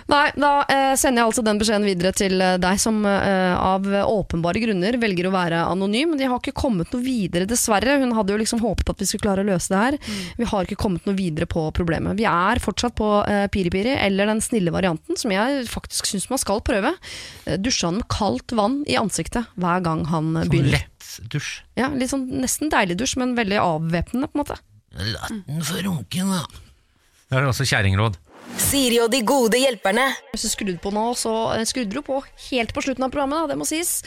[0.09, 3.85] Nei, da eh, sender jeg altså den beskjeden videre til eh, deg som eh, av
[4.09, 6.15] åpenbare grunner velger å være anonym.
[6.17, 7.99] De har ikke kommet noe videre, dessverre.
[8.01, 9.97] Hun hadde jo liksom håpet at vi skulle klare å løse det her.
[10.39, 12.17] Vi har ikke kommet noe videre på problemet.
[12.17, 16.41] Vi er fortsatt på eh, piri-piri, eller den snille varianten, som jeg faktisk syns man
[16.41, 16.95] skal prøve.
[17.45, 20.79] Eh, dusje han med kaldt vann i ansiktet hver gang han Sånn begynner.
[20.79, 21.51] lett dusj.
[21.77, 24.57] Ja, litt sånn Nesten deilig dusj, men veldig avvæpnende, på en måte.
[25.13, 26.41] La den for runke, da.
[27.29, 28.15] Det er også kjerringråd.
[28.57, 30.03] Siri og de gode hjelperne.
[30.29, 32.19] Du skrudde på nå, så eh, skrudde du på
[32.49, 33.99] helt på slutten av programmet, da, det må sies.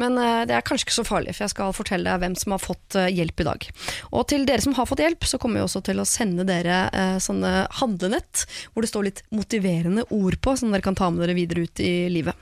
[0.00, 2.52] Men eh, det er kanskje ikke så farlig, for jeg skal fortelle deg hvem som
[2.52, 3.68] har fått eh, hjelp i dag.
[4.10, 6.82] Og til dere som har fått hjelp, så kommer vi også til å sende dere
[7.22, 11.36] sånne handlenett hvor det står litt motiverende ord på, som dere kan ta med dere
[11.38, 12.36] videre ut i livet.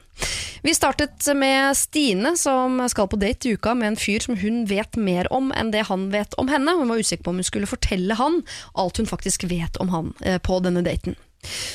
[0.67, 4.65] Vi startet med Stine, som skal på date i uka med en fyr som hun
[4.71, 6.75] vet mer om enn det han vet om henne.
[6.81, 8.43] Hun var usikker på om hun skulle fortelle han
[8.75, 11.19] alt hun faktisk vet om han på denne daten.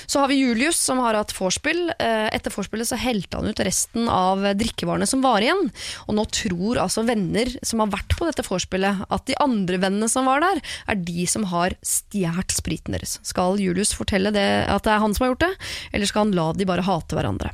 [0.05, 1.87] Så har vi Julius som har hatt vorspiel.
[1.95, 5.69] Eh, Etter vorspielet så helte han ut resten av drikkevarene som var igjen.
[6.07, 10.11] Og nå tror altså venner som har vært på dette vorspielet at de andre vennene
[10.11, 10.61] som var der,
[10.91, 13.17] er de som har stjålet spriten deres.
[13.25, 15.53] Skal Julius fortelle det, at det er han som har gjort det,
[15.93, 17.53] eller skal han la de bare hate hverandre?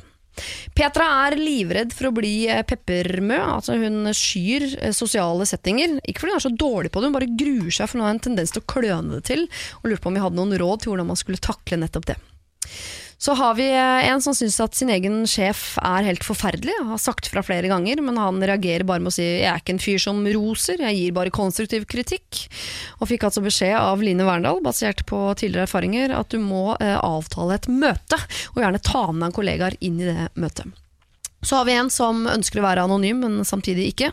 [0.76, 5.98] Petra er livredd for å bli eh, peppermø, altså hun skyr eh, sosiale settinger.
[6.04, 8.16] Ikke fordi hun er så dårlig på det, hun bare gruer seg for hun har
[8.16, 9.46] en tendens til å kløne det til,
[9.80, 12.18] og lurte på om vi hadde noen råd til hvordan man skulle takle nettopp det.
[13.20, 17.00] Så har vi eh, en som syns at sin egen sjef er helt forferdelig, har
[17.00, 19.84] sagt fra flere ganger, men han reagerer bare med å si 'jeg er ikke en
[19.84, 22.48] fyr som roser, jeg gir bare konstruktiv kritikk'.
[23.00, 26.96] Og fikk altså beskjed av Line Verndal, basert på tidligere erfaringer, at du må eh,
[26.96, 28.16] avtale et møte,
[28.56, 30.72] og gjerne ta med deg kollegaer inn i det møtet.
[31.42, 34.10] Så har vi en som ønsker å være anonym, men samtidig ikke.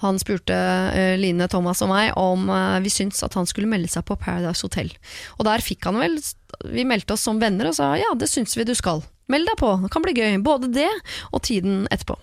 [0.00, 3.90] Han spurte eh, Line, Thomas og meg om eh, vi syntes at han skulle melde
[3.92, 4.92] seg på Paradise Hotel.
[5.38, 6.16] Og der fikk han vel
[6.72, 9.04] Vi meldte oss som venner og sa ja, det syns vi du skal.
[9.30, 10.40] Meld deg på, det kan bli gøy.
[10.44, 10.90] Både det
[11.30, 12.16] og tiden etterpå.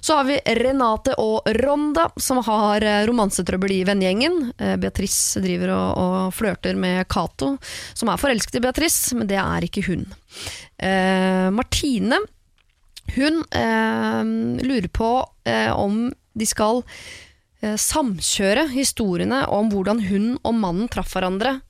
[0.00, 4.52] Så har vi Renate og Ronda, som har eh, romansetrøbbel i vennegjengen.
[4.80, 7.54] Beatrice driver og, og flørter med Cato,
[7.96, 10.06] som er forelsket i Beatrice, men det er ikke hun.
[10.76, 12.20] Eh, Martine
[13.16, 14.24] hun eh,
[14.64, 15.12] lurer på
[15.48, 16.82] eh, om de skal
[17.62, 21.60] eh, samkjøre historiene om hvordan hun og mannen traff hverandre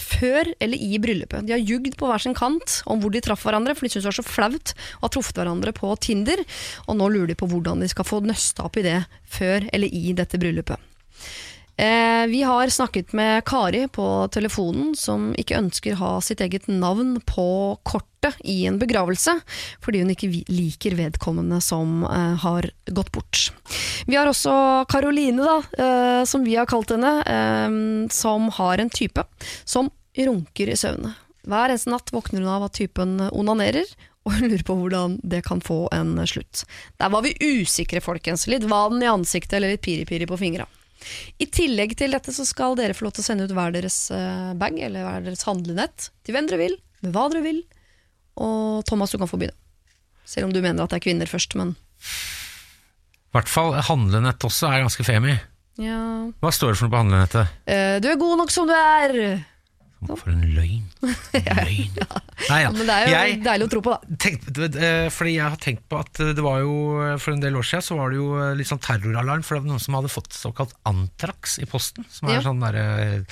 [0.00, 1.44] før eller i bryllupet.
[1.44, 4.06] De har jugd på hver sin kant om hvor de traff hverandre, for de syns
[4.06, 6.40] det var så flaut å ha truffet hverandre på Tinder,
[6.88, 9.92] og nå lurer de på hvordan de skal få nøsta opp i det før eller
[9.92, 10.80] i dette bryllupet.
[11.76, 17.18] Eh, vi har snakket med Kari på telefonen, som ikke ønsker ha sitt eget navn
[17.20, 19.34] på kortet i en begravelse,
[19.84, 23.50] fordi hun ikke liker vedkommende som eh, har gått bort.
[24.08, 29.26] Vi har også Karoline, eh, som vi har kalt henne, eh, som har en type
[29.64, 31.12] som runker i søvne.
[31.46, 33.84] Hver eneste natt våkner hun av at typen onanerer,
[34.26, 36.64] og hun lurer på hvordan det kan få en slutt.
[36.98, 38.48] Der var vi usikre, folkens.
[38.50, 40.66] Litt vann i ansiktet eller litt piri-piri på fingra.
[41.42, 43.98] I tillegg til dette så skal dere få lov til å sende ut hver deres
[44.14, 47.62] eh, bag, eller hver deres handlenett, til hvem dere vil, med hva dere vil.
[48.42, 49.56] Og Thomas, du kan få begynne.
[50.26, 54.70] Selv om du mener at det er kvinner først, men I hvert fall handlenett også
[54.72, 55.34] er ganske femi.
[55.82, 56.00] ja.
[56.42, 57.52] Hva står det for noe på handlenettet?
[57.70, 59.44] Eh, Du er god nok som du er!
[60.06, 60.82] For en løgn.
[61.32, 61.96] løgn.
[62.50, 62.70] Nei, ja.
[62.70, 64.16] Men det er jo Jeg- deilig å tro på, da.
[64.20, 67.64] tenkt, eh, fordi jeg har tenkt på at det var jo For en del år
[67.64, 70.36] siden så var det jo litt sånn terroralarm, for det var noen som hadde fått
[70.36, 72.04] såkalt antrax i posten.
[72.12, 72.42] Som er Ja.
[72.44, 73.24] sånn derre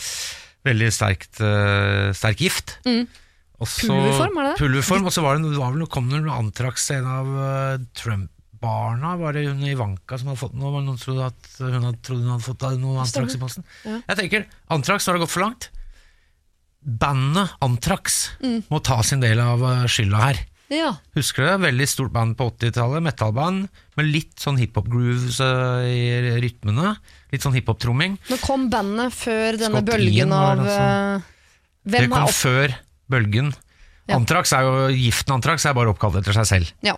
[0.64, 2.78] veldig sterkt, eh, sterk gift.
[2.86, 3.06] Mm.
[3.64, 4.00] så- Mm.
[4.00, 4.58] Pulverform, er det det?
[4.64, 9.16] Pulverform, og så var det, var vel, kom det noe antrax en av eh, Trump-barna.
[9.18, 10.82] Var det hun Ivanka som hadde fått noe?
[10.82, 13.64] Noen som trodde at hun hadde, trodde hun hadde fått noe antrax i posten?
[13.84, 14.00] Ja.
[14.08, 15.68] Jeg tenker, antrax, nå har det gått for langt.
[16.84, 18.62] Bandet Antrax Mm.
[18.70, 20.40] må ta sin del av eh, skylda her.
[20.72, 20.94] Ja.
[21.14, 21.56] Husker du det?
[21.68, 26.94] Veldig stort band på 80-tallet, metallband, med litt sånn hiphop-grooves eh, i rytmene.
[27.32, 28.16] Litt sånn hiphop-tromming.
[28.30, 31.24] Nå kom bandet før denne Scott bølgen Ian av altså.
[31.84, 32.36] Hvem Det kom opp...
[32.36, 32.74] før
[33.12, 33.52] bølgen.
[34.08, 34.16] Ja.
[34.18, 36.96] Antrax er jo, Giften Antrax er bare oppkalt etter seg selv, Ja.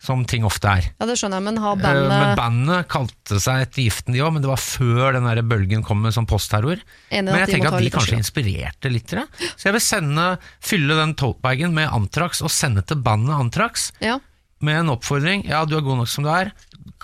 [0.00, 0.84] Som ting ofte er.
[1.00, 4.20] ja, det skjønner jeg, men har Eh, bandet Men bandet kalte seg etter Giften, de
[4.22, 6.78] òg, men det var før den der bølgen kom med sånn postterror.
[7.10, 9.10] Men jeg tenker at de kanskje inspirerte litt.
[9.12, 9.24] ja.
[9.56, 14.20] Så jeg vil sende, fylle den totebagen med Antrax og sende til bandet Antrax Ja.
[14.60, 15.44] med en oppfordring.
[15.48, 16.52] Ja, du er god nok som du er,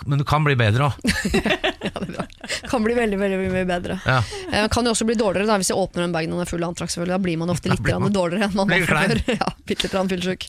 [0.05, 0.93] men det kan bli bedre òg.
[2.69, 3.95] Kan bli veldig veldig mye bedre.
[4.05, 4.17] Ja.
[4.51, 6.49] Eh, kan jo også bli dårligere da, hvis jeg åpner den bagen og den er
[6.49, 6.91] full av antrakk.
[7.09, 9.21] Da blir man ofte litt man- dårligere enn man var før.
[9.39, 10.45] Ja, Bitte litt fyllesyk.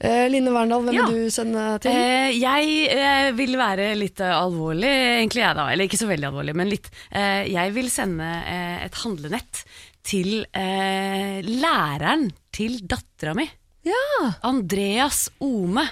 [0.00, 1.06] Eh, Line Verndal, hvem Ja.
[1.10, 1.92] vil du sende til?
[1.92, 4.88] Eh, jeg eh, vil være litt eh, alvorlig,
[5.20, 5.68] egentlig jeg da.
[5.74, 6.90] Eller ikke så veldig alvorlig, men litt.
[7.12, 9.64] Eh, jeg vil sende eh, et handlenett
[10.06, 13.44] til eh, læreren til dattera mi.
[13.86, 14.30] Ja.
[14.48, 15.84] Andreas Ome.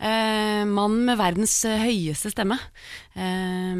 [0.00, 2.56] Eh, Mannen med verdens eh, høyeste stemme.
[3.14, 3.76] Eh,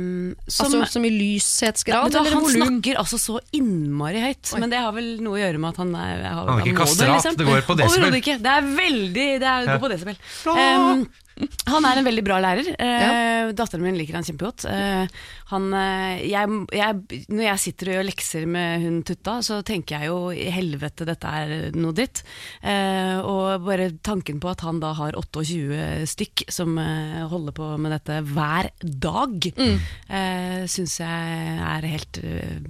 [0.47, 2.63] som, Altså som i lyshetsgrad Vet eller han volum?
[2.79, 4.61] snakker altså så innmari høyt, Oi.
[4.63, 6.85] men det har vel noe å gjøre med at han er har, Han er ikke
[6.85, 8.07] kastrat, det går på desibel.
[8.07, 8.39] Overhodet ikke.
[8.47, 9.75] Det er veldig Det er, Ja.
[9.75, 10.17] går på desibel.
[10.47, 11.05] Um,
[11.73, 12.69] han er en veldig bra lærer.
[12.79, 13.53] Ja.
[13.57, 14.67] Datteren min liker han kjempegodt.
[14.71, 15.07] Eh,
[15.51, 19.99] han, eh, jeg, jeg, når jeg sitter og gjør lekser med hun Tutta, så tenker
[19.99, 22.23] jeg jo i helvete, dette er noe dritt.
[22.63, 27.71] Eh, og bare tanken på at han da har 28 stykk som eh, holder på
[27.83, 29.77] med dette hver dag, mm.
[30.71, 32.61] syns jeg er helt eh,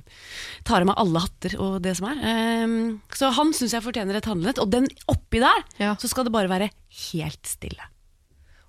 [0.65, 2.20] Tar av meg alle hatter og det som er.
[2.31, 2.77] Eh,
[3.15, 4.61] så han syns jeg fortjener et handlenett.
[4.62, 5.95] Og den oppi der, Ja.
[6.01, 6.70] så skal det bare være
[7.11, 7.93] helt stille.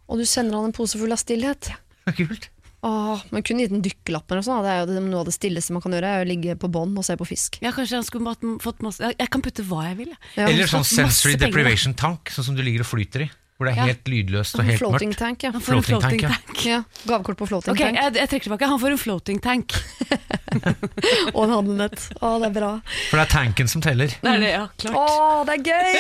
[0.10, 1.72] Og du sender han en pose full av stillhet.
[2.18, 2.50] Kult.
[2.86, 5.34] Åh, men kun gitt en dykkerlapp eller noe Det er jo det, noe av det
[5.34, 7.58] stilleste man kan gjøre, er å ligge på bånn og se på fisk.
[7.66, 10.12] Ja, kanskje han skulle fått masse jeg kan putte hva jeg vil.
[10.36, 10.46] Ja.
[10.46, 13.30] Eller sånn sensory deprivation tank, sånn som du ligger og flyter i.
[13.56, 13.86] Hvor det er Ja.
[13.88, 15.20] helt lydløst og helt floating mørkt.
[15.20, 15.52] tank, ja.
[15.56, 16.66] Han får en Floating floating tank, tank.
[16.66, 16.80] ja.
[17.08, 18.68] Gavekort på floating okay, tank jeg, jeg trekker tilbake.
[18.68, 19.76] Han får en floating tank.
[21.36, 22.04] og en handlenett.
[22.20, 22.72] Å, det er bra.
[23.10, 24.12] For det er tanken som teller.
[24.22, 24.96] Det er det, ja, klart.
[25.00, 25.92] Å, det er gøy!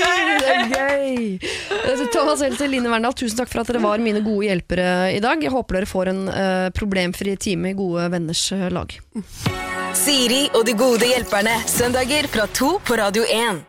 [0.41, 1.49] Det er gøy!
[1.95, 5.21] Eh, Thomas Helter, Line Verndal, tusen takk for at dere var mine gode hjelpere i
[5.23, 5.43] dag.
[5.43, 8.95] Jeg håper dere får en uh, problemfri time i gode venners eh, lag.
[9.95, 11.55] Siri og de gode hjelperne.
[11.71, 13.63] Søndager fra to på Radio 1.